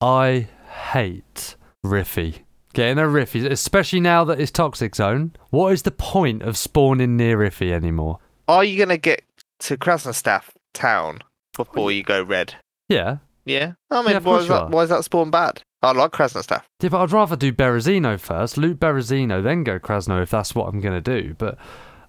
I 0.00 0.46
hate 0.92 1.56
Riffy. 1.84 2.40
Getting 2.72 2.98
a 2.98 3.06
Riffy, 3.06 3.48
especially 3.50 4.00
now 4.00 4.24
that 4.24 4.40
it's 4.40 4.50
Toxic 4.50 4.96
Zone. 4.96 5.32
What 5.50 5.72
is 5.72 5.82
the 5.82 5.90
point 5.92 6.42
of 6.42 6.56
spawning 6.56 7.16
near 7.16 7.38
Riffy 7.38 7.70
anymore? 7.72 8.18
Are 8.48 8.64
you 8.64 8.76
gonna 8.78 8.98
get 8.98 9.22
to 9.60 9.76
Krasnostav 9.76 10.42
town 10.72 11.20
before 11.56 11.92
you 11.92 12.02
go 12.02 12.22
red? 12.22 12.54
Yeah. 12.88 13.18
Yeah. 13.44 13.72
I 13.90 14.02
mean, 14.02 14.12
Yeah, 14.12 14.18
why 14.18 14.36
is 14.38 14.44
you 14.44 14.48
that? 14.48 14.62
are. 14.62 14.68
Why 14.70 14.82
is 14.82 14.88
that 14.88 15.04
spawn 15.04 15.30
bad? 15.30 15.62
I 15.82 15.92
like 15.92 16.12
Krasnostav. 16.12 16.62
Yeah, 16.80 16.88
but 16.88 17.00
I'd 17.02 17.12
rather 17.12 17.36
do 17.36 17.52
Berezino 17.52 18.18
first, 18.18 18.56
loot 18.56 18.80
Berezino, 18.80 19.42
then 19.42 19.64
go 19.64 19.78
Krasno 19.78 20.22
if 20.22 20.30
that's 20.30 20.54
what 20.54 20.66
I'm 20.66 20.80
going 20.80 21.00
to 21.00 21.20
do. 21.22 21.34
But 21.38 21.58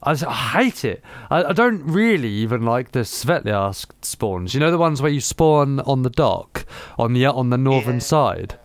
I, 0.05 0.13
just, 0.13 0.25
I 0.25 0.33
hate 0.33 0.85
it. 0.85 1.03
I, 1.31 1.45
I 1.45 1.53
don't 1.53 1.83
really 1.83 2.29
even 2.29 2.63
like 2.63 2.91
the 2.91 2.99
Svetlojarsk 2.99 3.87
spawns. 4.01 4.53
You 4.53 4.59
know 4.59 4.71
the 4.71 4.77
ones 4.77 5.01
where 5.01 5.11
you 5.11 5.19
spawn 5.21 5.79
on 5.81 6.03
the 6.03 6.09
dock 6.09 6.65
on 6.97 7.13
the 7.13 7.25
on 7.25 7.49
the 7.49 7.57
northern 7.57 7.95
Yeah. 7.95 7.99
side. 7.99 8.59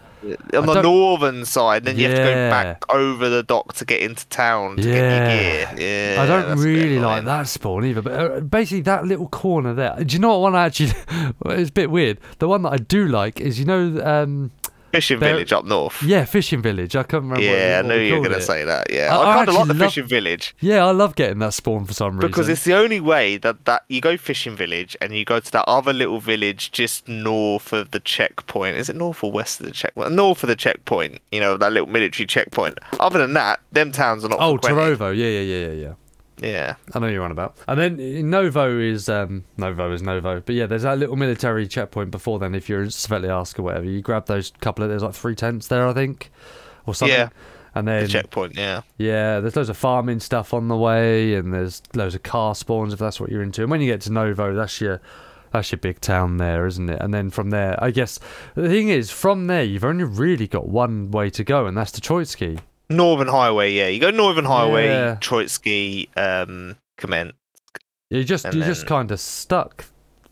On 0.54 0.68
I 0.68 0.74
the 0.74 0.82
northern 0.82 1.46
side, 1.46 1.84
then 1.86 1.96
you 1.98 2.06
have 2.08 2.16
to 2.18 2.22
go 2.22 2.50
back 2.50 2.82
over 2.94 3.30
the 3.30 3.42
dock 3.42 3.72
to 3.76 3.86
get 3.86 4.02
into 4.02 4.26
town 4.28 4.76
to 4.76 4.82
Yeah. 4.86 4.94
get 4.94 5.72
your 5.72 5.76
gear. 5.78 6.14
Yeah, 6.14 6.22
I 6.22 6.26
don't 6.26 6.46
that's 6.48 6.60
a 6.60 6.64
bit 6.64 6.70
really 6.74 6.98
like 6.98 7.24
that 7.24 7.48
spawn 7.48 7.86
either. 7.86 8.02
But 8.02 8.12
uh, 8.12 8.40
basically, 8.40 8.82
that 8.82 9.06
little 9.06 9.28
corner 9.28 9.72
there. 9.72 9.96
Do 10.04 10.12
you 10.12 10.18
know 10.18 10.28
what 10.38 10.40
one 10.52 10.54
I 10.56 10.66
actually? 10.66 10.92
it's 11.46 11.70
a 11.70 11.72
bit 11.72 11.90
weird. 11.90 12.18
The 12.38 12.48
one 12.48 12.60
that 12.62 12.72
I 12.74 12.76
do 12.76 13.06
like 13.08 13.40
is 13.40 13.58
you 13.58 13.64
know, 13.64 13.98
um, 14.04 14.50
Fishing 14.92 15.20
There- 15.20 15.32
village 15.34 15.52
up 15.52 15.64
north. 15.64 16.02
yeah, 16.02 16.24
fishing 16.24 16.60
village. 16.62 16.96
I 16.96 17.02
can't 17.04 17.22
remember. 17.22 17.42
Yeah, 17.42 17.80
I 17.82 17.86
what, 17.86 17.94
knew 17.94 18.00
you 18.02 18.14
were 18.14 18.20
going 18.20 18.32
to 18.32 18.40
say 18.42 18.64
that. 18.64 18.92
Yeah, 18.92 19.16
I- 19.16 19.22
I, 19.22 19.30
I 19.30 19.34
kind 19.36 19.48
of 19.48 19.54
like 19.54 19.66
the 19.68 19.74
love- 19.74 19.88
fishing 19.92 20.06
village 20.08 20.54
Yeah, 20.60 20.84
I 20.84 20.90
love 20.90 21.14
getting 21.14 21.38
that 21.38 21.54
spawn 21.54 21.84
for 21.84 21.92
some 21.92 22.16
reason. 22.16 22.28
because 22.28 22.48
it's 22.48 22.64
the 22.64 22.74
only 22.74 23.00
way 23.00 23.36
that, 23.36 23.64
that 23.66 23.84
you 23.88 24.00
go 24.00 24.16
fishing 24.16 24.56
village 24.56 24.96
and 25.00 25.14
you 25.14 25.24
go 25.24 25.38
to 25.38 25.52
that 25.52 25.64
other 25.68 25.92
little 25.92 26.18
village 26.20 26.72
just 26.72 27.06
north 27.08 27.72
of 27.72 27.92
the 27.92 28.00
checkpoint. 28.00 28.76
Is 28.76 28.88
it 28.88 28.96
north 28.96 29.22
or 29.22 29.30
west 29.30 29.60
of 29.60 29.66
the 29.66 29.72
checkpoint? 29.72 30.12
North 30.12 30.42
of 30.42 30.48
the 30.48 30.56
checkpoint. 30.56 31.20
You 31.30 31.40
know 31.40 31.56
that 31.56 31.72
little 31.72 31.88
military 31.88 32.26
checkpoint. 32.26 32.78
Other 32.98 33.18
than 33.20 33.34
that, 33.34 33.60
them 33.72 33.92
towns 33.92 34.24
are 34.24 34.28
not. 34.28 34.40
Oh. 34.40 34.56
Tarovo. 34.58 35.16
Yeah, 35.16 35.26
yeah, 35.26 35.40
yeah, 35.40 35.66
yeah, 35.68 35.72
yeah. 35.88 35.92
Yeah. 36.40 36.76
I 36.94 36.98
know 36.98 37.06
you're 37.06 37.22
on 37.24 37.30
about. 37.30 37.56
And 37.68 37.78
then 37.78 38.30
Novo 38.30 38.78
is 38.78 39.08
um 39.08 39.44
Novo 39.56 39.92
is 39.92 40.02
Novo. 40.02 40.40
But 40.40 40.54
yeah, 40.54 40.66
there's 40.66 40.82
that 40.82 40.98
little 40.98 41.16
military 41.16 41.66
checkpoint 41.68 42.10
before 42.10 42.38
then 42.38 42.54
if 42.54 42.68
you're 42.68 42.82
in 42.82 42.88
Svetlojarsk 42.88 43.58
or 43.58 43.62
whatever. 43.62 43.84
You 43.84 44.00
grab 44.00 44.26
those 44.26 44.52
couple 44.60 44.82
of 44.82 44.90
there's 44.90 45.02
like 45.02 45.14
three 45.14 45.34
tents 45.34 45.68
there, 45.68 45.86
I 45.86 45.92
think. 45.92 46.30
Or 46.86 46.94
something. 46.94 47.16
Yeah. 47.16 47.28
And 47.74 47.86
The 47.86 47.92
then 47.92 48.08
checkpoint. 48.08 48.56
Yeah. 48.56 48.82
yeah, 48.98 49.38
there's 49.38 49.54
loads 49.54 49.68
of 49.68 49.76
farming 49.76 50.20
stuff 50.20 50.52
on 50.52 50.66
the 50.68 50.76
way 50.76 51.34
and 51.34 51.54
there's 51.54 51.82
loads 51.94 52.16
of 52.16 52.22
car 52.24 52.54
spawns 52.54 52.92
if 52.92 52.98
that's 52.98 53.20
what 53.20 53.30
you're 53.30 53.42
into. 53.42 53.62
And 53.62 53.70
when 53.70 53.80
you 53.80 53.86
get 53.86 54.00
to 54.02 54.12
Novo, 54.12 54.54
that's 54.54 54.80
your 54.80 55.00
that's 55.52 55.70
your 55.72 55.78
big 55.78 56.00
town 56.00 56.36
there, 56.38 56.66
isn't 56.66 56.88
it? 56.88 57.00
And 57.00 57.12
then 57.12 57.30
from 57.30 57.50
there, 57.50 57.76
I 57.82 57.90
guess 57.90 58.18
the 58.54 58.68
thing 58.68 58.88
is, 58.88 59.10
from 59.10 59.46
there 59.46 59.64
you've 59.64 59.84
only 59.84 60.04
really 60.04 60.46
got 60.46 60.68
one 60.68 61.10
way 61.10 61.28
to 61.30 61.44
go, 61.44 61.66
and 61.66 61.76
that's 61.76 61.92
to 61.92 62.00
Troitsky. 62.00 62.60
Northern 62.90 63.28
Highway. 63.28 63.72
Yeah, 63.72 63.86
you 63.88 64.00
go 64.00 64.10
Northern 64.10 64.44
Highway, 64.44 64.88
Yeah. 64.88 65.16
Troitsky, 65.20 66.08
um, 66.16 66.76
Comment. 66.98 67.32
You 68.10 68.24
just 68.24 68.44
And 68.44 68.54
you're 68.54 68.66
just 68.66 68.86
kind 68.86 69.10
of 69.10 69.20
stuck 69.20 69.86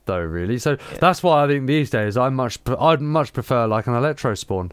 though, 0.06 0.18
really. 0.20 0.58
So 0.58 0.72
Yeah. 0.72 0.98
that's 1.00 1.22
why 1.22 1.44
I 1.44 1.46
think 1.46 1.66
these 1.66 1.90
days 1.90 2.16
I 2.16 2.28
much 2.30 2.62
pre- 2.64 2.76
I'd 2.76 3.00
much 3.00 3.32
prefer 3.32 3.66
like 3.66 3.86
an 3.86 3.94
Electro 3.94 4.34
spawn 4.34 4.72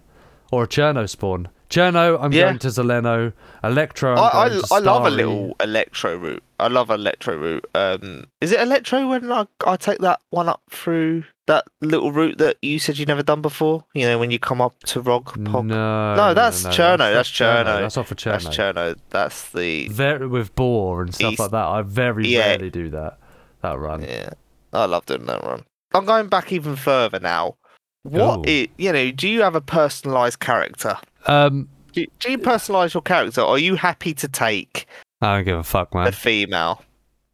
or 0.51 0.63
a 0.63 0.67
Cherno 0.67 1.07
spawn. 1.09 1.47
Cherno, 1.69 2.17
I'm 2.21 2.31
Yeah. 2.31 2.43
going 2.45 2.59
to 2.59 2.67
Zeleno. 2.67 3.33
Electro, 3.63 4.13
I'm 4.13 4.19
I, 4.19 4.27
I, 4.27 4.49
going 4.49 4.61
to 4.61 4.73
I 4.73 4.79
love 4.79 5.05
a 5.05 5.09
Starry. 5.09 5.15
little 5.15 5.55
electro 5.59 6.15
route. 6.17 6.43
I 6.59 6.67
love 6.67 6.89
electro 6.89 7.35
route. 7.37 7.65
Um, 7.73 8.25
is 8.41 8.51
it 8.51 8.59
electro 8.61 9.07
when 9.09 9.31
I, 9.31 9.45
I 9.65 9.75
take 9.75 9.99
that 9.99 10.21
one 10.29 10.47
up 10.47 10.61
through 10.69 11.23
that 11.47 11.65
little 11.81 12.11
route 12.11 12.37
that 12.37 12.57
you 12.61 12.77
said 12.79 12.97
you've 12.97 13.07
never 13.07 13.23
done 13.23 13.41
before? 13.41 13.83
You 13.95 14.05
know, 14.05 14.19
when 14.19 14.29
you 14.31 14.37
come 14.39 14.61
up 14.61 14.77
to 14.85 15.01
Rog 15.01 15.25
Pog. 15.45 15.65
No, 15.65 16.15
No, 16.15 16.33
that's 16.35 16.63
Cherno, 16.65 17.11
that's 17.13 17.29
Cherno. 17.29 17.79
That's 17.81 17.97
off 17.97 18.07
for 18.09 18.15
Cherno. 18.15 18.43
That's 18.43 18.55
Cherno. 18.57 18.95
That's 19.09 19.49
the 19.49 19.87
Very 19.89 20.27
with 20.27 20.53
boar 20.55 21.01
and 21.01 21.13
stuff 21.15 21.33
East- 21.33 21.39
like 21.39 21.51
that. 21.51 21.65
I 21.65 21.81
very 21.81 22.27
Yeah. 22.27 22.47
rarely 22.49 22.69
do 22.69 22.89
that. 22.91 23.17
That 23.61 23.79
run. 23.79 24.03
yeah. 24.03 24.29
I 24.71 24.85
love 24.85 25.05
doing 25.07 25.25
that 25.25 25.43
run. 25.43 25.63
I'm 25.93 26.05
going 26.05 26.27
back 26.27 26.51
even 26.51 26.75
further 26.75 27.19
now. 27.19 27.55
What 28.03 28.39
Ooh. 28.39 28.43
i- 28.51 28.69
you 28.77 28.91
know? 28.91 29.09
Do 29.11 29.27
you 29.27 29.41
have 29.41 29.55
a 29.55 29.61
personalized 29.61 30.39
character? 30.39 30.97
Um, 31.25 31.69
Do, 31.93 32.05
do 32.19 32.31
you 32.31 32.37
personalize 32.37 32.93
your 32.93 33.01
character? 33.01 33.41
Are 33.41 33.59
you 33.59 33.75
happy 33.75 34.13
to 34.15 34.27
take 34.27 34.85
I 35.21 35.35
don't 35.37 35.45
give 35.45 35.57
a 35.57 35.63
fuck, 35.63 35.93
man. 35.93 36.05
the 36.05 36.11
female? 36.11 36.81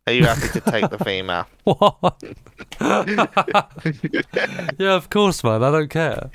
Are 0.07 0.13
you 0.13 0.25
happy 0.25 0.47
to 0.59 0.71
take 0.71 0.89
the 0.89 0.97
female? 1.05 1.47
What? 1.63 2.23
yeah, 4.79 4.93
of 4.95 5.09
course, 5.09 5.43
man. 5.43 5.63
I 5.63 5.71
don't 5.71 5.89
care. 5.89 6.29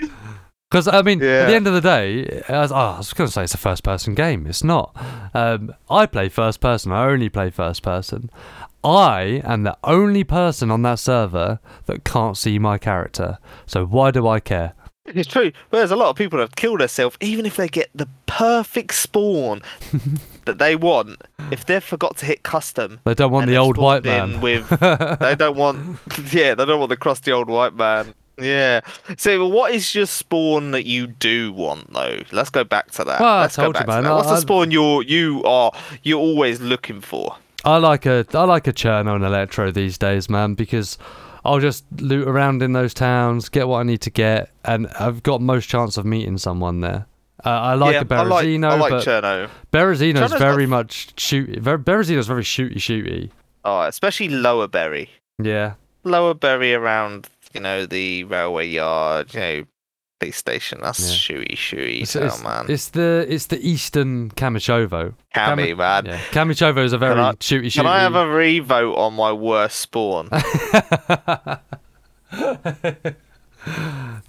Because 0.71 0.89
I 0.89 1.03
mean, 1.03 1.23
at 1.23 1.47
the 1.47 1.55
end 1.55 1.67
of 1.67 1.75
the 1.75 1.81
day, 1.81 2.43
as, 2.49 2.73
oh, 2.73 2.75
I 2.75 2.99
was 2.99 3.13
going 3.13 3.29
to 3.29 3.33
say 3.33 3.45
it's 3.45 3.55
a 3.55 3.59
first-person 3.59 4.15
game. 4.15 4.47
It's 4.47 4.65
not. 4.65 4.97
Um, 5.33 5.75
I 5.89 6.07
play 6.07 6.29
first 6.29 6.61
person. 6.61 6.93
I 6.93 7.07
only 7.07 7.29
play 7.29 7.51
first 7.51 7.83
person. 7.83 8.31
I 8.83 9.43
am 9.45 9.63
the 9.63 9.77
only 9.85 10.25
person 10.25 10.71
on 10.71 10.83
that 10.83 10.99
server 10.99 11.61
that 11.87 12.05
can't 12.05 12.37
see 12.37 12.59
my 12.59 12.79
character. 12.79 13.39
So 13.67 13.85
why 13.85 14.11
do 14.11 14.27
I 14.27 14.41
care? 14.41 14.75
It's 15.09 15.29
true. 15.29 15.53
But 15.71 15.79
there's 15.79 15.91
a 15.91 15.97
lot 15.97 16.11
of 16.11 16.17
people 16.17 16.39
that 16.39 16.45
have 16.45 16.57
killed 16.57 16.81
themselves, 16.81 17.17
even 17.21 17.47
if 17.47 17.57
they 17.57 17.69
get 17.69 17.91
the 17.95 18.09
perfect 18.27 18.95
spawn 18.95 19.63
that 20.45 20.59
they 20.59 20.77
want. 20.77 21.23
If 21.51 21.67
they've 21.67 21.83
forgot 21.83 22.17
to 22.19 22.27
hit 22.27 22.43
custom, 22.43 23.01
They 23.05 23.15
don't 23.15 23.31
want 23.31 23.47
the 23.47 23.57
old 23.57 23.77
white 23.77 24.05
man. 24.05 24.41
With 24.41 24.69
they 25.21 25.35
don't 25.37 25.57
want, 25.57 25.99
yeah, 26.33 26.55
they 26.55 26.65
don't 26.65 26.79
want 26.81 26.89
the 26.91 26.97
crusty 26.97 27.31
old 27.33 27.49
white 27.49 27.75
man. 27.75 28.15
Yeah. 28.39 28.83
So, 29.17 29.47
what 29.49 29.73
is 29.73 29.95
your 29.95 30.05
spawn 30.07 30.73
that 30.73 30.85
you 30.85 31.07
do 31.07 31.53
want, 31.55 31.93
though? 31.95 32.21
Let's 32.33 32.51
go 32.51 32.65
back 32.65 32.91
to 32.93 33.05
that. 33.05 33.19
Well, 33.21 33.29
I 33.29 33.41
Let's 33.43 33.57
go 33.57 33.63
told 33.63 33.77
you, 33.77 33.81
back 33.81 33.87
to 33.87 33.93
man, 33.93 34.05
that. 34.05 34.13
What's 34.15 34.29
I- 34.29 34.35
the 34.35 34.41
spawn 34.43 34.71
you're 34.71 35.03
you 35.05 35.43
are 35.45 35.73
you're 36.03 36.21
always 36.21 36.61
looking 36.61 37.01
for? 37.01 37.37
I 37.65 37.79
like 37.79 38.05
a 38.05 38.27
I 38.35 38.45
like 38.45 38.67
a 38.67 38.73
Cherno 38.75 39.15
and 39.15 39.25
Electro 39.25 39.71
these 39.71 39.97
days, 39.97 40.29
man, 40.29 40.53
because 40.55 40.99
I'll 41.47 41.61
just 41.61 41.85
loot 42.01 42.27
around 42.29 42.63
in 42.63 42.73
those 42.73 42.93
towns, 42.93 43.49
get 43.49 43.69
what 43.69 43.79
I 43.79 43.83
need 43.85 44.01
to 44.03 44.11
get, 44.11 44.51
and 44.65 44.87
I've 44.99 45.23
got 45.23 45.41
most 45.41 45.69
chance 45.69 45.97
of 45.97 46.05
meeting 46.05 46.39
someone 46.39 46.81
there. 46.81 47.07
Uh, 47.45 47.51
I 47.51 47.75
like 47.75 47.95
yeah, 47.95 48.01
a 48.01 48.05
Berezino, 48.05 48.67
I 48.71 48.75
like, 48.77 48.93
I 48.93 48.97
like 48.97 49.05
but 49.05 49.05
Cherno. 49.05 49.51
Berezino's 49.73 50.33
Cherno's 50.33 50.39
very 50.39 50.65
got- 50.65 50.71
much 50.71 51.21
shoot. 51.21 51.59
Ver- 51.61 51.79
Berezino's 51.79 52.27
very 52.27 52.43
shooty 52.43 52.77
shooty. 52.77 53.31
Oh, 53.65 53.83
especially 53.83 54.29
Lower 54.29 54.67
Berry. 54.69 55.11
Yeah, 55.41 55.75
Lower 56.05 56.35
Berry 56.35 56.75
around, 56.75 57.29
you 57.53 57.61
know, 57.61 57.87
the 57.87 58.25
railway 58.25 58.67
yard, 58.69 59.33
you 59.35 59.41
know, 59.41 59.65
station. 60.25 60.79
That's 60.83 61.01
Yeah. 61.01 61.37
shooty, 61.37 61.53
shooty 61.57 62.03
it's, 62.03 62.17
it's, 62.17 62.43
man. 62.43 62.67
it's 62.69 62.89
the 62.91 63.27
it's 63.29 63.47
the 63.47 63.59
Eastern 63.67 64.31
Kamyshovo. 64.31 65.15
Cammy, 65.35 65.77
man. 65.77 66.07
Yeah, 66.07 66.19
Kamyshovo 66.31 66.85
is 66.85 66.93
a 66.93 66.99
very 66.99 67.21
I- 67.21 67.33
shooty 67.35 67.67
shooty. 67.67 67.75
Can 67.77 67.87
I 67.87 68.01
have 68.01 68.15
a 68.15 68.27
revote 68.27 68.95
on 68.97 69.15
my 69.15 69.33
worst 69.33 69.81
spawn? 69.81 70.29
no, 70.33 70.41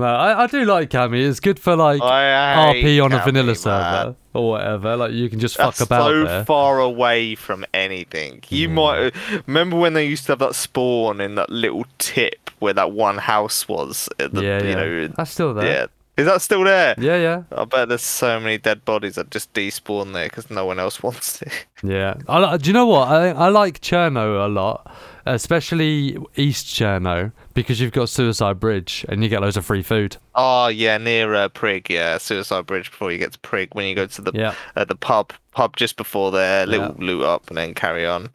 I, 0.05 0.43
I 0.43 0.47
do 0.47 0.65
like 0.65 0.89
Cami. 0.89 1.27
It's 1.27 1.39
good 1.39 1.59
for 1.59 1.75
like 1.75 2.01
RP 2.01 3.03
on 3.03 3.13
a 3.13 3.23
vanilla 3.23 3.47
man. 3.47 3.55
server 3.55 4.15
or 4.37 4.49
whatever. 4.51 4.95
Like 4.95 5.11
you 5.13 5.29
can 5.29 5.39
just 5.39 5.57
That's 5.57 5.79
fuck 5.79 5.87
about 5.87 6.05
so 6.09 6.23
there. 6.23 6.45
far 6.45 6.79
away 6.79 7.35
from 7.35 7.65
anything. 7.73 8.43
You 8.49 8.67
Yeah. 8.67 8.73
might 8.73 9.13
remember 9.47 9.75
when 9.77 9.93
they 9.93 10.05
used 10.05 10.25
to 10.27 10.33
have 10.33 10.39
that 10.39 10.55
spawn 10.55 11.19
in 11.21 11.35
that 11.35 11.49
little 11.49 11.85
tip 11.97 12.49
where 12.59 12.73
that 12.73 12.91
one 12.91 13.17
house 13.17 13.67
was. 13.67 14.09
at 14.19 14.33
The, 14.33 14.41
yeah, 14.43 14.61
you 14.63 14.69
yeah. 14.69 14.75
know, 14.75 15.07
That's 15.17 15.31
still 15.31 15.53
there. 15.53 15.65
yeah. 15.65 15.85
Is 16.17 16.25
that 16.25 16.41
still 16.41 16.63
there? 16.63 16.95
Yeah, 16.97 17.17
yeah, 17.17 17.43
I 17.55 17.65
bet 17.65 17.89
there's 17.89 18.01
so 18.01 18.39
many 18.39 18.57
dead 18.57 18.83
bodies 18.85 19.15
that 19.15 19.29
just 19.29 19.53
despawn 19.53 20.13
there 20.13 20.25
because 20.27 20.49
no 20.49 20.65
one 20.65 20.79
else 20.79 21.03
wants 21.03 21.37
to. 21.39 21.51
yeah. 21.83 22.15
I, 22.27 22.57
do 22.57 22.69
you 22.69 22.73
know 22.73 22.87
what? 22.87 23.07
I 23.09 23.29
I 23.29 23.49
like 23.49 23.81
Cherno 23.81 24.43
a 24.43 24.49
lot, 24.49 24.91
especially 25.27 26.17
East 26.35 26.65
Cherno, 26.67 27.31
because 27.57 27.81
you've 27.81 27.91
got 27.91 28.07
Suicide 28.07 28.59
Bridge 28.59 29.03
and 29.09 29.23
you 29.23 29.29
get 29.29 29.41
loads 29.41 29.57
of 29.57 29.65
free 29.65 29.81
food. 29.81 30.15
Oh 30.35 30.67
yeah, 30.67 30.97
near 30.99 31.33
uh, 31.33 31.49
Prig, 31.49 31.89
yeah, 31.89 32.19
Suicide 32.19 32.67
Bridge 32.67 32.91
before 32.91 33.11
you 33.11 33.17
get 33.17 33.33
to 33.33 33.39
Prig. 33.39 33.69
When 33.73 33.85
you 33.87 33.95
go 33.95 34.05
to 34.05 34.21
the 34.21 34.31
Yeah, 34.33 34.53
uh, 34.75 34.85
the 34.85 34.95
pub, 34.95 35.33
pub 35.51 35.75
just 35.75 35.97
before 35.97 36.31
there, 36.31 36.65
little 36.67 36.95
loot 36.99 37.23
up 37.23 37.47
and 37.49 37.57
then 37.57 37.73
carry 37.73 38.05
on. 38.05 38.29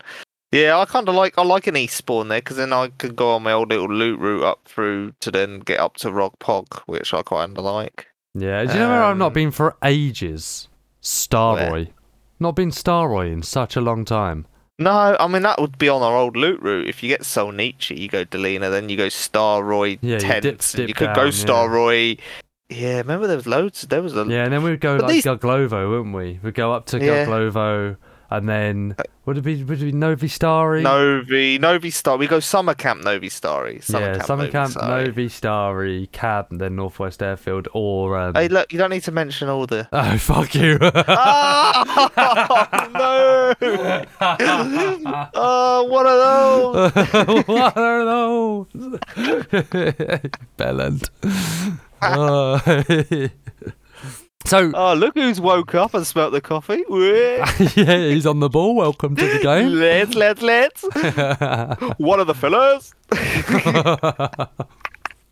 Yeah, 0.51 0.77
I 0.79 0.85
kind 0.85 1.09
of 1.09 1.15
like 1.15 1.39
I 1.39 1.43
like 1.45 1.67
an 1.69 1.77
east 1.77 1.97
spawn 1.97 2.29
there 2.29 2.41
because 2.41 2.57
then 2.57 2.73
I 2.73 2.89
could 2.89 3.15
go 3.17 3.31
on 3.31 3.43
my 3.45 3.53
old 3.53 3.69
little 3.71 3.89
loot 3.89 4.19
route 4.19 4.43
up 4.43 4.61
through 4.67 5.13
to 5.21 5.31
then 5.31 5.61
get 5.61 5.79
up 5.79 5.97
to 5.99 6.11
Rog 6.13 6.39
Pog, 6.41 6.81
which 6.87 7.15
I 7.15 7.23
kind 7.23 7.57
of 7.57 7.65
like. 7.65 8.09
Yeah. 8.35 8.65
Do 8.65 8.73
you 8.73 8.79
know 8.81 8.89
where 8.91 9.03
I've 9.05 9.17
not 9.17 9.29
Um, 9.29 9.33
been 9.35 9.51
for 9.53 9.77
ages? 9.85 10.69
Staroye. 11.01 11.89
Not 12.41 12.57
been 12.57 12.71
Staroye 12.71 13.33
in 13.33 13.43
such 13.43 13.77
a 13.77 13.81
long 13.81 14.05
time. 14.05 14.47
No, 14.79 15.17
I 15.21 15.27
mean 15.29 15.43
that 15.43 15.61
would 15.61 15.79
be 15.79 15.89
on 15.89 16.03
our 16.03 16.17
old 16.17 16.37
loot 16.37 16.61
route. 16.63 16.89
If 16.89 17.03
you 17.03 17.09
get 17.09 17.21
Solnichi, 17.23 17.97
you 17.99 18.09
go 18.09 18.25
Dolina, 18.25 18.71
then 18.71 18.89
you 18.89 18.97
go 18.97 19.07
Staroye 19.07 19.99
Yeah, 20.01 20.15
you 20.15 20.19
dip- 20.21 20.43
Tents. 20.43 20.73
dip 20.73 20.89
you 20.89 20.95
could 20.95 21.07
down, 21.07 21.15
go 21.15 21.25
yeah. 21.25 21.31
Staroye. 21.31 22.19
Yeah, 22.69 22.97
remember 22.99 23.27
there 23.27 23.37
was 23.37 23.47
loads. 23.47 23.83
There 23.83 24.03
was 24.03 24.17
a 24.17 24.25
Yeah, 24.25 24.45
and 24.45 24.53
then 24.53 24.63
we'd 24.63 24.81
go 24.81 24.97
But 24.97 25.05
like 25.05 25.13
these- 25.13 25.25
Guglovo, 25.25 25.91
wouldn't 25.91 26.15
we? 26.15 26.41
We'd 26.43 26.55
go 26.55 26.73
up 26.73 26.87
to 26.87 26.99
Yeah. 26.99 27.27
Guglovo, 27.27 27.97
and 28.33 28.49
then 28.49 28.95
uh, 28.99 29.03
would 29.27 29.39
it 29.39 29.43
be 29.43 29.63
would 29.63 29.83
it 29.83 29.85
be 29.85 29.93
Novi 29.93 30.27
Starry? 30.29 30.83
Novi 30.83 31.59
Novi 31.59 31.91
Star. 31.91 32.17
We 32.17 32.27
go 32.27 32.41
Summer 32.41 32.75
Camp 32.75 33.05
Novi 33.05 33.29
Starry. 33.29 33.81
Summer 33.81 34.07
yeah, 34.07 34.13
Camp 34.15 34.27
Summer 34.27 34.43
Novi 34.45 34.53
Camp, 34.53 34.73
Starry. 34.73 35.05
Novi 35.05 35.29
Starry, 35.29 36.09
Cab, 36.13 36.47
and 36.51 36.61
then 36.61 36.77
Northwest 36.77 37.23
Airfield, 37.23 37.69
or 37.73 38.19
um... 38.19 38.35
Hey, 38.35 38.49
look, 38.49 38.73
you 38.73 38.79
don't 38.79 38.91
need 38.91 39.05
to 39.05 39.13
mention 39.13 39.49
all 39.49 39.67
the. 39.67 39.89
oh 39.93 40.19
fuck 40.19 40.55
you! 40.55 40.79
oh, 40.81 40.89
no! 42.95 43.55
oh, 45.35 45.85
what 45.85 46.07
are 46.07 46.19
those? 46.19 47.47
what 47.47 47.77
are 47.77 48.05
those? 48.05 48.67
Belland. 50.57 51.09
Oh. 52.01 52.59
So 54.45 54.71
Oh, 54.75 54.95
look 54.95 55.15
who's 55.15 55.41
woke 55.41 55.75
up 55.75 55.95
and 55.95 56.07
smelt 56.07 56.33
the 56.33 56.41
coffee. 56.41 56.85
Yeah, 57.77 57.99
he's 58.09 58.27
on 58.27 58.41
the 58.41 58.49
ball. 58.49 58.75
Welcome 58.75 59.17
to 59.17 59.27
the 59.27 59.39
game. 59.39 59.69
let's, 59.81 60.15
let's, 60.15 60.43
let's. 60.43 60.83
One 61.99 62.21
of 62.21 62.27
the 62.27 62.35
fellas. 62.35 62.95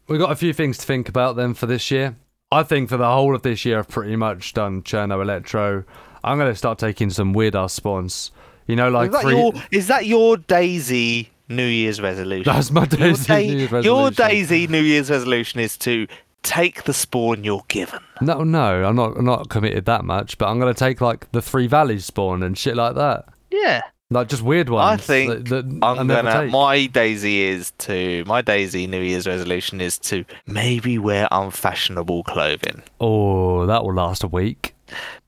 We've 0.09 0.19
got 0.19 0.33
a 0.33 0.37
few 0.37 0.53
things 0.53 0.79
to 0.79 0.87
think 0.87 1.09
about 1.09 1.37
then 1.37 1.55
for 1.55 1.67
this 1.67 1.91
year. 1.91 2.17
I 2.51 2.65
think 2.65 2.89
for 2.89 2.97
the 2.97 3.07
whole 3.09 3.35
of 3.35 3.43
this 3.43 3.65
year, 3.65 3.79
I've 3.79 3.89
pretty 3.89 4.17
much 4.17 4.55
done 4.55 4.83
Cherno 4.83 5.23
Electro. 5.23 5.85
I'm 6.25 6.37
going 6.37 6.51
to 6.51 6.57
start 6.57 6.79
taking 6.79 7.11
some 7.11 7.33
weird 7.33 7.55
ass 7.55 7.73
spawns. 7.75 8.33
You 8.67 8.77
know, 8.77 8.91
like 8.91 9.09
is, 9.09 9.13
that 9.13 9.23
free- 9.23 9.37
your, 9.39 9.53
is 9.71 9.87
that 9.87 10.07
your 10.07 10.37
DayZ 10.37 11.29
New 11.49 11.65
Year's 11.67 12.01
resolution? 12.01 12.53
That's 12.53 12.71
my 12.71 12.83
your, 12.83 12.89
DayZ 12.89 13.27
da- 13.27 13.47
New 13.47 13.57
Year's 13.57 13.73
resolution. 13.73 13.85
your. 13.85 14.11
DayZ 14.11 14.69
New 14.69 14.83
Year's 14.83 15.11
resolution 15.11 15.61
is 15.61 15.77
to 15.79 16.07
take 16.43 16.85
the 16.85 16.95
spawn 16.95 17.45
you're 17.45 17.65
given. 17.69 18.01
No, 18.21 18.43
no, 18.45 18.85
I'm 18.85 18.97
not. 18.97 19.17
I'm 19.17 19.25
not 19.25 19.49
committed 19.49 19.85
that 19.87 20.05
much, 20.05 20.39
but 20.39 20.49
I'm 20.49 20.59
going 20.59 20.73
to 20.73 20.79
take 20.79 21.01
like 21.01 21.31
the 21.33 21.43
Three 21.43 21.67
Valleys 21.67 22.05
spawn 22.05 22.43
and 22.43 22.57
shit 22.57 22.77
like 22.77 22.95
that. 22.97 23.27
Yeah. 23.51 23.83
Like 24.13 24.29
just 24.29 24.43
weird 24.43 24.69
ones. 24.69 25.01
I 25.01 25.03
think 25.03 25.49
that, 25.49 25.69
that 25.69 25.79
I'm 25.87 26.09
gonna. 26.09 26.33
take. 26.33 26.51
My 26.51 26.89
DayZ 26.89 27.25
is 27.39 27.71
to. 27.79 28.25
My 28.27 28.43
DayZ 28.43 28.89
New 28.89 29.01
Year's 29.01 29.27
resolution 29.29 29.81
is 29.81 29.99
to 29.99 30.25
maybe 30.47 30.99
wear 30.99 31.29
unfashionable 31.31 32.25
clothing. 32.25 32.83
Oh, 33.01 33.67
that 33.67 33.85
will 33.85 33.95
last 33.95 34.25
a 34.25 34.27
week. 34.29 34.75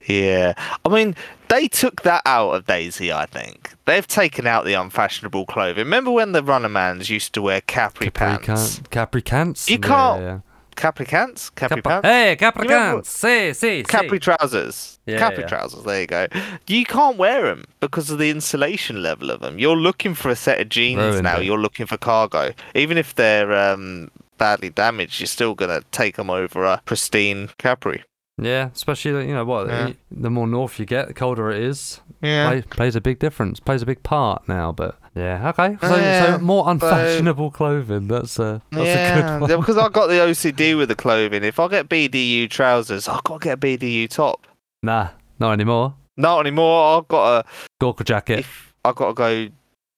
Yeah. 0.07 0.55
I 0.85 0.89
mean, 0.89 1.15
they 1.49 1.69
took 1.69 2.03
that 2.03 2.23
out 2.27 2.51
of 2.55 2.67
DayZ, 2.67 3.13
I 3.15 3.27
think. 3.27 3.73
They've 3.85 4.07
taken 4.07 4.49
out 4.49 4.65
the 4.65 4.75
unfashionable 4.75 5.47
clothing. 5.47 5.85
Remember 5.85 6.11
when 6.11 6.33
the 6.33 6.43
Runnermans 6.43 7.09
used 7.09 7.33
to 7.35 7.43
wear 7.43 7.61
capri, 7.61 8.11
Capri, 8.11 8.45
pants? 8.45 8.77
can- 8.79 8.85
Capri 8.87 9.23
cants. 9.23 9.71
You 9.71 9.79
Yeah, 9.81 9.87
can't- 9.89 10.21
yeah. 10.23 10.39
Capri 10.39 10.52
pants? 10.77 11.51
Capri 11.51 11.83
pants? 11.83 12.07
Hey, 12.07 12.37
Capri 12.39 12.65
You 12.67 12.71
remember- 12.75 12.97
cants. 13.03 13.11
See, 13.11 13.53
see, 13.53 13.83
Capri 13.83 14.19
trousers. 14.19 14.99
Yeah, 15.07 15.19
Capri 15.19 15.41
yeah. 15.43 15.49
trousers. 15.49 15.85
There 15.85 16.01
you 16.01 16.07
go. 16.07 16.27
You 16.67 16.85
can't 16.85 17.17
wear 17.17 17.43
them 17.45 17.65
because 17.81 18.11
of 18.11 18.19
the 18.19 18.31
insulation 18.31 19.03
level 19.03 19.31
of 19.31 19.41
them. 19.41 19.59
You're 19.59 19.77
looking 19.77 20.15
for 20.15 20.31
a 20.31 20.37
set 20.37 20.61
of 20.61 20.69
jeans 20.69 20.99
Ruined 21.01 21.23
now. 21.25 21.39
it. 21.39 21.45
You're 21.45 21.59
looking 21.59 21.87
for 21.87 21.97
cargo. 21.97 22.53
Even 22.75 22.99
if 22.99 23.15
they're 23.15 23.53
um, 23.53 24.11
badly 24.39 24.71
damaged, 24.71 25.21
you're 25.21 25.27
still 25.27 25.55
gonna 25.55 25.83
take 25.93 26.17
them 26.17 26.31
over 26.31 26.65
a 26.65 26.81
pristine 26.85 27.51
Capri. 27.59 28.05
Yeah, 28.45 28.71
especially 28.75 29.29
you 29.29 29.35
know 29.35 29.45
what 29.45 29.69
Yeah. 29.69 29.91
the- 30.11 30.31
more 30.31 30.47
north 30.47 30.79
you 30.79 30.87
get, 30.87 31.09
the 31.09 31.15
colder 31.15 31.51
it 31.51 31.63
is. 31.63 32.01
Yeah. 32.21 32.49
Play, 32.49 32.63
plays 32.63 32.97
a 32.97 33.01
big 33.01 33.19
difference. 33.19 33.59
Plays 33.61 33.83
a 33.83 33.87
big 33.87 34.03
part 34.03 34.49
now. 34.49 34.71
But 34.73 34.99
yeah, 35.15 35.49
okay. 35.51 35.77
So, 35.81 35.97
Yeah, 35.97 36.37
so 36.37 36.39
more 36.39 36.65
so- 36.65 36.71
unfashionable 36.71 37.51
clothing. 37.51 38.09
That's 38.09 38.39
a 38.39 38.63
that's 38.71 38.83
a 38.83 38.87
yeah, 38.87 39.15
good 39.31 39.41
one. 39.41 39.51
yeah, 39.51 39.57
because 39.57 39.77
I 39.77 39.89
got 39.89 40.07
the 40.09 40.15
OCD 40.21 40.77
with 40.77 40.89
the 40.89 40.95
clothing. 40.95 41.43
If 41.45 41.59
I 41.59 41.69
get 41.69 41.89
BDU 41.89 42.49
trousers, 42.49 43.09
I've 43.09 43.25
got 43.25 43.41
to 43.41 43.45
get 43.49 43.55
a 43.55 43.57
BDU 43.57 44.09
top. 44.09 44.47
Nah, 44.83 45.09
not 45.39 45.53
anymore. 45.53 45.95
Not 46.17 46.41
anymore. 46.41 46.99
I've 46.99 47.09
got 47.09 47.43
to. 47.43 47.49
Gorka 47.81 48.05
jacket, 48.05 48.41
If 48.41 48.75
I 48.85 48.93
got 48.93 49.09
to 49.09 49.15
go 49.15 49.49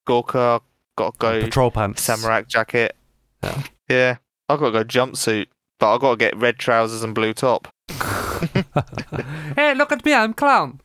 Gorka, 0.07 0.39
I've 0.61 0.97
got 0.97 1.13
to 1.15 1.19
go 1.19 1.41
patrol 1.43 1.71
pants. 1.71 2.03
Samurai 2.03 2.43
jacket. 2.43 2.97
Yeah. 3.43 3.63
Yeah. 3.89 4.17
I've 4.49 4.59
got 4.61 4.67
to 4.71 4.73
go 4.73 4.85
jumpsuit, 4.85 5.47
but 5.81 5.95
I've 5.95 6.01
got 6.01 6.11
to 6.13 6.17
get 6.17 6.37
red 6.37 6.59
trousers 6.59 7.03
and 7.03 7.15
blue 7.15 7.33
top. 7.35 7.69
hey, 9.57 9.75
look 9.75 9.93
at 9.93 10.05
me, 10.05 10.15
I'm 10.15 10.35
clown. 10.35 10.81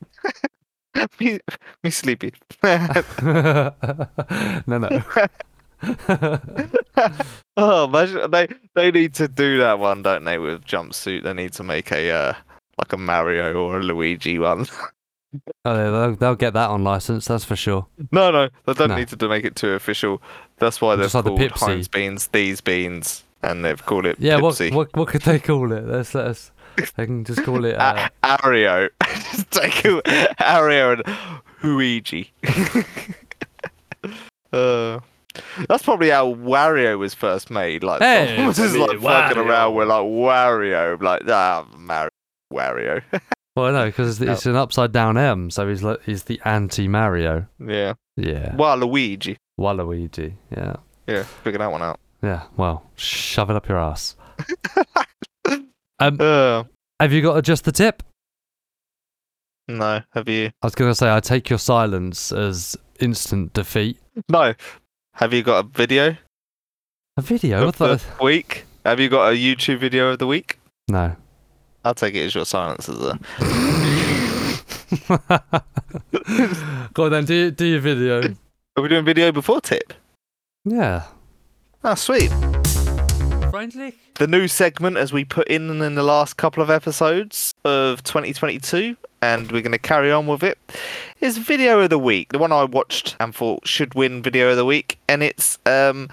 me, 1.20 1.40
me 1.84 1.90
sleepy. 1.90 2.34
no, 2.64 3.74
no. 4.68 5.04
oh, 7.58 7.86
imagine 7.86 8.32
they 8.32 8.48
they 8.76 8.92
need 8.92 9.14
to 9.16 9.28
do 9.28 9.58
that 9.60 9.80
one, 9.80 10.02
don't 10.02 10.24
they? 10.26 10.38
With 10.38 10.66
jumpsuit, 10.66 11.24
they 11.24 11.34
need 11.34 11.54
to 11.54 11.64
make 11.64 11.92
a 11.92 12.12
uh, 12.12 12.34
like 12.78 12.94
a 12.94 12.98
Mario 12.98 13.54
or 13.64 13.80
a 13.80 13.84
Luigi 13.84 14.40
one. 14.40 14.66
Oh, 15.64 15.76
they'll, 15.92 16.16
they'll 16.16 16.36
get 16.36 16.54
that 16.54 16.70
on 16.70 16.84
license. 16.84 17.28
That's 17.28 17.46
for 17.46 17.56
sure. 17.56 17.86
no, 18.12 18.32
no, 18.32 18.50
they 18.66 18.74
don't 18.74 18.90
No. 18.90 18.96
need 18.98 19.10
to 19.10 19.16
do- 19.16 19.30
make 19.30 19.46
it 19.46 19.56
too 19.56 19.72
official. 19.74 20.22
That's 20.58 20.82
why 20.82 20.96
they've 20.96 21.06
Just 21.06 21.14
like 21.16 21.24
the 21.26 21.30
called 21.30 21.42
Pipsy. 21.52 21.60
Heinz 21.68 21.88
beans 21.88 22.28
these 22.28 22.62
beans, 22.62 23.24
and 23.44 23.64
they've 23.64 23.86
called 23.86 24.06
it 24.08 24.18
Yeah. 24.20 24.38
What, 24.42 24.56
Pipsy. 24.56 24.74
what 24.74 24.96
what 24.98 25.08
could 25.10 25.22
they 25.22 25.40
call 25.40 25.72
it? 25.72 25.86
Let's 25.86 26.16
let 26.16 26.50
us. 26.78 26.92
They 26.92 27.06
can 27.06 27.24
just 27.24 27.44
call 27.44 27.66
it. 27.66 27.76
Uh, 27.76 28.10
A- 28.24 28.38
Ario. 28.38 28.90
Just 29.32 29.52
take 29.52 29.86
a- 29.86 30.02
Ario 30.40 30.94
and 31.06 31.42
Luigi. 31.64 32.32
uh, 34.54 35.00
that's 35.68 35.84
probably 35.84 36.10
how 36.10 36.34
Wario 36.34 36.98
was 36.98 37.14
first 37.14 37.50
made. 37.50 37.84
Like, 37.84 38.02
Hey, 38.02 38.28
someone 38.30 38.48
was 38.48 38.58
just 38.58 38.76
it's 38.76 38.88
like 38.88 39.00
fucking 39.02 39.38
around 39.38 39.76
with 39.76 39.88
like 39.88 40.02
Wario, 40.04 41.02
like 41.02 41.22
ah, 41.28 41.66
Mario, 41.78 42.10
Wario. 42.54 43.02
well, 43.56 43.72
no, 43.72 43.86
because 43.86 44.22
it's, 44.22 44.30
it's 44.32 44.46
an 44.46 44.56
upside 44.56 44.92
down 44.92 45.18
M, 45.18 45.50
so 45.52 45.68
he's 45.70 45.84
like, 45.84 46.02
he's 46.04 46.24
the 46.24 46.42
anti 46.46 46.88
Mario. 46.88 47.46
yeah, 47.60 47.94
Yeah. 48.18 48.54
Waluigi. 48.56 49.38
Waluigi. 49.60 50.34
Yeah. 50.56 50.78
Yeah, 51.08 51.24
figure 51.24 51.60
that 51.60 51.72
one 51.72 51.82
out. 51.82 52.00
Yeah. 52.22 52.44
Well, 52.58 52.84
shove 52.96 53.50
it 53.50 53.56
up 53.56 53.68
your 53.68 53.80
ass. 53.80 54.16
Um, 56.00 56.18
Uh, 56.20 56.64
have 57.00 57.14
you 57.14 57.22
got 57.22 57.44
just 57.44 57.66
the 57.66 57.72
tip? 57.72 58.04
no, 59.68 60.02
have 60.14 60.28
you? 60.28 60.48
I 60.62 60.66
was 60.66 60.76
gonna 60.76 60.96
say 60.96 61.14
I 61.14 61.20
take 61.20 61.50
your 61.50 61.60
silence 61.60 62.32
as 62.32 62.76
instant 63.00 63.54
defeat. 63.54 63.98
No, 64.28 64.54
have 65.14 65.34
you 65.34 65.44
got 65.44 65.66
a 65.66 65.68
video 65.68 66.18
A 67.18 67.22
video? 67.22 67.68
of 67.68 67.78
the 67.78 67.96
the? 67.98 68.24
week? 68.24 68.66
Have 68.86 69.00
you 69.00 69.10
got 69.10 69.34
a 69.34 69.36
YouTube 69.36 69.80
video 69.80 70.10
of 70.12 70.20
the 70.20 70.28
week? 70.28 70.60
No. 70.88 71.16
I'll 71.86 71.94
take 71.94 72.16
it 72.16 72.26
as 72.26 72.36
your 72.36 72.46
silence 72.46 72.90
as 72.90 72.98
a. 73.00 73.20
Go 76.94 77.06
on 77.06 77.12
then, 77.12 77.26
do, 77.26 77.52
do 77.52 77.66
your 77.66 77.80
video. 77.80 78.36
Are 78.76 78.82
we 78.84 78.90
doing 78.90 79.06
video 79.06 79.32
before 79.32 79.62
tip? 79.62 79.94
Yeah. 80.66 81.04
Ah, 81.84 81.94
sweet. 81.94 82.32
Friendly? 83.52 83.96
the 84.16 84.28
new 84.28 84.48
segment 84.48 84.98
as 84.98 85.14
we 85.14 85.24
put 85.26 85.48
in 85.48 85.82
in 85.82 85.96
the 85.96 86.04
last 86.04 86.36
couple 86.38 86.62
of 86.62 86.70
episodes 86.70 87.54
of 87.64 88.04
2022 88.04 88.96
and 89.22 89.52
we're 89.52 89.62
going 89.62 89.72
to 89.72 89.78
carry 89.78 90.12
on 90.12 90.28
with 90.28 90.44
it 90.44 90.58
is 91.22 91.38
video 91.38 91.80
of 91.80 91.90
the 91.90 91.98
week 92.00 92.30
the 92.32 92.38
one 92.38 92.52
i 92.52 92.64
watched 92.64 93.16
and 93.20 93.34
thought 93.34 93.66
should 93.68 93.94
win 93.96 94.22
video 94.22 94.50
of 94.52 94.58
the 94.58 94.66
week 94.66 95.00
and 95.08 95.24
it's 95.24 95.58
um 95.66 96.10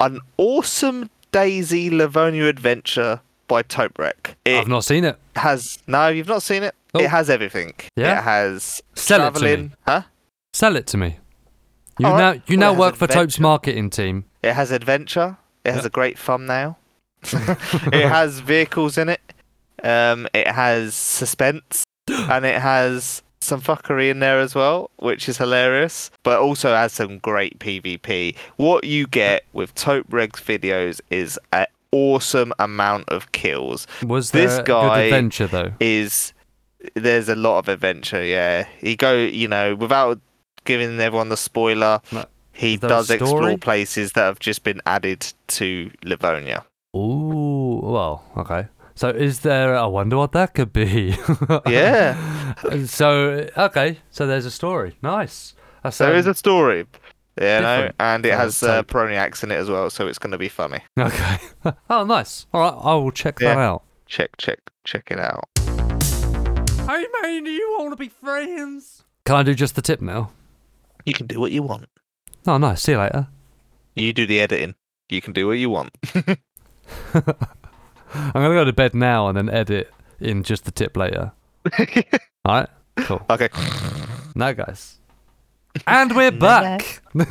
an 0.00 0.18
awesome 0.38 1.10
DayZ 1.32 1.90
livonia 1.92 2.46
adventure 2.46 3.20
by 3.48 3.62
toprek 3.62 4.34
it 4.44 4.58
I've 4.58 4.68
not 4.68 4.84
seen 4.84 5.04
it. 5.04 5.18
has 5.36 5.78
no 5.86 6.08
you've 6.08 6.28
not 6.28 6.42
seen 6.42 6.62
it 6.62 6.74
Oh. 6.94 7.00
it 7.00 7.08
has 7.10 7.30
everything 7.30 7.72
Yeah? 7.96 8.18
it 8.18 8.22
has 8.24 8.82
Sell 8.94 9.26
it 9.28 9.34
to 9.36 9.56
me. 9.56 9.70
huh 9.86 10.02
Sell 10.52 10.76
it 10.76 10.86
to 10.88 10.96
me. 10.98 11.18
You 11.98 12.06
All 12.06 12.16
now 12.18 12.30
right. 12.32 12.42
you 12.46 12.56
now 12.58 12.74
work 12.74 12.96
for 12.96 13.06
Tope's 13.06 13.38
marketing 13.40 13.88
team. 13.90 14.24
It 14.42 14.52
has 14.54 14.70
adventure. 14.70 15.38
It 15.64 15.72
has 15.72 15.82
Yeah. 15.82 15.86
a 15.86 15.90
great 15.90 16.18
thumbnail. 16.18 16.78
it 17.22 18.08
has 18.08 18.40
vehicles 18.40 18.98
in 18.98 19.08
it. 19.08 19.20
Um, 19.82 20.28
it 20.34 20.48
has 20.48 20.94
suspense, 20.94 21.84
and 22.08 22.44
it 22.44 22.60
has 22.60 23.22
some 23.40 23.60
fuckery 23.60 24.10
in 24.10 24.20
there 24.20 24.38
as 24.38 24.54
well, 24.54 24.90
which 24.98 25.28
is 25.28 25.38
hilarious. 25.38 26.10
But 26.22 26.38
also 26.40 26.74
has 26.74 26.92
some 26.92 27.18
great 27.18 27.58
PvP. 27.58 28.36
What 28.56 28.84
you 28.84 29.06
get 29.06 29.44
with 29.52 29.74
Tope 29.74 30.06
Reg's 30.10 30.40
videos 30.40 31.00
is 31.10 31.38
an 31.52 31.66
awesome 31.90 32.52
amount 32.60 33.08
of 33.08 33.32
kills. 33.32 33.86
Was 34.04 34.30
there 34.30 34.46
This 34.48 34.58
a 34.58 34.62
guy- 34.62 34.96
good 34.96 35.04
adventure 35.06 35.46
though? 35.48 35.72
Is 35.80 36.32
there's 36.94 37.28
a 37.28 37.36
lot 37.36 37.58
of 37.58 37.68
adventure. 37.68 38.24
Yeah, 38.24 38.66
he 38.78 38.94
go. 38.96 39.16
You 39.16 39.48
know, 39.48 39.74
without 39.74 40.20
giving 40.64 40.98
everyone 41.00 41.28
the 41.28 41.36
spoiler. 41.36 42.00
No. 42.12 42.24
He 42.52 42.74
Is 42.74 42.80
there 42.80 42.88
a 42.88 42.92
does 42.92 43.10
explore 43.10 43.58
places 43.58 44.12
that 44.12 44.22
have 44.22 44.38
just 44.38 44.62
been 44.62 44.80
added 44.86 45.26
to 45.48 45.90
Livonia. 46.04 46.64
Ooh, 46.94 47.80
well, 47.82 48.24
okay. 48.36 48.68
So 48.94 49.08
is 49.08 49.40
there? 49.40 49.74
I 49.76 49.86
wonder 49.86 50.18
what 50.18 50.32
that 50.32 50.54
could 50.54 50.72
be. 50.72 51.16
Yeah. 51.66 52.54
so 52.86 53.48
okay, 53.56 53.98
so 54.10 54.26
there's 54.26 54.44
a 54.44 54.50
story. 54.50 54.96
Nice. 55.02 55.54
That's, 55.82 55.98
There 55.98 56.14
um, 56.14 56.28
a 56.28 56.34
story. 56.34 56.86
Yeah, 57.40 57.60
no, 57.60 57.90
and 57.98 58.26
it 58.26 58.34
has 58.34 58.62
uh, 58.62 58.82
take. 58.82 58.88
Peroniacs 58.88 59.42
in 59.42 59.50
it 59.50 59.56
as 59.56 59.70
well, 59.70 59.88
so 59.88 60.06
it's 60.06 60.18
going 60.18 60.32
to 60.32 60.38
be 60.38 60.50
funny. 60.50 60.80
Okay. 60.98 61.38
oh, 61.90 62.04
nice. 62.04 62.46
All 62.52 62.60
right, 62.60 62.78
I 62.78 62.94
will 62.94 63.10
check 63.10 63.38
that 63.38 63.56
out. 63.56 63.82
Check, 64.06 64.36
check, 64.36 64.58
check 64.84 65.10
it 65.10 65.18
out. 65.18 65.48
Hey 65.58 67.06
man, 67.22 67.44
do 67.44 67.50
you 67.50 67.76
want 67.78 67.92
to 67.92 67.96
be 67.96 68.08
friends? 68.08 69.04
Can 69.24 69.36
I 69.36 69.42
do 69.42 69.54
just 69.54 69.76
the 69.76 69.82
tip 69.82 70.02
now? 70.02 70.30
You 71.06 71.14
can 71.14 71.26
do 71.26 71.40
what 71.40 71.52
you 71.52 71.62
want. 71.62 71.88
Oh, 72.46 72.58
nice. 72.58 72.82
See 72.82 72.92
you 72.92 72.98
later. 72.98 73.28
You 73.94 74.12
do 74.12 74.26
the 74.26 74.40
editing. 74.40 74.74
You 75.08 75.20
can 75.20 75.32
do 75.32 75.46
what 75.46 75.58
you 75.58 75.70
want. 75.70 75.90
I'm 77.14 78.32
gonna 78.32 78.54
go 78.54 78.64
to 78.64 78.72
bed 78.72 78.94
now 78.94 79.28
and 79.28 79.36
then 79.36 79.48
edit 79.48 79.92
in 80.20 80.42
just 80.42 80.64
the 80.64 80.70
tip 80.70 80.96
later. 80.96 81.32
All 82.44 82.54
right. 82.54 82.68
Cool. 82.98 83.24
okay. 83.30 83.48
Now, 84.34 84.52
guys. 84.52 84.98
And 85.86 86.14
we're 86.14 86.30
back. 86.30 87.00
We're 87.14 87.24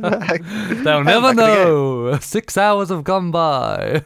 back. 0.00 0.42
They'll 0.42 1.02
never 1.04 1.28
Back 1.28 1.36
know. 1.36 2.18
Six 2.20 2.58
hours 2.58 2.90
have 2.90 3.04
gone 3.04 3.30
by. 3.30 4.04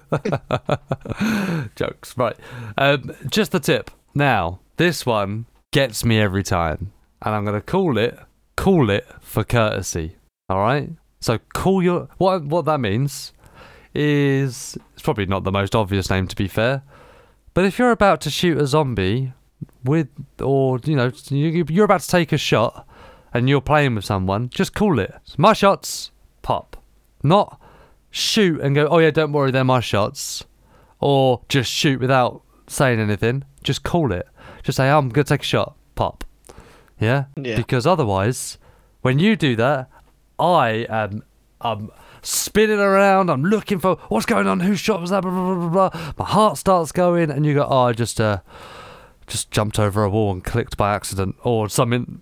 Jokes, 1.75 2.17
right? 2.17 2.37
Um, 2.79 3.13
just 3.29 3.51
the 3.51 3.59
tip. 3.59 3.91
Now, 4.15 4.61
this 4.77 5.05
one 5.05 5.47
gets 5.73 6.05
me 6.05 6.21
every 6.21 6.45
time, 6.45 6.93
and 7.23 7.35
I'm 7.35 7.45
gonna 7.45 7.61
call 7.61 7.99
it, 7.99 8.17
call 8.57 8.91
it 8.91 9.09
for 9.21 9.43
courtesy. 9.43 10.17
All 10.49 10.59
right. 10.61 10.91
So 11.21 11.39
call 11.55 11.83
your 11.83 12.09
what? 12.19 12.45
What 12.45 12.65
that 12.67 12.81
means 12.81 13.33
is 13.95 14.77
it's 14.93 15.03
probably 15.03 15.27
not 15.27 15.45
the 15.45 15.53
most 15.53 15.75
obvious 15.75 16.11
name 16.11 16.27
to 16.29 16.37
be 16.37 16.49
fair, 16.49 16.83
but 17.55 17.65
if 17.65 17.79
you're 17.79 17.93
about 17.93 18.21
to 18.23 18.31
shoot 18.31 18.59
a 18.59 18.67
zombie 18.67 19.33
with, 19.85 20.09
or 20.41 20.79
you 20.85 20.97
know, 20.97 21.13
you- 21.29 21.65
you're 21.69 21.85
about 21.85 22.01
to 22.01 22.09
take 22.09 22.33
a 22.33 22.37
shot 22.39 22.87
and 23.33 23.49
you're 23.49 23.61
playing 23.61 23.95
with 23.95 24.05
someone, 24.05 24.51
just 24.51 24.75
call 24.75 24.99
it. 24.99 25.15
My 25.39 25.53
shots, 25.55 26.11
pop. 26.43 26.77
Not 27.23 27.59
shoot 28.11 28.61
and 28.61 28.75
go, 28.75 28.87
oh 28.89 28.99
yeah, 28.99 29.11
don't 29.11 29.33
worry, 29.33 29.51
they're 29.51 29.65
my 29.65 29.81
shots. 29.81 30.45
Or 31.01 31.41
just 31.49 31.71
shoot 31.71 32.01
without 32.01 32.43
saying 32.67 33.01
anything. 33.01 33.45
Just 33.63 33.83
call 33.83 34.13
it. 34.13 34.27
Just 34.63 34.77
say, 34.77 34.89
I'm 34.91 35.09
going 35.09 35.25
to 35.25 35.29
take 35.35 35.41
a 35.43 35.45
shot, 35.45 35.75
pop. 35.95 36.25
Yeah? 37.01 37.25
Yeah. 37.37 37.57
Because 37.57 37.87
otherwise, 37.87 38.59
when 39.03 39.19
you 39.19 39.37
do 39.37 39.55
that, 39.57 39.91
I 40.39 40.87
am 40.89 41.23
I'm 41.61 41.91
spinning 42.23 42.79
around, 42.79 43.31
I'm 43.31 43.45
looking 43.45 43.79
for 43.79 43.97
what's 44.09 44.27
going 44.27 44.47
on, 44.47 44.61
whose 44.61 44.81
shot 44.81 45.01
was 45.01 45.11
that, 45.11 45.23
blah, 45.23 45.31
blah, 45.31 45.69
blah, 45.69 45.89
blah. 45.91 46.13
My 46.19 46.25
heart 46.25 46.59
starts 46.59 46.93
going, 46.93 47.31
and 47.31 47.47
you 47.47 47.55
go, 47.55 47.67
oh, 47.69 47.85
I 47.85 47.93
just, 47.93 48.21
uh, 48.21 48.41
just 49.27 49.51
jumped 49.51 49.79
over 49.79 50.05
a 50.05 50.11
wall 50.11 50.33
and 50.33 50.45
clicked 50.45 50.77
by 50.77 50.95
accident, 50.95 51.37
or 51.43 51.69
something. 51.69 52.21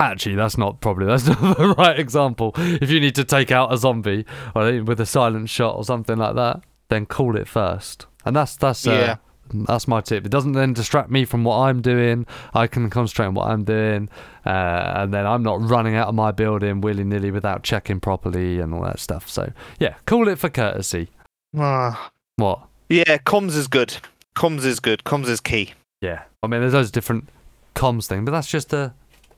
Actually, 0.00 0.34
that's 0.34 0.58
not 0.58 0.80
probably 0.80 1.06
that's 1.06 1.26
not 1.26 1.56
the 1.56 1.74
right 1.78 1.98
example. 1.98 2.52
If 2.56 2.90
you 2.90 2.98
need 3.00 3.14
to 3.14 3.24
take 3.24 3.52
out 3.52 3.72
a 3.72 3.76
zombie 3.76 4.24
or 4.54 4.82
with 4.82 5.00
a 5.00 5.06
silent 5.06 5.48
shot 5.50 5.76
or 5.76 5.84
something 5.84 6.16
like 6.16 6.34
that, 6.34 6.62
then 6.88 7.06
call 7.06 7.36
it 7.36 7.46
first. 7.46 8.06
And 8.24 8.34
that's 8.34 8.56
that's 8.56 8.86
uh, 8.86 8.90
Yeah. 8.90 9.16
That's 9.52 9.86
my 9.86 10.00
tip. 10.00 10.26
It 10.26 10.30
doesn't 10.30 10.52
then 10.52 10.72
distract 10.72 11.10
me 11.10 11.24
from 11.24 11.44
what 11.44 11.58
I'm 11.58 11.80
doing. 11.82 12.26
I 12.54 12.66
can 12.66 12.88
concentrate 12.90 13.26
on 13.26 13.34
what 13.34 13.48
I'm 13.48 13.64
doing, 13.64 14.08
uh, 14.46 14.92
and 14.96 15.12
then 15.12 15.26
I'm 15.26 15.42
not 15.42 15.60
running 15.68 15.96
out 15.96 16.08
of 16.08 16.14
my 16.14 16.32
building 16.32 16.80
willy 16.80 17.04
nilly 17.04 17.30
without 17.30 17.62
checking 17.62 18.00
properly 18.00 18.60
and 18.60 18.74
all 18.74 18.82
that 18.82 18.98
stuff. 18.98 19.28
So 19.28 19.52
yeah, 19.78 19.94
call 20.06 20.28
it 20.28 20.38
for 20.38 20.48
courtesy. 20.48 21.08
Ah. 21.56 22.10
What? 22.36 22.62
yeah, 22.88 23.18
comms 23.18 23.56
is 23.56 23.68
good. 23.68 23.96
Comms 24.34 24.64
is 24.64 24.80
good. 24.80 25.04
Comms 25.04 25.28
is 25.28 25.40
key. 25.40 25.74
Yeah, 26.00 26.22
I 26.42 26.48
mean, 26.48 26.60
there's 26.60 26.72
those 26.72 26.90
different 26.90 27.28
comms 27.74 28.06
thing, 28.06 28.24
but 28.24 28.32
that's 28.32 28.48
just 28.48 28.70
the 28.70 28.92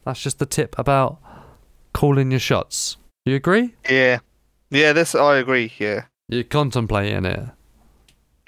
that's 0.05 0.23
just 0.23 0.39
the 0.39 0.47
tip 0.47 0.79
about 0.79 1.19
calling 1.93 2.31
your 2.31 2.41
shots. 2.41 2.97
You 3.25 3.35
agree? 3.35 3.75
Yeah. 3.89 4.21
Yeah, 4.71 4.93
this 4.93 5.15
I 5.15 5.39
agree. 5.39 5.73
Yeah. 5.79 6.05
You're 6.29 6.45
contemplating 6.45 7.25
it. 7.25 7.49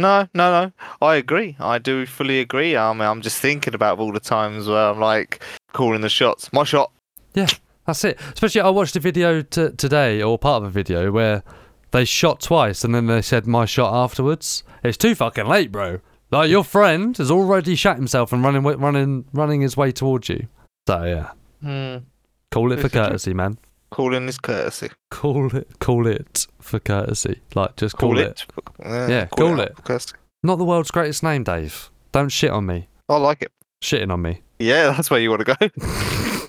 No, 0.01 0.29
no, 0.35 0.63
no. 0.65 0.73
I 1.03 1.17
agree. 1.17 1.57
I 1.59 1.79
do 1.79 2.07
fully 2.07 2.41
agree. 2.41 2.77
I 2.77 2.93
mean, 2.93 3.03
I'm 3.03 3.21
just 3.21 3.39
thinking 3.41 3.75
about 3.75 3.99
all 3.99 4.13
the 4.13 4.21
times 4.21 4.69
where 4.69 4.91
I'm 4.91 5.01
like 5.01 5.43
calling 5.73 6.03
the 6.03 6.09
shots. 6.09 6.53
My 6.53 6.65
shot. 6.65 6.93
Yeah, 7.35 7.49
that's 7.87 8.05
it. 8.05 8.19
Especially, 8.33 8.61
I 8.61 8.69
watched 8.71 8.95
a 8.97 9.01
video 9.01 9.43
t- 9.43 9.71
today, 9.77 10.23
or 10.23 10.39
part 10.39 10.63
of 10.63 10.69
a 10.69 10.71
video, 10.71 11.11
where 11.11 11.43
they 11.91 12.05
shot 12.05 12.41
twice 12.41 12.85
and 12.85 12.95
then 12.95 13.07
they 13.07 13.23
said 13.23 13.47
my 13.47 13.65
shot 13.65 13.93
afterwards. 13.95 14.63
It's 14.85 14.97
too 14.99 15.15
fucking 15.15 15.47
late, 15.47 15.73
bro. 15.73 16.01
Like 16.31 16.51
your 16.51 16.63
friend 16.65 17.17
has 17.17 17.31
already 17.31 17.75
shot 17.75 17.97
himself 17.97 18.33
and 18.33 18.45
running, 18.45 18.63
running, 18.63 19.25
running 19.33 19.63
his 19.63 19.77
way 19.77 19.91
towards 19.93 20.29
you. 20.29 20.47
So 20.87 21.05
yeah, 21.05 21.31
Hmm. 21.63 22.05
call 22.53 22.71
it 22.73 22.77
for 22.77 22.83
This 22.83 22.93
true. 22.93 23.01
courtesy, 23.03 23.35
man. 23.35 23.59
Calling 23.91 24.29
is 24.29 24.39
courtesy. 24.39 24.91
Call 25.11 25.55
it, 25.57 25.79
call 25.79 26.07
it 26.07 26.47
for 26.61 26.79
courtesy. 26.79 27.41
Like 27.55 27.77
just 27.77 27.97
call, 27.97 28.11
Call, 28.11 28.19
it. 28.19 28.45
it. 28.57 28.65
Uh, 28.85 29.07
Yeah, 29.09 29.27
call 29.27 29.55
out 29.61 29.69
it. 29.69 29.77
for 29.77 29.83
courtesy. 29.83 30.15
Not 30.43 30.57
the 30.57 30.65
world's 30.65 30.91
greatest 30.91 31.23
name, 31.23 31.43
Dave. 31.45 31.91
Don't 32.13 32.29
shit 32.29 32.51
on 32.51 32.67
me. 32.67 32.89
I 33.09 33.17
like 33.17 33.43
it. 33.43 33.51
Shitting 33.83 34.13
on 34.13 34.23
me. 34.23 34.43
Yeah, 34.59 34.91
that's 34.91 35.11
where 35.11 35.21
you 35.21 35.31
want 35.31 35.47
to 35.47 35.57
go. 35.57 36.49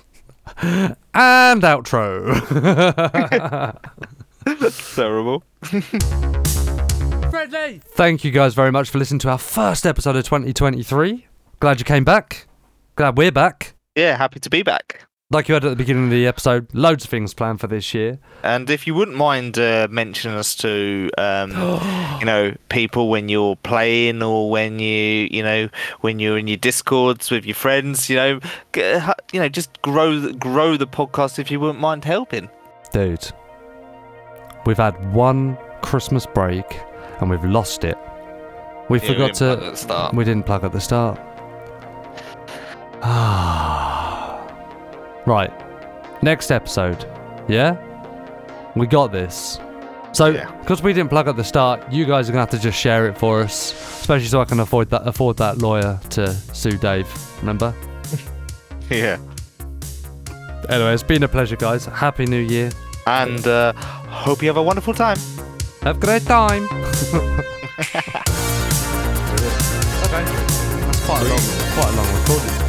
And 0.62 1.62
outro. 1.62 2.34
That's 4.44 4.94
terrible. 4.96 5.42
Friendly. 7.30 7.80
Thank 7.84 8.24
you 8.24 8.30
guys 8.30 8.54
very 8.54 8.70
much 8.72 8.90
for 8.90 8.98
listening 8.98 9.20
to 9.20 9.30
our 9.30 9.38
first 9.38 9.86
episode 9.86 10.16
of 10.16 10.24
2023. 10.24 11.26
Glad 11.60 11.78
you 11.78 11.84
came 11.84 12.04
back. 12.04 12.46
Glad 12.96 13.16
we're 13.16 13.32
back. 13.32 13.74
Yeah, 13.96 14.16
happy 14.18 14.40
to 14.40 14.50
be 14.50 14.62
back. 14.62 15.06
Like 15.32 15.46
you 15.46 15.54
had 15.54 15.64
at 15.64 15.68
the 15.68 15.76
beginning 15.76 16.06
of 16.06 16.10
the 16.10 16.26
episode, 16.26 16.66
loads 16.74 17.04
of 17.04 17.10
things 17.10 17.34
planned 17.34 17.60
for 17.60 17.68
this 17.68 17.94
year. 17.94 18.18
And 18.42 18.68
if 18.68 18.84
you 18.88 18.96
wouldn't 18.96 19.16
mind 19.16 19.56
uh, 19.60 19.86
mentioning 19.88 20.36
us 20.36 20.56
to, 20.56 21.08
um, 21.18 21.50
you 22.18 22.26
know, 22.26 22.56
people 22.68 23.08
when 23.08 23.28
you're 23.28 23.54
playing 23.54 24.24
or 24.24 24.50
when 24.50 24.80
you, 24.80 25.28
you 25.30 25.44
know, 25.44 25.68
when 26.00 26.18
you're 26.18 26.36
in 26.36 26.48
your 26.48 26.56
discords 26.56 27.30
with 27.30 27.44
your 27.46 27.54
friends, 27.54 28.10
you 28.10 28.16
know, 28.16 28.40
g- 28.72 28.98
you 29.32 29.38
know, 29.38 29.48
just 29.48 29.80
grow 29.82 30.18
the- 30.18 30.32
grow 30.32 30.76
the 30.76 30.88
podcast 30.88 31.38
if 31.38 31.48
you 31.48 31.60
wouldn't 31.60 31.78
mind 31.78 32.04
helping. 32.04 32.50
Dude, 32.92 33.30
we've 34.66 34.78
had 34.78 35.14
one 35.14 35.56
Christmas 35.80 36.26
break 36.26 36.66
and 37.20 37.30
we've 37.30 37.44
lost 37.44 37.84
it. 37.84 37.96
We 38.88 38.98
Yeah, 38.98 39.06
forgot 39.06 39.34
plug 39.36 39.60
to. 39.60 39.66
at 39.66 39.70
the 39.70 39.76
start. 39.76 40.12
We 40.14 40.24
didn't 40.24 40.44
plug 40.46 40.64
at 40.64 40.72
the 40.72 40.80
start. 40.80 41.20
right. 45.26 45.52
Next 46.22 46.50
episode. 46.50 47.04
Yeah? 47.48 47.76
We 48.76 48.86
got 48.86 49.12
this. 49.12 49.58
So, 50.12 50.26
Yeah. 50.26 50.50
because 50.60 50.82
we 50.82 50.92
didn't 50.92 51.10
plug 51.10 51.28
at 51.28 51.36
the 51.36 51.44
start, 51.44 51.80
you 51.92 52.04
guys 52.04 52.28
are 52.28 52.32
gonna 52.32 52.42
have 52.42 52.50
to 52.50 52.58
just 52.58 52.78
share 52.78 53.06
it 53.08 53.16
for 53.16 53.40
us, 53.42 53.72
especially 54.00 54.26
so 54.28 54.40
I 54.40 54.44
can 54.44 54.60
afford 54.60 54.90
that 54.90 55.06
afford 55.06 55.36
that 55.36 55.58
lawyer 55.58 55.98
to 56.10 56.32
sue 56.52 56.76
Dave. 56.76 57.06
Remember? 57.40 57.74
Yeah. 58.90 59.18
Anyway, 60.68 60.92
it's 60.94 61.04
been 61.04 61.22
a 61.22 61.28
pleasure, 61.28 61.54
guys. 61.54 61.84
Happy 61.86 62.26
New 62.26 62.40
Year. 62.40 62.72
And 63.06 63.46
uh, 63.46 63.72
hope 63.72 64.42
you 64.42 64.48
have 64.48 64.56
a 64.56 64.62
wonderful 64.62 64.92
time. 64.94 65.16
Have 65.82 65.96
a 65.98 66.00
great 66.00 66.24
time. 66.24 66.64
okay. 66.64 67.30
That's 70.82 71.04
quite 71.06 71.22
a 71.22 71.28
long, 71.28 71.40
quite 71.76 71.92
a 71.92 71.96
long 71.96 72.20
recording 72.20 72.59